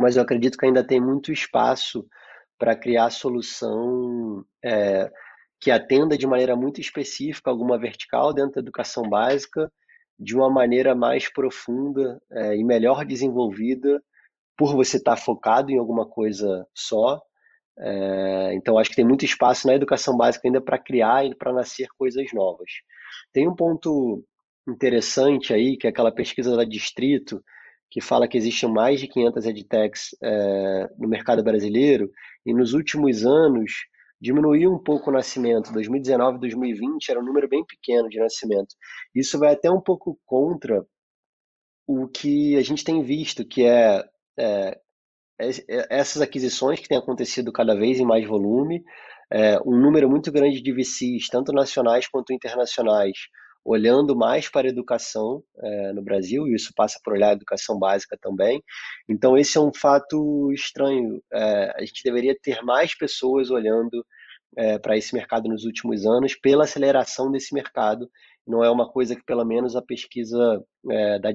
Mas 0.00 0.16
eu 0.16 0.22
acredito 0.22 0.58
que 0.58 0.66
ainda 0.66 0.84
tem 0.84 1.00
muito 1.00 1.30
espaço 1.30 2.04
para 2.58 2.74
criar 2.74 3.10
solução 3.10 4.44
é, 4.64 5.08
que 5.60 5.70
atenda 5.70 6.18
de 6.18 6.26
maneira 6.26 6.56
muito 6.56 6.80
específica 6.80 7.48
alguma 7.48 7.78
vertical 7.78 8.34
dentro 8.34 8.54
da 8.54 8.60
educação 8.60 9.08
básica 9.08 9.70
de 10.18 10.36
uma 10.36 10.50
maneira 10.50 10.94
mais 10.94 11.28
profunda 11.28 12.20
é, 12.30 12.56
e 12.56 12.64
melhor 12.64 13.04
desenvolvida 13.04 14.02
por 14.56 14.74
você 14.74 14.96
estar 14.96 15.16
tá 15.16 15.20
focado 15.20 15.70
em 15.70 15.78
alguma 15.78 16.06
coisa 16.06 16.66
só. 16.74 17.20
É, 17.78 18.54
então, 18.54 18.78
acho 18.78 18.90
que 18.90 18.96
tem 18.96 19.04
muito 19.04 19.24
espaço 19.24 19.66
na 19.66 19.74
educação 19.74 20.16
básica 20.16 20.46
ainda 20.46 20.60
para 20.60 20.78
criar 20.78 21.26
e 21.26 21.34
para 21.34 21.52
nascer 21.52 21.88
coisas 21.98 22.32
novas. 22.32 22.70
Tem 23.32 23.48
um 23.48 23.54
ponto 23.54 24.24
interessante 24.68 25.52
aí, 25.52 25.76
que 25.76 25.86
é 25.86 25.90
aquela 25.90 26.12
pesquisa 26.12 26.56
da 26.56 26.64
Distrito, 26.64 27.42
que 27.90 28.00
fala 28.00 28.26
que 28.26 28.38
existem 28.38 28.70
mais 28.70 29.00
de 29.00 29.08
500 29.08 29.46
edtechs 29.46 30.16
é, 30.22 30.88
no 30.98 31.08
mercado 31.08 31.42
brasileiro, 31.42 32.10
e 32.46 32.52
nos 32.54 32.74
últimos 32.74 33.24
anos 33.24 33.86
diminuiu 34.20 34.72
um 34.72 34.78
pouco 34.78 35.10
o 35.10 35.12
nascimento. 35.12 35.72
2019 35.72 36.38
2020 36.38 37.08
era 37.10 37.20
um 37.20 37.24
número 37.24 37.48
bem 37.48 37.64
pequeno 37.64 38.08
de 38.08 38.18
nascimento. 38.18 38.74
Isso 39.14 39.38
vai 39.38 39.52
até 39.52 39.70
um 39.70 39.80
pouco 39.80 40.18
contra 40.24 40.84
o 41.86 42.08
que 42.08 42.56
a 42.56 42.62
gente 42.62 42.84
tem 42.84 43.02
visto, 43.02 43.46
que 43.46 43.64
é, 43.64 44.02
é, 44.38 44.80
é, 45.38 45.48
é 45.68 45.86
essas 45.90 46.22
aquisições 46.22 46.80
que 46.80 46.88
têm 46.88 46.98
acontecido 46.98 47.52
cada 47.52 47.74
vez 47.74 48.00
em 48.00 48.06
mais 48.06 48.26
volume, 48.26 48.82
é, 49.30 49.58
um 49.66 49.78
número 49.78 50.08
muito 50.08 50.32
grande 50.32 50.62
de 50.62 50.72
VCs, 50.72 51.28
tanto 51.28 51.52
nacionais 51.52 52.08
quanto 52.08 52.32
internacionais, 52.32 53.16
olhando 53.64 54.14
mais 54.14 54.48
para 54.48 54.68
a 54.68 54.70
educação 54.70 55.42
é, 55.58 55.92
no 55.92 56.02
Brasil, 56.02 56.46
e 56.46 56.54
isso 56.54 56.72
passa 56.76 57.00
por 57.02 57.14
olhar 57.14 57.30
a 57.30 57.32
educação 57.32 57.78
básica 57.78 58.16
também. 58.20 58.62
Então, 59.08 59.38
esse 59.38 59.56
é 59.56 59.60
um 59.60 59.72
fato 59.74 60.52
estranho. 60.52 61.22
É, 61.32 61.74
a 61.76 61.84
gente 61.84 62.02
deveria 62.04 62.36
ter 62.40 62.62
mais 62.62 62.96
pessoas 62.96 63.50
olhando 63.50 64.04
é, 64.56 64.78
para 64.78 64.96
esse 64.96 65.14
mercado 65.14 65.48
nos 65.48 65.64
últimos 65.64 66.04
anos, 66.04 66.34
pela 66.34 66.64
aceleração 66.64 67.30
desse 67.30 67.54
mercado. 67.54 68.08
Não 68.46 68.62
é 68.62 68.70
uma 68.70 68.88
coisa 68.90 69.16
que, 69.16 69.24
pelo 69.24 69.44
menos, 69.44 69.74
a 69.74 69.82
pesquisa 69.82 70.62
é, 70.90 71.18
da 71.18 71.30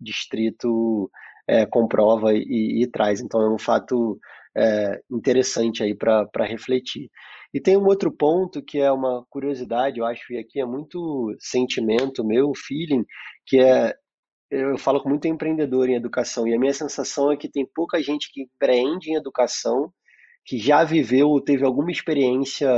Distrito 0.00 1.10
é, 1.48 1.64
comprova 1.64 2.34
e, 2.34 2.82
e, 2.82 2.86
traz. 2.86 3.20
Então, 3.20 3.40
é 3.40 3.50
um 3.50 3.58
fato 3.58 4.18
é, 4.56 5.00
interessante 5.10 5.82
aí 5.82 5.94
para 5.94 6.44
refletir. 6.44 7.10
E 7.52 7.60
tem 7.60 7.76
um 7.76 7.86
outro 7.86 8.10
ponto 8.10 8.62
que 8.62 8.78
é 8.78 8.90
uma 8.90 9.24
curiosidade, 9.28 9.98
eu 9.98 10.06
acho, 10.06 10.32
e 10.32 10.38
aqui 10.38 10.60
é 10.60 10.64
muito 10.64 11.34
sentimento 11.38 12.24
meu, 12.24 12.52
feeling, 12.54 13.04
que 13.46 13.60
é 13.60 13.94
eu 14.50 14.76
falo 14.76 15.02
com 15.02 15.08
muito 15.08 15.26
empreendedor 15.26 15.88
em 15.88 15.94
educação 15.94 16.46
e 16.46 16.54
a 16.54 16.58
minha 16.58 16.74
sensação 16.74 17.32
é 17.32 17.36
que 17.38 17.48
tem 17.48 17.66
pouca 17.74 18.02
gente 18.02 18.30
que 18.30 18.42
empreende 18.42 19.10
em 19.10 19.14
educação 19.14 19.90
que 20.44 20.58
já 20.58 20.84
viveu 20.84 21.30
ou 21.30 21.40
teve 21.40 21.64
alguma 21.64 21.90
experiência, 21.90 22.68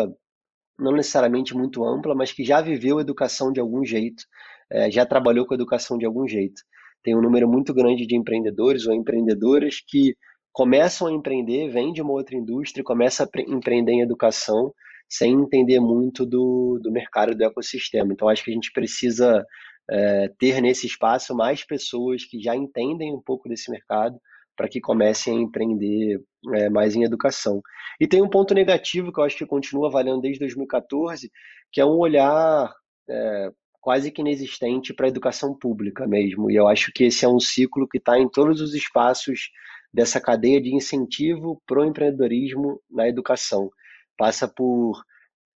não 0.78 0.92
necessariamente 0.92 1.54
muito 1.54 1.84
ampla, 1.84 2.14
mas 2.14 2.32
que 2.32 2.44
já 2.44 2.60
viveu 2.60 3.00
educação 3.00 3.52
de 3.52 3.58
algum 3.58 3.84
jeito, 3.84 4.22
é, 4.70 4.90
já 4.90 5.04
trabalhou 5.04 5.46
com 5.46 5.54
educação 5.54 5.98
de 5.98 6.06
algum 6.06 6.28
jeito. 6.28 6.62
Tem 7.02 7.16
um 7.16 7.20
número 7.20 7.48
muito 7.48 7.74
grande 7.74 8.06
de 8.06 8.16
empreendedores 8.16 8.86
ou 8.86 8.94
empreendedoras 8.94 9.76
que 9.86 10.14
começam 10.54 11.08
a 11.08 11.12
empreender, 11.12 11.68
vêm 11.68 11.92
de 11.92 12.00
uma 12.00 12.12
outra 12.12 12.36
indústria, 12.36 12.84
começam 12.84 13.26
a 13.26 13.40
empreender 13.40 13.92
em 13.92 14.02
educação 14.02 14.72
sem 15.08 15.32
entender 15.32 15.80
muito 15.80 16.24
do, 16.24 16.78
do 16.80 16.92
mercado 16.92 17.34
do 17.34 17.44
ecossistema. 17.44 18.12
Então, 18.12 18.28
acho 18.28 18.44
que 18.44 18.52
a 18.52 18.54
gente 18.54 18.72
precisa 18.72 19.44
é, 19.90 20.30
ter 20.38 20.62
nesse 20.62 20.86
espaço 20.86 21.34
mais 21.34 21.66
pessoas 21.66 22.24
que 22.24 22.40
já 22.40 22.54
entendem 22.54 23.12
um 23.12 23.20
pouco 23.20 23.48
desse 23.48 23.68
mercado 23.68 24.16
para 24.56 24.68
que 24.68 24.80
comecem 24.80 25.36
a 25.36 25.40
empreender 25.42 26.22
é, 26.54 26.70
mais 26.70 26.94
em 26.94 27.02
educação. 27.02 27.60
E 28.00 28.06
tem 28.06 28.22
um 28.22 28.30
ponto 28.30 28.54
negativo 28.54 29.12
que 29.12 29.18
eu 29.18 29.24
acho 29.24 29.36
que 29.36 29.46
continua 29.46 29.90
valendo 29.90 30.20
desde 30.20 30.38
2014, 30.38 31.30
que 31.72 31.80
é 31.80 31.84
um 31.84 31.98
olhar 31.98 32.72
é, 33.10 33.50
quase 33.80 34.12
que 34.12 34.20
inexistente 34.20 34.94
para 34.94 35.06
a 35.06 35.08
educação 35.08 35.52
pública 35.52 36.06
mesmo. 36.06 36.48
E 36.48 36.54
eu 36.54 36.68
acho 36.68 36.92
que 36.94 37.04
esse 37.04 37.24
é 37.24 37.28
um 37.28 37.40
ciclo 37.40 37.88
que 37.88 37.98
está 37.98 38.16
em 38.16 38.28
todos 38.28 38.60
os 38.60 38.72
espaços 38.72 39.50
dessa 39.94 40.20
cadeia 40.20 40.60
de 40.60 40.74
incentivo 40.74 41.62
para 41.64 41.80
o 41.80 41.84
empreendedorismo 41.84 42.82
na 42.90 43.08
educação. 43.08 43.70
Passa 44.18 44.48
por 44.48 45.00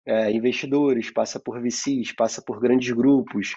é, 0.05 0.29
investidores, 0.29 1.09
passa 1.09 1.39
por 1.39 1.61
VCs, 1.61 2.11
passa 2.11 2.41
por 2.45 2.59
grandes 2.59 2.91
grupos, 2.91 3.55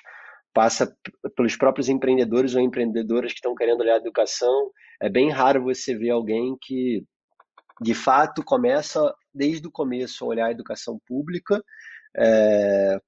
passa 0.55 0.97
pelos 1.35 1.57
próprios 1.57 1.89
empreendedores 1.89 2.55
ou 2.55 2.61
empreendedoras 2.61 3.33
que 3.33 3.39
estão 3.39 3.57
querendo 3.57 3.81
olhar 3.81 3.95
a 3.95 3.99
educação. 3.99 4.71
É 5.03 5.09
bem 5.09 5.31
raro 5.31 5.65
você 5.65 5.97
ver 5.97 6.11
alguém 6.11 6.57
que, 6.63 7.05
de 7.83 7.93
fato, 7.93 8.45
começa 8.45 9.13
desde 9.35 9.67
o 9.67 9.73
começo 9.73 10.25
a 10.25 10.29
olhar 10.29 10.47
a 10.47 10.53
educação 10.53 10.97
pública, 11.05 11.61
é, 12.17 13.01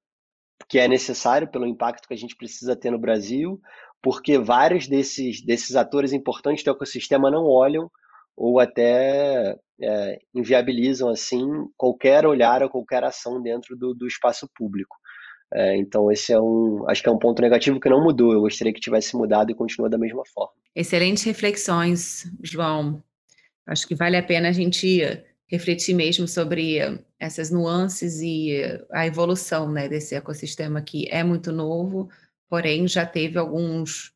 que 0.68 0.80
é 0.80 0.88
necessário 0.88 1.48
pelo 1.48 1.66
impacto 1.66 2.08
que 2.08 2.14
a 2.14 2.18
gente 2.18 2.36
precisa 2.36 2.74
ter 2.74 2.90
no 2.90 2.98
Brasil, 2.98 3.60
porque 4.02 4.38
vários 4.38 4.86
desses, 4.86 5.44
desses 5.44 5.76
atores 5.76 6.12
importantes 6.12 6.64
do 6.64 6.70
ecossistema 6.70 7.30
não 7.30 7.44
olham 7.44 7.90
ou 8.36 8.58
até 8.58 9.56
é, 9.82 10.18
inviabilizam 10.34 11.08
assim 11.08 11.46
qualquer 11.76 12.26
olhar 12.26 12.62
ou 12.62 12.70
qualquer 12.70 13.04
ação 13.04 13.42
dentro 13.42 13.76
do, 13.76 13.94
do 13.94 14.06
espaço 14.06 14.48
público. 14.54 14.96
É, 15.52 15.76
então 15.76 16.10
esse 16.12 16.32
é 16.32 16.40
um, 16.40 16.88
acho 16.88 17.02
que 17.02 17.08
é 17.08 17.12
um 17.12 17.18
ponto 17.18 17.42
negativo 17.42 17.80
que 17.80 17.88
não 17.88 18.02
mudou. 18.02 18.32
Eu 18.32 18.40
gostaria 18.40 18.72
que 18.72 18.80
tivesse 18.80 19.16
mudado 19.16 19.50
e 19.50 19.54
continua 19.54 19.90
da 19.90 19.98
mesma 19.98 20.22
forma. 20.32 20.52
Excelentes 20.74 21.24
reflexões, 21.24 22.30
João. 22.42 23.02
Acho 23.66 23.86
que 23.86 23.94
vale 23.94 24.16
a 24.16 24.22
pena 24.22 24.48
a 24.48 24.52
gente 24.52 25.02
refletir 25.50 25.94
mesmo 25.94 26.28
sobre 26.28 26.78
essas 27.18 27.50
nuances 27.50 28.20
e 28.20 28.62
a 28.92 29.06
evolução 29.06 29.70
né, 29.70 29.88
desse 29.88 30.14
ecossistema 30.14 30.80
que 30.80 31.08
é 31.10 31.24
muito 31.24 31.50
novo, 31.50 32.08
porém 32.50 32.86
já 32.86 33.06
teve 33.06 33.38
alguns 33.38 34.12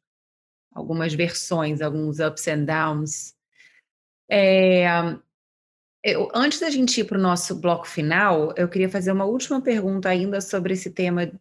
algumas 0.75 1.15
versões, 1.15 1.81
alguns 1.81 2.19
ups 2.19 2.49
and 2.49 2.65
downs. 2.65 3.33
É, 4.29 4.87
eu, 6.03 6.29
antes 6.35 6.59
da 6.59 6.69
gente 6.69 7.01
ir 7.01 7.05
para 7.05 7.17
o 7.17 7.23
nosso 7.23 7.55
bloco 7.61 7.87
final, 7.87 8.53
eu 8.57 8.69
queria 8.69 8.91
fazer 8.91 9.13
uma 9.13 9.25
última 9.25 9.63
pergunta 9.63 10.09
ainda 10.09 10.41
sobre 10.41 10.75
esse 10.75 10.91
tema 10.91 11.33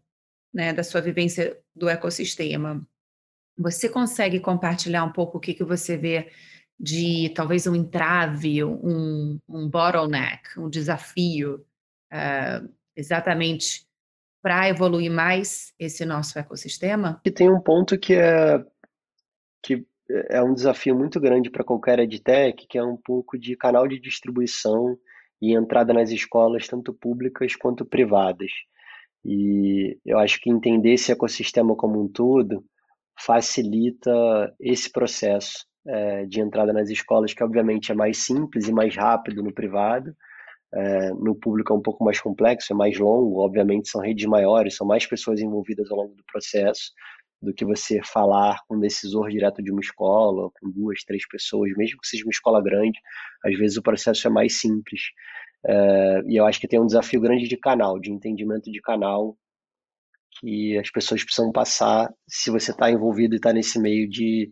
né, 0.53 0.71
da 0.71 0.83
sua 0.83 1.01
vivência 1.01 1.59
do 1.75 1.89
ecossistema. 1.89 2.85
Você 3.57 3.89
consegue 3.89 4.39
compartilhar 4.39 5.03
um 5.03 5.11
pouco 5.11 5.37
o 5.37 5.41
que, 5.41 5.55
que 5.55 5.63
você 5.63 5.97
vê 5.97 6.31
de 6.79 7.29
talvez 7.35 7.65
um 7.65 7.75
entrave, 7.75 8.63
um, 8.63 9.39
um 9.49 9.67
bottleneck, 9.67 10.59
um 10.59 10.69
desafio, 10.69 11.65
uh, 12.11 12.69
exatamente 12.95 13.87
para 14.43 14.67
evoluir 14.67 15.09
mais 15.09 15.73
esse 15.79 16.05
nosso 16.05 16.37
ecossistema? 16.37 17.21
E 17.25 17.31
tem 17.31 17.49
um 17.49 17.61
ponto 17.61 17.97
que 17.97 18.13
é 18.13 18.63
que 19.65 19.87
é 20.29 20.43
um 20.43 20.53
desafio 20.53 20.93
muito 20.93 21.17
grande 21.17 21.49
para 21.49 21.63
qualquer 21.63 21.97
edtech, 21.99 22.67
que 22.67 22.77
é 22.77 22.83
um 22.83 22.97
pouco 22.97 23.39
de 23.39 23.55
canal 23.55 23.87
de 23.87 23.97
distribuição 23.97 24.97
e 25.41 25.53
entrada 25.53 25.93
nas 25.93 26.11
escolas, 26.11 26.67
tanto 26.67 26.93
públicas 26.93 27.55
quanto 27.55 27.85
privadas. 27.85 28.51
E 29.23 29.97
eu 30.05 30.19
acho 30.19 30.41
que 30.41 30.49
entender 30.49 30.93
esse 30.93 31.13
ecossistema 31.13 31.73
como 31.77 32.03
um 32.03 32.09
todo 32.09 32.65
facilita 33.17 34.11
esse 34.59 34.91
processo 34.91 35.65
é, 35.87 36.25
de 36.25 36.41
entrada 36.41 36.73
nas 36.73 36.89
escolas, 36.89 37.33
que 37.33 37.43
obviamente 37.43 37.93
é 37.93 37.95
mais 37.95 38.17
simples 38.17 38.67
e 38.67 38.73
mais 38.73 38.93
rápido 38.93 39.41
no 39.41 39.53
privado. 39.53 40.13
É, 40.75 41.09
no 41.11 41.35
público 41.35 41.71
é 41.71 41.75
um 41.75 41.81
pouco 41.81 42.03
mais 42.03 42.19
complexo, 42.19 42.73
é 42.73 42.75
mais 42.75 42.97
longo, 42.97 43.39
obviamente 43.39 43.89
são 43.89 44.01
redes 44.01 44.25
maiores, 44.25 44.75
são 44.75 44.87
mais 44.87 45.05
pessoas 45.05 45.39
envolvidas 45.39 45.91
ao 45.91 45.97
longo 45.97 46.15
do 46.15 46.23
processo 46.25 46.91
do 47.43 47.53
que 47.53 47.65
você 47.65 48.01
falar 48.03 48.59
com 48.67 48.77
um 48.77 48.79
decisor 48.79 49.29
direto 49.29 49.61
de 49.61 49.71
uma 49.71 49.81
escola, 49.81 50.49
com 50.59 50.71
duas, 50.71 51.03
três 51.03 51.27
pessoas, 51.27 51.71
mesmo 51.75 51.99
que 51.99 52.07
seja 52.07 52.23
uma 52.23 52.31
escola 52.31 52.63
grande, 52.63 52.97
às 53.45 53.55
vezes 53.57 53.77
o 53.77 53.83
processo 53.83 54.27
é 54.27 54.31
mais 54.31 54.59
simples. 54.59 55.01
É, 55.65 56.21
e 56.25 56.37
eu 56.37 56.45
acho 56.45 56.59
que 56.59 56.67
tem 56.67 56.79
um 56.79 56.85
desafio 56.85 57.21
grande 57.21 57.47
de 57.47 57.57
canal, 57.57 57.99
de 57.99 58.11
entendimento 58.11 58.71
de 58.71 58.81
canal, 58.81 59.37
que 60.39 60.77
as 60.77 60.89
pessoas 60.89 61.23
precisam 61.23 61.51
passar 61.51 62.11
se 62.27 62.49
você 62.49 62.71
está 62.71 62.89
envolvido 62.89 63.35
e 63.35 63.37
está 63.37 63.53
nesse 63.53 63.79
meio 63.79 64.09
de, 64.09 64.51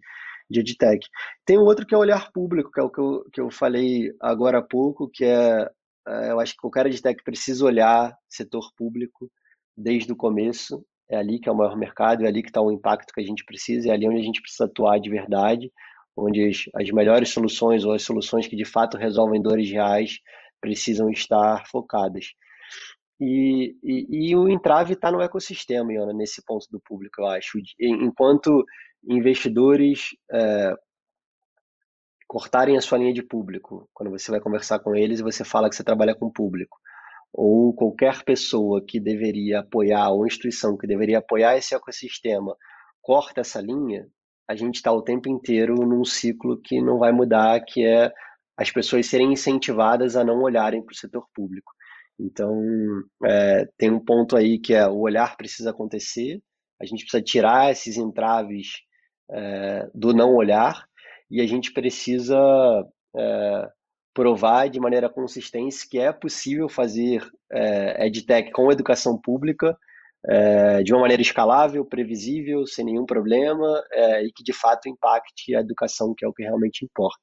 de 0.49 0.59
EdTech. 0.59 1.07
Tem 1.45 1.57
um 1.57 1.63
outro 1.63 1.85
que 1.85 1.95
é 1.95 1.97
o 1.97 2.01
olhar 2.01 2.31
público, 2.31 2.71
que 2.71 2.79
é 2.79 2.83
o 2.83 2.89
que 2.89 2.99
eu, 2.99 3.25
que 3.33 3.41
eu 3.41 3.49
falei 3.49 4.11
agora 4.21 4.59
há 4.59 4.61
pouco, 4.61 5.09
que 5.09 5.25
é, 5.25 5.61
é 5.63 5.69
eu 6.07 6.39
acho 6.39 6.53
que 6.53 6.59
qualquer 6.59 6.87
EdTech 6.87 7.23
precisa 7.23 7.65
olhar 7.65 8.15
setor 8.27 8.71
público 8.75 9.31
desde 9.75 10.11
o 10.11 10.15
começo, 10.15 10.83
é 11.09 11.17
ali 11.17 11.39
que 11.39 11.49
é 11.49 11.51
o 11.51 11.55
maior 11.55 11.77
mercado, 11.77 12.23
é 12.23 12.27
ali 12.27 12.41
que 12.41 12.49
está 12.49 12.61
o 12.61 12.71
impacto 12.71 13.13
que 13.13 13.21
a 13.21 13.25
gente 13.25 13.43
precisa, 13.45 13.89
é 13.89 13.91
ali 13.91 14.07
onde 14.07 14.19
a 14.19 14.23
gente 14.23 14.41
precisa 14.41 14.65
atuar 14.65 14.99
de 14.99 15.09
verdade, 15.09 15.71
onde 16.15 16.47
as, 16.47 16.63
as 16.75 16.89
melhores 16.91 17.29
soluções 17.29 17.83
ou 17.83 17.93
as 17.93 18.03
soluções 18.03 18.47
que 18.47 18.55
de 18.55 18.65
fato 18.65 18.97
resolvem 18.97 19.41
dores 19.41 19.69
reais 19.69 20.19
precisam 20.59 21.09
estar 21.09 21.65
focadas. 21.67 22.27
E, 23.19 23.75
e, 23.83 24.29
e 24.29 24.35
o 24.35 24.49
entrave 24.49 24.93
está 24.93 25.11
no 25.11 25.21
ecossistema, 25.21 25.93
Iona, 25.93 26.13
nesse 26.13 26.43
ponto 26.43 26.65
do 26.71 26.79
público, 26.79 27.21
eu 27.21 27.27
acho. 27.27 27.59
Enquanto 27.79 28.65
investidores 29.07 30.09
é, 30.31 30.73
cortarem 32.31 32.77
a 32.77 32.81
sua 32.81 32.97
linha 32.97 33.13
de 33.13 33.21
público, 33.21 33.89
quando 33.93 34.09
você 34.09 34.31
vai 34.31 34.39
conversar 34.39 34.79
com 34.79 34.95
eles 34.95 35.19
e 35.19 35.23
você 35.23 35.43
fala 35.43 35.69
que 35.69 35.75
você 35.75 35.83
trabalha 35.83 36.15
com 36.15 36.31
público, 36.31 36.77
ou 37.33 37.73
qualquer 37.73 38.23
pessoa 38.23 38.81
que 38.81 39.01
deveria 39.01 39.59
apoiar, 39.59 40.11
ou 40.11 40.25
instituição 40.25 40.77
que 40.77 40.87
deveria 40.87 41.17
apoiar 41.17 41.57
esse 41.57 41.75
ecossistema, 41.75 42.55
corta 43.01 43.41
essa 43.41 43.59
linha, 43.59 44.07
a 44.47 44.55
gente 44.55 44.75
está 44.75 44.93
o 44.93 45.01
tempo 45.01 45.27
inteiro 45.27 45.75
num 45.85 46.05
ciclo 46.05 46.57
que 46.61 46.81
não 46.81 46.97
vai 46.97 47.11
mudar, 47.11 47.59
que 47.65 47.85
é 47.85 48.09
as 48.55 48.71
pessoas 48.71 49.07
serem 49.07 49.33
incentivadas 49.33 50.15
a 50.15 50.23
não 50.23 50.41
olharem 50.41 50.81
para 50.81 50.93
o 50.93 50.95
setor 50.95 51.27
público. 51.35 51.73
Então, 52.17 52.57
é, 53.25 53.67
tem 53.77 53.91
um 53.91 53.99
ponto 53.99 54.37
aí 54.37 54.57
que 54.57 54.73
é 54.73 54.87
o 54.87 54.99
olhar 54.99 55.35
precisa 55.35 55.71
acontecer, 55.71 56.41
a 56.81 56.85
gente 56.85 57.03
precisa 57.03 57.21
tirar 57.21 57.71
esses 57.71 57.97
entraves 57.97 58.69
é, 59.29 59.89
do 59.93 60.13
não 60.13 60.33
olhar 60.33 60.89
e 61.31 61.39
a 61.39 61.47
gente 61.47 61.71
precisa 61.71 62.37
é, 63.15 63.69
provar 64.13 64.69
de 64.69 64.79
maneira 64.79 65.09
consistente 65.09 65.87
que 65.89 65.97
é 65.97 66.11
possível 66.11 66.67
fazer 66.67 67.25
é, 67.51 68.05
EdTech 68.05 68.51
com 68.51 68.71
educação 68.71 69.17
pública 69.17 69.77
é, 70.27 70.83
de 70.83 70.93
uma 70.93 71.01
maneira 71.01 71.21
escalável, 71.21 71.85
previsível, 71.85 72.67
sem 72.67 72.85
nenhum 72.85 73.05
problema 73.05 73.81
é, 73.91 74.25
e 74.25 74.31
que 74.31 74.43
de 74.43 74.53
fato 74.53 74.87
impacte 74.87 75.55
a 75.55 75.61
educação, 75.61 76.13
que 76.15 76.25
é 76.25 76.27
o 76.27 76.33
que 76.33 76.43
realmente 76.43 76.85
importa. 76.85 77.21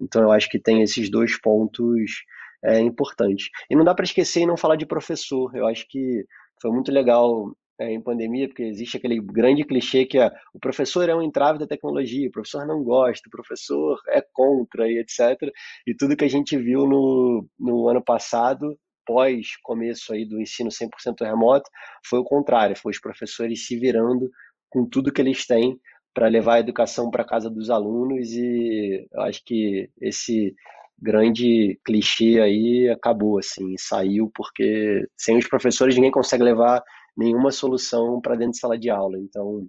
Então 0.00 0.22
eu 0.22 0.32
acho 0.32 0.48
que 0.48 0.58
tem 0.58 0.82
esses 0.82 1.10
dois 1.10 1.38
pontos 1.38 2.24
é, 2.64 2.78
importantes. 2.80 3.48
E 3.68 3.76
não 3.76 3.84
dá 3.84 3.94
para 3.94 4.04
esquecer 4.04 4.42
e 4.42 4.46
não 4.46 4.56
falar 4.56 4.76
de 4.76 4.86
professor. 4.86 5.54
Eu 5.54 5.66
acho 5.66 5.86
que 5.88 6.24
foi 6.60 6.70
muito 6.70 6.90
legal 6.92 7.52
é, 7.80 7.90
em 7.90 8.00
pandemia, 8.00 8.46
porque 8.46 8.62
existe 8.62 8.98
aquele 8.98 9.18
grande 9.18 9.64
clichê 9.64 10.04
que 10.04 10.18
é, 10.18 10.30
o 10.52 10.60
professor 10.60 11.08
é 11.08 11.14
um 11.14 11.22
entrave 11.22 11.58
da 11.58 11.66
tecnologia, 11.66 12.28
o 12.28 12.32
professor 12.32 12.66
não 12.66 12.84
gosta, 12.84 13.26
o 13.26 13.30
professor 13.30 13.98
é 14.08 14.22
contra 14.34 14.86
e 14.86 14.98
etc. 14.98 15.50
E 15.86 15.94
tudo 15.94 16.14
que 16.14 16.24
a 16.24 16.28
gente 16.28 16.58
viu 16.58 16.86
no, 16.86 17.48
no 17.58 17.88
ano 17.88 18.04
passado, 18.04 18.78
pós 19.06 19.56
começo 19.62 20.12
aí 20.12 20.26
do 20.26 20.38
ensino 20.38 20.68
100% 20.68 21.22
remoto, 21.22 21.70
foi 22.06 22.18
o 22.18 22.24
contrário, 22.24 22.76
foi 22.76 22.92
os 22.92 23.00
professores 23.00 23.66
se 23.66 23.76
virando 23.78 24.30
com 24.68 24.86
tudo 24.86 25.12
que 25.12 25.22
eles 25.22 25.46
têm 25.46 25.80
para 26.12 26.28
levar 26.28 26.56
a 26.56 26.60
educação 26.60 27.10
para 27.10 27.24
casa 27.24 27.48
dos 27.48 27.70
alunos 27.70 28.30
e 28.32 29.06
eu 29.10 29.22
acho 29.22 29.42
que 29.44 29.88
esse 30.02 30.54
grande 31.00 31.80
clichê 31.84 32.40
aí 32.40 32.90
acabou 32.90 33.38
assim, 33.38 33.74
saiu 33.78 34.30
porque 34.34 35.06
sem 35.16 35.38
os 35.38 35.48
professores 35.48 35.94
ninguém 35.94 36.10
consegue 36.10 36.42
levar 36.42 36.82
nenhuma 37.20 37.52
solução 37.52 38.18
para 38.20 38.34
dentro 38.34 38.52
de 38.52 38.58
sala 38.58 38.78
de 38.78 38.88
aula. 38.88 39.18
Então, 39.18 39.68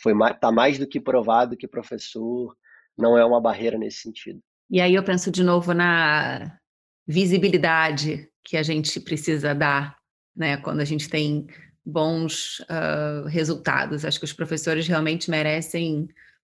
foi 0.00 0.14
tá 0.40 0.50
mais 0.50 0.78
do 0.78 0.86
que 0.86 0.98
provado 0.98 1.56
que 1.56 1.68
professor 1.68 2.56
não 2.96 3.16
é 3.16 3.24
uma 3.24 3.40
barreira 3.40 3.78
nesse 3.78 3.98
sentido. 3.98 4.40
E 4.70 4.80
aí 4.80 4.94
eu 4.94 5.04
penso 5.04 5.30
de 5.30 5.44
novo 5.44 5.74
na 5.74 6.58
visibilidade 7.06 8.28
que 8.42 8.56
a 8.56 8.62
gente 8.62 8.98
precisa 9.00 9.54
dar, 9.54 9.96
né, 10.34 10.56
quando 10.56 10.80
a 10.80 10.84
gente 10.84 11.08
tem 11.08 11.46
bons 11.84 12.60
uh, 12.60 13.26
resultados. 13.26 14.04
Acho 14.04 14.18
que 14.18 14.24
os 14.24 14.32
professores 14.32 14.88
realmente 14.88 15.30
merecem 15.30 16.08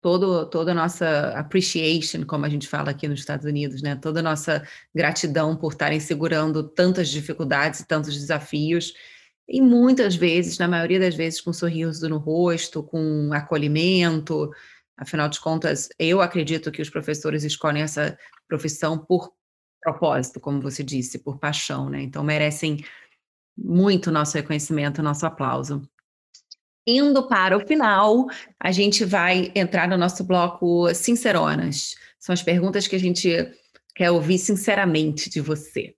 todo, 0.01 0.49
toda 0.49 0.71
a 0.71 0.75
nossa 0.75 1.31
appreciation, 1.31 2.25
como 2.25 2.45
a 2.45 2.49
gente 2.49 2.69
fala 2.69 2.91
aqui 2.91 3.09
nos 3.09 3.21
Estados 3.21 3.47
Unidos, 3.47 3.83
né? 3.83 3.97
Toda 3.97 4.21
a 4.21 4.23
nossa 4.23 4.62
gratidão 4.95 5.57
por 5.57 5.73
estarem 5.73 5.99
segurando 5.99 6.62
tantas 6.62 7.09
dificuldades 7.09 7.81
e 7.81 7.87
tantos 7.87 8.15
desafios. 8.15 8.93
E 9.49 9.61
muitas 9.61 10.14
vezes, 10.14 10.59
na 10.59 10.66
maioria 10.66 10.99
das 10.99 11.14
vezes, 11.14 11.40
com 11.40 11.51
um 11.51 11.55
sorriso 11.55 12.09
no 12.09 12.18
rosto, 12.18 12.82
com 12.82 13.30
acolhimento. 13.32 14.51
Afinal 14.97 15.28
de 15.28 15.40
contas, 15.40 15.88
eu 15.99 16.20
acredito 16.20 16.70
que 16.72 16.80
os 16.80 16.88
professores 16.88 17.45
escolhem 17.45 17.82
essa 17.82 18.16
profissão 18.49 18.99
por 18.99 19.32
propósito, 19.80 20.40
como 20.40 20.62
você 20.62 20.82
disse, 20.82 21.18
por 21.18 21.38
paixão, 21.38 21.90
né? 21.90 22.01
Então 22.03 22.24
merecem 22.24 22.82
muito 23.57 24.11
nosso 24.11 24.34
reconhecimento, 24.36 25.03
nosso 25.03 25.26
aplauso. 25.26 25.82
Indo 26.86 27.26
para 27.28 27.57
o 27.57 27.66
final, 27.66 28.26
a 28.59 28.70
gente 28.72 29.05
vai 29.05 29.53
entrar 29.55 29.88
no 29.88 29.97
nosso 29.97 30.24
bloco 30.24 30.92
Sinceronas. 30.95 31.95
São 32.18 32.32
as 32.32 32.42
perguntas 32.42 32.86
que 32.86 32.97
a 32.97 33.01
gente 33.01 33.30
quer 33.95 34.11
ouvir 34.11 34.38
sinceramente 34.38 35.30
de 35.30 35.40
você. 35.40 35.95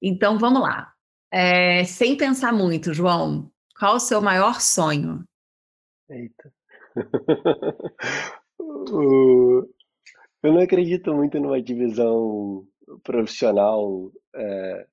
Então, 0.00 0.38
vamos 0.38 0.62
lá. 0.62 0.92
É, 1.32 1.84
sem 1.84 2.16
pensar 2.16 2.52
muito, 2.52 2.92
João, 2.92 3.50
qual 3.78 3.96
o 3.96 4.00
seu 4.00 4.20
maior 4.20 4.60
sonho? 4.60 5.24
Eita. 6.08 6.52
Eu 10.42 10.52
não 10.54 10.60
acredito 10.60 11.14
muito 11.14 11.38
numa 11.38 11.60
divisão 11.60 12.66
profissional 13.04 14.10
é, 14.34 14.86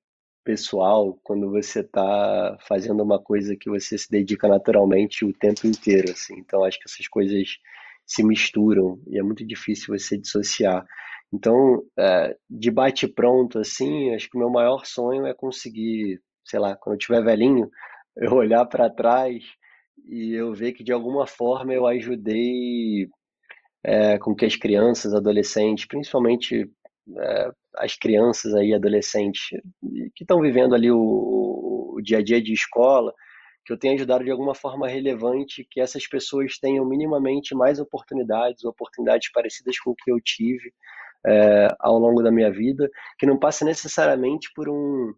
pessoal 0.44 1.18
quando 1.22 1.50
você 1.50 1.80
está 1.80 2.56
fazendo 2.66 3.02
uma 3.02 3.18
coisa 3.18 3.56
que 3.56 3.68
você 3.68 3.98
se 3.98 4.10
dedica 4.10 4.48
naturalmente 4.48 5.24
o 5.24 5.32
tempo 5.32 5.66
inteiro, 5.66 6.12
assim. 6.12 6.38
Então 6.38 6.64
acho 6.64 6.78
que 6.78 6.88
essas 6.88 7.08
coisas 7.08 7.58
se 8.06 8.22
misturam 8.22 8.98
e 9.06 9.18
é 9.18 9.22
muito 9.22 9.44
difícil 9.44 9.94
você 9.98 10.16
dissociar. 10.16 10.86
Então, 11.32 11.82
é, 11.98 12.36
de 12.48 12.70
bate 12.70 13.06
pronto, 13.06 13.58
assim, 13.58 14.14
acho 14.14 14.30
que 14.30 14.36
o 14.36 14.40
meu 14.40 14.48
maior 14.48 14.86
sonho 14.86 15.26
é 15.26 15.34
conseguir, 15.34 16.20
sei 16.48 16.58
lá, 16.58 16.76
quando 16.76 16.94
eu 16.94 16.98
tiver 16.98 17.22
velhinho, 17.22 17.70
eu 18.16 18.32
olhar 18.34 18.64
para 18.66 18.90
trás 18.90 19.44
e 20.06 20.34
eu 20.34 20.52
ver 20.54 20.72
que 20.72 20.82
de 20.82 20.92
alguma 20.92 21.26
forma 21.26 21.72
eu 21.72 21.86
ajudei 21.86 23.08
é, 23.84 24.18
com 24.18 24.34
que 24.34 24.44
as 24.44 24.56
crianças, 24.56 25.14
adolescentes, 25.14 25.86
principalmente 25.86 26.68
é, 27.16 27.50
as 27.76 27.96
crianças 27.96 28.54
aí, 28.54 28.74
adolescentes, 28.74 29.48
que 30.14 30.24
estão 30.24 30.40
vivendo 30.40 30.74
ali 30.74 30.90
o, 30.90 31.94
o, 31.96 32.00
dia 32.02 32.18
a 32.18 32.22
dia 32.22 32.42
de 32.42 32.52
escola, 32.52 33.12
que 33.64 33.72
eu 33.72 33.78
tenha 33.78 33.94
ajudado 33.94 34.24
de 34.24 34.30
alguma 34.30 34.54
forma 34.54 34.88
relevante 34.88 35.66
que 35.70 35.80
essas 35.80 36.06
pessoas 36.06 36.58
tenham 36.58 36.84
minimamente 36.86 37.54
mais 37.54 37.78
oportunidades, 37.78 38.64
oportunidades 38.64 39.30
parecidas 39.30 39.78
com 39.78 39.90
o 39.90 39.94
que 39.94 40.10
eu 40.10 40.18
tive 40.24 40.72
é, 41.26 41.68
ao 41.78 41.98
longo 41.98 42.22
da 42.22 42.30
minha 42.30 42.50
vida, 42.50 42.88
que 43.18 43.26
não 43.26 43.38
passa 43.38 43.64
necessariamente 43.64 44.50
por 44.54 44.68
um 44.68 45.12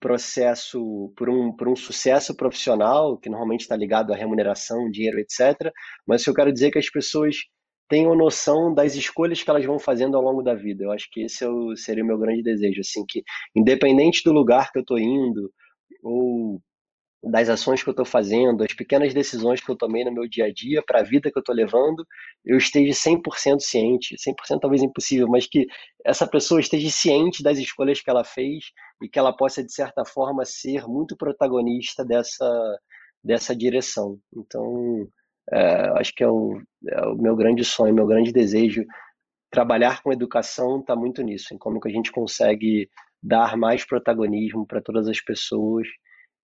processo, 0.00 1.12
por 1.16 1.28
um, 1.28 1.54
por 1.54 1.68
um 1.68 1.76
sucesso 1.76 2.34
profissional, 2.36 3.16
que 3.18 3.30
normalmente 3.30 3.62
está 3.62 3.76
ligado 3.76 4.12
à 4.12 4.16
remuneração, 4.16 4.90
dinheiro, 4.90 5.18
etc. 5.18 5.72
Mas 6.06 6.26
eu 6.26 6.34
quero 6.34 6.52
dizer 6.52 6.70
que 6.70 6.78
as 6.78 6.90
pessoas 6.90 7.36
tenham 7.88 8.14
noção 8.16 8.74
das 8.74 8.94
escolhas 8.94 9.42
que 9.42 9.50
elas 9.50 9.64
vão 9.64 9.78
fazendo 9.78 10.16
ao 10.16 10.22
longo 10.22 10.42
da 10.42 10.54
vida. 10.54 10.84
Eu 10.84 10.92
acho 10.92 11.08
que 11.10 11.22
esse 11.22 11.44
é 11.44 11.48
seria 11.76 12.04
o 12.04 12.06
meu 12.06 12.18
grande 12.18 12.42
desejo, 12.42 12.80
assim, 12.80 13.04
que 13.08 13.22
independente 13.54 14.22
do 14.24 14.32
lugar 14.32 14.72
que 14.72 14.78
eu 14.78 14.82
estou 14.82 14.98
indo, 14.98 15.52
ou 16.02 16.60
das 17.22 17.48
ações 17.48 17.82
que 17.82 17.88
eu 17.88 17.92
estou 17.92 18.04
fazendo, 18.04 18.62
as 18.62 18.72
pequenas 18.72 19.12
decisões 19.12 19.60
que 19.60 19.70
eu 19.70 19.76
tomei 19.76 20.04
no 20.04 20.12
meu 20.12 20.28
dia 20.28 20.46
a 20.46 20.52
dia, 20.52 20.82
para 20.86 21.00
a 21.00 21.02
vida 21.02 21.30
que 21.30 21.38
eu 21.38 21.40
estou 21.40 21.54
levando, 21.54 22.06
eu 22.44 22.56
esteja 22.56 22.92
100% 22.92 23.60
ciente, 23.60 24.16
100% 24.16 24.60
talvez 24.60 24.82
impossível, 24.82 25.26
mas 25.28 25.46
que 25.46 25.66
essa 26.04 26.26
pessoa 26.26 26.60
esteja 26.60 26.88
ciente 26.90 27.42
das 27.42 27.58
escolhas 27.58 28.00
que 28.00 28.10
ela 28.10 28.24
fez 28.24 28.66
e 29.02 29.08
que 29.08 29.18
ela 29.18 29.36
possa, 29.36 29.64
de 29.64 29.72
certa 29.72 30.04
forma, 30.04 30.44
ser 30.44 30.86
muito 30.86 31.16
protagonista 31.16 32.04
dessa, 32.04 32.78
dessa 33.22 33.56
direção. 33.56 34.18
Então, 34.36 35.08
é, 35.50 35.88
acho 35.98 36.14
que 36.14 36.22
é 36.22 36.28
o, 36.28 36.60
é 36.88 37.06
o 37.06 37.16
meu 37.16 37.34
grande 37.34 37.64
sonho, 37.64 37.94
meu 37.94 38.06
grande 38.06 38.32
desejo. 38.32 38.84
Trabalhar 39.50 40.02
com 40.02 40.12
educação 40.12 40.80
está 40.80 40.94
muito 40.94 41.22
nisso, 41.22 41.54
em 41.54 41.58
como 41.58 41.80
que 41.80 41.88
a 41.88 41.92
gente 41.92 42.12
consegue 42.12 42.88
dar 43.22 43.56
mais 43.56 43.84
protagonismo 43.84 44.66
para 44.66 44.80
todas 44.80 45.08
as 45.08 45.20
pessoas 45.20 45.86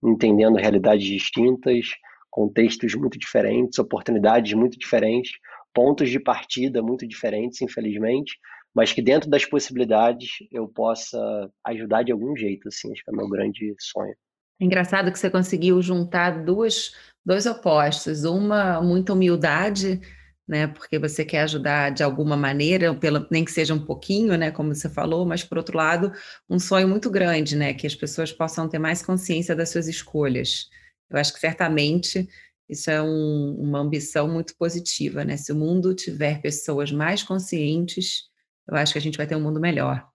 entendendo 0.02 0.56
realidades 0.56 1.06
distintas, 1.06 1.86
contextos 2.30 2.94
muito 2.94 3.18
diferentes, 3.18 3.78
oportunidades 3.78 4.52
muito 4.54 4.78
diferentes, 4.78 5.32
pontos 5.72 6.10
de 6.10 6.18
partida 6.18 6.82
muito 6.82 7.06
diferentes, 7.06 7.60
infelizmente, 7.60 8.38
mas 8.74 8.92
que 8.92 9.02
dentro 9.02 9.28
das 9.28 9.44
possibilidades 9.44 10.30
eu 10.50 10.66
possa 10.66 11.50
ajudar 11.66 12.02
de 12.02 12.12
algum 12.12 12.34
jeito, 12.36 12.68
assim, 12.68 12.90
acho 12.90 13.04
que 13.04 13.10
é 13.10 13.12
o 13.12 13.16
meu 13.16 13.28
grande 13.28 13.74
sonho. 13.78 14.14
É 14.60 14.64
engraçado 14.64 15.10
que 15.12 15.18
você 15.18 15.28
conseguiu 15.28 15.82
juntar 15.82 16.44
duas, 16.44 16.94
dois 17.24 17.46
opostos, 17.46 18.24
uma 18.24 18.80
muita 18.80 19.12
humildade 19.12 20.00
né? 20.46 20.66
Porque 20.66 20.98
você 20.98 21.24
quer 21.24 21.42
ajudar 21.42 21.90
de 21.90 22.02
alguma 22.02 22.36
maneira, 22.36 22.98
nem 23.30 23.44
que 23.44 23.52
seja 23.52 23.74
um 23.74 23.84
pouquinho, 23.84 24.36
né? 24.36 24.50
Como 24.50 24.74
você 24.74 24.88
falou, 24.88 25.24
mas 25.24 25.44
por 25.44 25.58
outro 25.58 25.76
lado, 25.76 26.12
um 26.48 26.58
sonho 26.58 26.88
muito 26.88 27.10
grande, 27.10 27.56
né? 27.56 27.74
Que 27.74 27.86
as 27.86 27.94
pessoas 27.94 28.32
possam 28.32 28.68
ter 28.68 28.78
mais 28.78 29.02
consciência 29.02 29.54
das 29.54 29.70
suas 29.70 29.88
escolhas. 29.88 30.68
Eu 31.10 31.18
acho 31.18 31.32
que 31.32 31.40
certamente 31.40 32.28
isso 32.68 32.90
é 32.90 33.02
um, 33.02 33.56
uma 33.60 33.80
ambição 33.80 34.28
muito 34.28 34.56
positiva, 34.56 35.24
né? 35.24 35.36
Se 35.36 35.52
o 35.52 35.56
mundo 35.56 35.94
tiver 35.94 36.40
pessoas 36.40 36.90
mais 36.90 37.22
conscientes, 37.22 38.24
eu 38.68 38.76
acho 38.76 38.92
que 38.92 38.98
a 38.98 39.02
gente 39.02 39.18
vai 39.18 39.26
ter 39.26 39.36
um 39.36 39.42
mundo 39.42 39.60
melhor. 39.60 40.06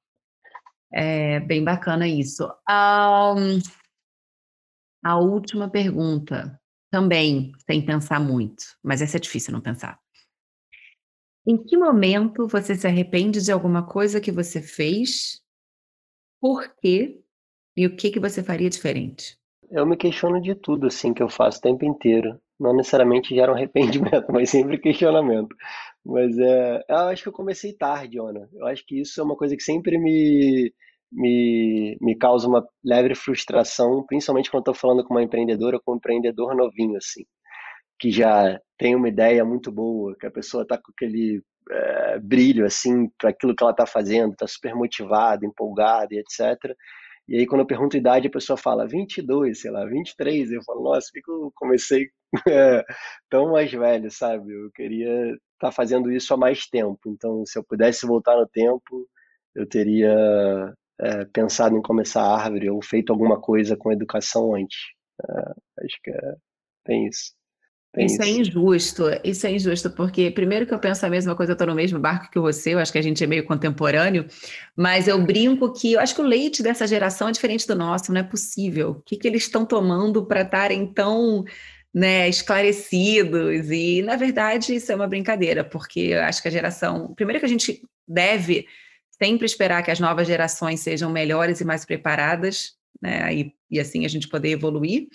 É 0.91 1.39
bem 1.41 1.63
bacana 1.63 2.07
isso. 2.07 2.45
Um, 2.69 3.59
a 5.03 5.17
última 5.17 5.69
pergunta, 5.69 6.59
também 6.89 7.51
sem 7.69 7.85
pensar 7.85 8.19
muito, 8.19 8.63
mas 8.83 9.01
essa 9.01 9.17
é 9.17 9.19
difícil 9.19 9.53
não 9.53 9.61
pensar. 9.61 9.99
Em 11.49 11.55
que 11.55 11.77
momento 11.77 12.45
você 12.45 12.75
se 12.75 12.85
arrepende 12.85 13.41
de 13.41 13.53
alguma 13.53 13.87
coisa 13.87 14.19
que 14.19 14.33
você 14.33 14.61
fez? 14.61 15.41
Por 16.41 16.75
quê? 16.81 17.21
E 17.77 17.87
o 17.87 17.95
que 17.95 18.11
que 18.11 18.19
você 18.19 18.43
faria 18.43 18.69
diferente? 18.69 19.37
Eu 19.71 19.85
me 19.85 19.95
questiono 19.95 20.41
de 20.41 20.53
tudo, 20.55 20.87
assim, 20.87 21.13
que 21.13 21.23
eu 21.23 21.29
faço 21.29 21.59
o 21.59 21.61
tempo 21.61 21.85
inteiro. 21.85 22.37
Não 22.59 22.75
necessariamente 22.75 23.33
gera 23.33 23.49
um 23.49 23.55
arrependimento, 23.55 24.25
mas 24.33 24.49
sempre 24.49 24.77
questionamento. 24.77 25.55
Mas 26.05 26.37
é, 26.37 26.83
eu 26.89 26.97
acho 26.97 27.23
que 27.23 27.29
eu 27.29 27.33
comecei 27.33 27.71
tarde, 27.71 28.19
Ona. 28.19 28.49
Eu 28.53 28.67
acho 28.67 28.85
que 28.85 28.99
isso 28.99 29.21
é 29.21 29.23
uma 29.23 29.37
coisa 29.37 29.55
que 29.55 29.63
sempre 29.63 29.97
me, 29.97 30.73
me, 31.09 31.97
me 32.01 32.13
causa 32.17 32.45
uma 32.45 32.67
leve 32.83 33.15
frustração, 33.15 34.03
principalmente 34.05 34.51
quando 34.51 34.63
estou 34.63 34.73
falando 34.73 35.01
com 35.01 35.13
uma 35.13 35.23
empreendedora, 35.23 35.79
com 35.79 35.93
um 35.93 35.95
empreendedor 35.95 36.53
novinho, 36.53 36.97
assim 36.97 37.23
que 37.99 38.11
já 38.11 38.59
tem 38.77 38.95
uma 38.95 39.09
ideia 39.09 39.43
muito 39.43 39.71
boa, 39.71 40.15
que 40.17 40.25
a 40.25 40.31
pessoa 40.31 40.63
está 40.63 40.77
com 40.77 40.91
aquele 40.91 41.41
é, 41.69 42.19
brilho 42.19 42.65
assim 42.65 43.09
para 43.17 43.29
aquilo 43.29 43.55
que 43.55 43.63
ela 43.63 43.71
está 43.71 43.85
fazendo, 43.85 44.33
está 44.33 44.47
super 44.47 44.75
motivada, 44.75 45.45
empolgada 45.45 46.13
e 46.13 46.19
etc. 46.19 46.75
E 47.27 47.37
aí 47.37 47.45
quando 47.45 47.61
eu 47.61 47.67
pergunto 47.67 47.97
a 47.97 47.99
idade, 47.99 48.27
a 48.27 48.31
pessoa 48.31 48.57
fala 48.57 48.87
22, 48.87 49.61
sei 49.61 49.71
lá, 49.71 49.85
23. 49.85 50.51
Eu 50.51 50.63
falo, 50.63 50.83
nossa, 50.83 51.09
que 51.13 51.29
eu 51.29 51.51
comecei 51.55 52.09
é, 52.47 52.85
tão 53.29 53.51
mais 53.51 53.71
velho, 53.71 54.09
sabe? 54.11 54.53
Eu 54.53 54.71
queria 54.71 55.31
estar 55.31 55.37
tá 55.59 55.71
fazendo 55.71 56.11
isso 56.11 56.33
há 56.33 56.37
mais 56.37 56.67
tempo. 56.67 56.99
Então, 57.07 57.45
se 57.45 57.59
eu 57.59 57.63
pudesse 57.63 58.05
voltar 58.05 58.37
no 58.37 58.47
tempo, 58.47 59.07
eu 59.55 59.67
teria 59.67 60.73
é, 61.01 61.25
pensado 61.25 61.75
em 61.77 61.81
começar 61.81 62.21
a 62.21 62.35
árvore 62.43 62.69
ou 62.69 62.81
feito 62.81 63.11
alguma 63.11 63.39
coisa 63.41 63.75
com 63.77 63.91
educação 63.91 64.55
antes. 64.55 64.77
É, 65.29 65.85
acho 65.85 66.01
que 66.03 66.11
é, 66.11 66.35
tem 66.85 67.07
isso. 67.07 67.36
É 67.97 68.05
isso, 68.05 68.21
é 68.21 68.29
injusto, 68.29 69.03
isso 69.23 69.47
é 69.47 69.51
injusto, 69.51 69.89
porque 69.89 70.29
primeiro 70.29 70.67
que 70.67 70.73
eu 70.73 70.79
penso 70.79 71.03
a 71.05 71.09
mesma 71.09 71.35
coisa, 71.35 71.51
eu 71.51 71.53
estou 71.53 71.67
no 71.67 71.73
mesmo 71.73 71.99
barco 71.99 72.29
que 72.31 72.39
você, 72.39 72.75
eu 72.75 72.79
acho 72.79 72.91
que 72.91 72.97
a 72.99 73.01
gente 73.01 73.23
é 73.23 73.27
meio 73.27 73.43
contemporâneo, 73.43 74.27
mas 74.75 75.07
eu 75.07 75.19
brinco 75.23 75.73
que 75.73 75.93
eu 75.93 75.99
acho 75.99 76.13
que 76.13 76.21
o 76.21 76.25
leite 76.25 76.61
dessa 76.61 76.85
geração 76.85 77.29
é 77.29 77.31
diferente 77.31 77.65
do 77.65 77.75
nosso, 77.75 78.13
não 78.13 78.21
é 78.21 78.23
possível. 78.23 78.91
O 78.91 79.01
que, 79.01 79.17
que 79.17 79.27
eles 79.27 79.43
estão 79.43 79.65
tomando 79.65 80.25
para 80.25 80.41
estarem 80.41 80.85
tão 80.93 81.43
né, 81.91 82.29
esclarecidos? 82.29 83.71
E, 83.71 84.03
na 84.03 84.15
verdade, 84.15 84.75
isso 84.75 84.91
é 84.91 84.95
uma 84.95 85.07
brincadeira, 85.07 85.63
porque 85.63 85.99
eu 85.99 86.21
acho 86.21 86.41
que 86.41 86.47
a 86.47 86.51
geração. 86.51 87.13
Primeiro 87.15 87.39
que 87.39 87.45
a 87.45 87.49
gente 87.49 87.81
deve 88.07 88.67
sempre 89.21 89.47
esperar 89.47 89.81
que 89.81 89.89
as 89.89 89.99
novas 89.99 90.27
gerações 90.27 90.81
sejam 90.81 91.09
melhores 91.09 91.59
e 91.61 91.65
mais 91.65 91.83
preparadas, 91.83 92.73
né, 93.01 93.33
e, 93.33 93.53
e 93.71 93.79
assim 93.79 94.05
a 94.05 94.07
gente 94.07 94.27
poder 94.27 94.49
evoluir. 94.49 95.07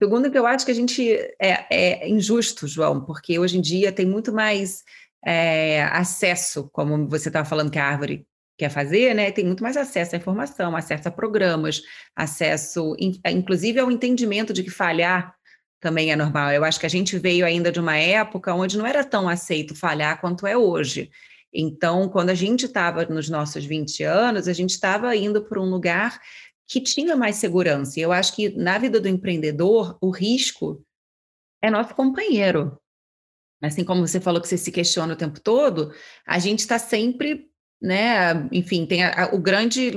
Segundo, 0.00 0.30
que 0.30 0.38
eu 0.38 0.46
acho 0.46 0.64
que 0.64 0.70
a 0.70 0.74
gente 0.74 1.12
é, 1.40 1.66
é 1.70 2.08
injusto, 2.08 2.68
João, 2.68 3.04
porque 3.04 3.38
hoje 3.38 3.58
em 3.58 3.60
dia 3.60 3.90
tem 3.90 4.06
muito 4.06 4.32
mais 4.32 4.84
é, 5.26 5.82
acesso, 5.84 6.70
como 6.72 7.08
você 7.08 7.28
estava 7.28 7.48
falando 7.48 7.70
que 7.70 7.78
a 7.78 7.84
árvore 7.84 8.24
quer 8.56 8.70
fazer, 8.70 9.14
né? 9.14 9.30
Tem 9.30 9.44
muito 9.44 9.62
mais 9.62 9.76
acesso 9.76 10.14
à 10.14 10.18
informação, 10.18 10.76
acesso 10.76 11.08
a 11.08 11.12
programas, 11.12 11.82
acesso, 12.14 12.96
inclusive 12.98 13.78
ao 13.78 13.90
entendimento 13.90 14.52
de 14.52 14.62
que 14.62 14.70
falhar 14.70 15.34
também 15.80 16.10
é 16.10 16.16
normal. 16.16 16.50
Eu 16.52 16.64
acho 16.64 16.78
que 16.78 16.86
a 16.86 16.90
gente 16.90 17.18
veio 17.18 17.46
ainda 17.46 17.70
de 17.70 17.80
uma 17.80 17.96
época 17.96 18.54
onde 18.54 18.76
não 18.76 18.86
era 18.86 19.04
tão 19.04 19.28
aceito 19.28 19.74
falhar 19.74 20.20
quanto 20.20 20.46
é 20.46 20.56
hoje. 20.56 21.10
Então, 21.52 22.08
quando 22.08 22.30
a 22.30 22.34
gente 22.34 22.66
estava 22.66 23.04
nos 23.06 23.28
nossos 23.28 23.64
20 23.64 24.02
anos, 24.02 24.48
a 24.48 24.52
gente 24.52 24.70
estava 24.70 25.14
indo 25.16 25.42
para 25.42 25.60
um 25.60 25.70
lugar 25.70 26.20
que 26.68 26.80
tinha 26.82 27.16
mais 27.16 27.36
segurança. 27.36 27.98
E 27.98 28.02
eu 28.02 28.12
acho 28.12 28.36
que 28.36 28.50
na 28.50 28.76
vida 28.76 29.00
do 29.00 29.08
empreendedor, 29.08 29.96
o 30.02 30.10
risco 30.10 30.84
é 31.62 31.70
nosso 31.70 31.94
companheiro. 31.94 32.78
Assim 33.62 33.82
como 33.82 34.06
você 34.06 34.20
falou 34.20 34.40
que 34.40 34.46
você 34.46 34.58
se 34.58 34.70
questiona 34.70 35.14
o 35.14 35.16
tempo 35.16 35.40
todo, 35.40 35.92
a 36.26 36.38
gente 36.38 36.60
está 36.60 36.78
sempre, 36.78 37.50
né? 37.80 38.46
Enfim, 38.52 38.84
tem 38.86 39.02
a, 39.02 39.24
a, 39.24 39.34
o 39.34 39.38
grande 39.38 39.90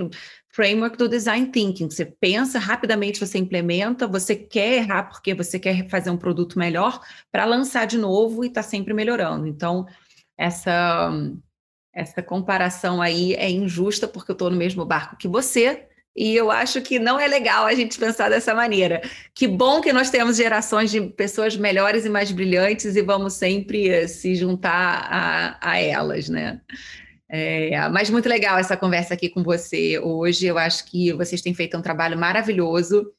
framework 0.50 0.98
do 0.98 1.10
design 1.10 1.48
thinking. 1.48 1.90
Você 1.90 2.06
pensa 2.06 2.58
rapidamente, 2.58 3.20
você 3.20 3.38
implementa, 3.38 4.08
você 4.08 4.36
quer 4.36 4.78
errar 4.78 5.04
porque 5.04 5.34
você 5.34 5.60
quer 5.60 5.90
fazer 5.90 6.10
um 6.10 6.18
produto 6.18 6.58
melhor 6.58 7.02
para 7.32 7.46
lançar 7.46 7.86
de 7.86 7.98
novo 7.98 8.44
e 8.44 8.48
está 8.48 8.64
sempre 8.64 8.94
melhorando. 8.94 9.46
Então, 9.46 9.86
essa 10.38 11.12
essa 11.94 12.24
comparação 12.24 13.02
aí 13.02 13.34
é 13.34 13.50
injusta 13.50 14.08
porque 14.08 14.32
eu 14.32 14.34
estou 14.34 14.50
no 14.50 14.56
mesmo 14.56 14.86
barco 14.86 15.18
que 15.18 15.28
você, 15.28 15.90
e 16.16 16.36
eu 16.36 16.52
acho 16.52 16.82
que 16.82 17.00
não 17.00 17.20
é 17.20 17.28
legal 17.28 17.66
a 17.66 17.74
gente 17.74 17.98
pensar 17.98 18.30
dessa 18.30 18.54
maneira. 18.54 19.02
Que 19.34 19.48
bom 19.48 19.80
que 19.80 19.94
nós 19.94 20.10
temos 20.10 20.36
gerações 20.36 20.92
de 20.92 21.02
pessoas 21.02 21.56
melhores 21.56 22.06
e 22.06 22.10
mais 22.10 22.32
brilhantes 22.32 22.96
e 22.96 23.02
vamos 23.02 23.34
sempre 23.34 23.88
eh, 23.88 24.08
se 24.08 24.36
juntar 24.36 25.08
a, 25.10 25.72
a 25.72 25.80
elas, 25.80 26.28
né? 26.28 26.62
É, 27.30 27.88
mas 27.88 28.10
muito 28.10 28.28
legal 28.28 28.58
essa 28.60 28.76
conversa 28.76 29.14
aqui 29.14 29.30
com 29.30 29.42
você 29.42 29.98
hoje. 30.00 30.46
Eu 30.46 30.58
acho 30.58 30.86
que 30.86 31.14
vocês 31.14 31.42
têm 31.42 31.54
feito 31.54 31.78
um 31.78 31.82
trabalho 31.82 32.18
maravilhoso. 32.18 33.10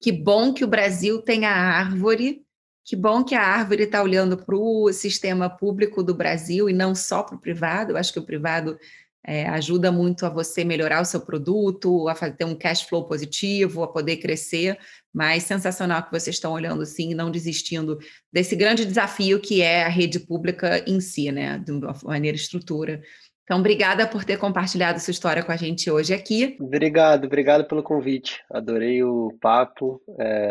Que 0.00 0.10
bom 0.10 0.54
que 0.54 0.64
o 0.64 0.68
Brasil 0.68 1.20
tem 1.20 1.44
a 1.44 1.52
árvore. 1.52 2.42
Que 2.82 2.96
bom 2.96 3.22
que 3.22 3.34
a 3.34 3.42
árvore 3.42 3.84
está 3.84 4.02
olhando 4.02 4.38
para 4.38 4.56
o 4.56 4.90
sistema 4.92 5.50
público 5.50 6.02
do 6.02 6.14
Brasil 6.14 6.68
e 6.68 6.72
não 6.72 6.94
só 6.94 7.22
para 7.22 7.36
o 7.36 7.40
privado. 7.40 7.92
Eu 7.92 7.96
acho 7.98 8.12
que 8.12 8.18
o 8.18 8.24
privado 8.24 8.78
é, 9.24 9.48
ajuda 9.48 9.92
muito 9.92 10.26
a 10.26 10.28
você 10.28 10.64
melhorar 10.64 11.00
o 11.00 11.04
seu 11.04 11.20
produto, 11.20 12.08
a 12.08 12.14
ter 12.30 12.44
um 12.44 12.54
cash 12.54 12.82
flow 12.82 13.06
positivo, 13.06 13.82
a 13.82 13.88
poder 13.88 14.16
crescer, 14.16 14.78
mas 15.14 15.44
sensacional 15.44 16.02
que 16.02 16.10
vocês 16.10 16.36
estão 16.36 16.52
olhando 16.52 16.84
sim 16.84 17.14
não 17.14 17.30
desistindo 17.30 17.98
desse 18.32 18.56
grande 18.56 18.84
desafio 18.84 19.40
que 19.40 19.62
é 19.62 19.84
a 19.84 19.88
rede 19.88 20.18
pública 20.18 20.82
em 20.86 21.00
si, 21.00 21.30
né, 21.30 21.58
de 21.58 21.70
uma 21.70 21.94
maneira 22.04 22.36
estrutura. 22.36 23.02
Então, 23.44 23.58
obrigada 23.58 24.06
por 24.06 24.24
ter 24.24 24.38
compartilhado 24.38 25.00
sua 25.00 25.10
história 25.10 25.42
com 25.42 25.52
a 25.52 25.56
gente 25.56 25.90
hoje 25.90 26.14
aqui. 26.14 26.56
Obrigado, 26.60 27.26
obrigado 27.26 27.64
pelo 27.66 27.82
convite. 27.82 28.40
Adorei 28.50 29.02
o 29.02 29.36
papo, 29.40 30.00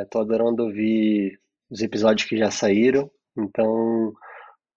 estou 0.03 0.21
é, 0.21 0.23
adorando 0.23 0.63
ouvir 0.63 1.39
os 1.69 1.81
episódios 1.81 2.27
que 2.27 2.37
já 2.37 2.51
saíram. 2.51 3.09
Então, 3.37 4.13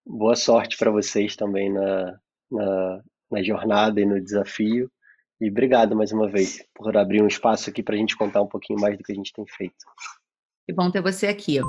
boa 0.05 0.35
sorte 0.35 0.77
para 0.77 0.91
vocês 0.91 1.35
também 1.35 1.71
na, 1.71 2.17
na 2.49 3.01
na 3.31 3.43
jornada 3.43 3.99
e 3.99 4.05
no 4.05 4.21
desafio. 4.21 4.89
E 5.39 5.49
obrigado 5.49 5.95
mais 5.95 6.11
uma 6.11 6.29
vez 6.29 6.63
por 6.73 6.95
abrir 6.95 7.21
um 7.21 7.27
espaço 7.27 7.69
aqui 7.69 7.83
para 7.83 7.95
a 7.95 7.97
gente 7.97 8.17
contar 8.17 8.41
um 8.41 8.47
pouquinho 8.47 8.79
mais 8.79 8.97
do 8.97 9.03
que 9.03 9.11
a 9.11 9.15
gente 9.15 9.33
tem 9.33 9.45
feito. 9.45 9.85
Que 10.65 10.73
bom 10.73 10.89
ter 10.89 11.01
você 11.01 11.27
aqui. 11.27 11.59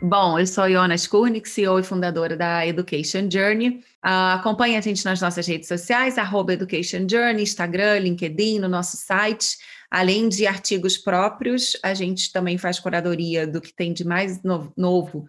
Bom, 0.00 0.38
eu 0.38 0.46
sou 0.46 0.68
Iona 0.68 0.94
Skurnik, 0.94 1.48
CEO 1.48 1.80
e 1.80 1.82
fundadora 1.82 2.36
da 2.36 2.64
Education 2.64 3.28
Journey. 3.28 3.82
Uh, 4.04 4.36
acompanhe 4.36 4.76
a 4.76 4.80
gente 4.80 5.04
nas 5.04 5.20
nossas 5.20 5.44
redes 5.46 5.66
sociais, 5.66 6.16
arroba 6.16 6.52
Education 6.52 7.04
Journey, 7.10 7.42
Instagram, 7.42 7.98
LinkedIn, 7.98 8.60
no 8.60 8.68
nosso 8.68 8.96
site. 8.96 9.56
Além 9.90 10.28
de 10.28 10.46
artigos 10.46 10.96
próprios, 10.96 11.76
a 11.82 11.94
gente 11.94 12.30
também 12.30 12.56
faz 12.58 12.78
curadoria 12.78 13.44
do 13.44 13.60
que 13.60 13.74
tem 13.74 13.92
de 13.92 14.04
mais 14.04 14.40
novo 14.76 15.26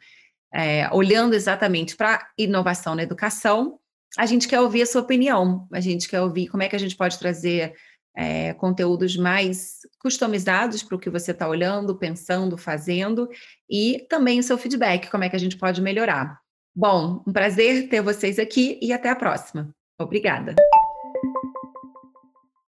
é, 0.54 0.90
olhando 0.94 1.34
exatamente 1.34 1.96
para 1.96 2.28
inovação 2.38 2.96
na 2.96 3.04
educação. 3.04 3.80
A 4.18 4.26
gente 4.26 4.48
quer 4.48 4.60
ouvir 4.60 4.82
a 4.82 4.86
sua 4.86 5.02
opinião, 5.02 5.68
a 5.72 5.80
gente 5.80 6.08
quer 6.08 6.22
ouvir 6.22 6.48
como 6.48 6.64
é 6.64 6.70
que 6.70 6.76
a 6.76 6.80
gente 6.80 6.96
pode 6.96 7.20
trazer 7.20 7.74
é, 8.16 8.54
conteúdos 8.56 9.16
mais 9.16 9.80
customizados 10.00 10.84
para 10.84 10.96
o 10.96 11.00
que 11.00 11.10
você 11.10 11.32
está 11.32 11.48
olhando, 11.48 11.98
pensando, 11.98 12.58
fazendo, 12.58 13.30
e 13.70 14.06
também 14.10 14.40
o 14.40 14.44
seu 14.44 14.58
feedback, 14.58 15.10
como 15.10 15.24
é 15.24 15.30
que 15.30 15.36
a 15.36 15.40
gente 15.40 15.58
pode 15.58 15.82
melhorar. 15.82 16.40
Bom, 16.76 17.24
um 17.28 17.32
prazer 17.32 17.88
ter 17.90 18.02
vocês 18.02 18.40
aqui 18.40 18.80
e 18.82 18.92
até 18.92 19.10
a 19.10 19.16
próxima. 19.16 19.74
Obrigada. 20.00 20.56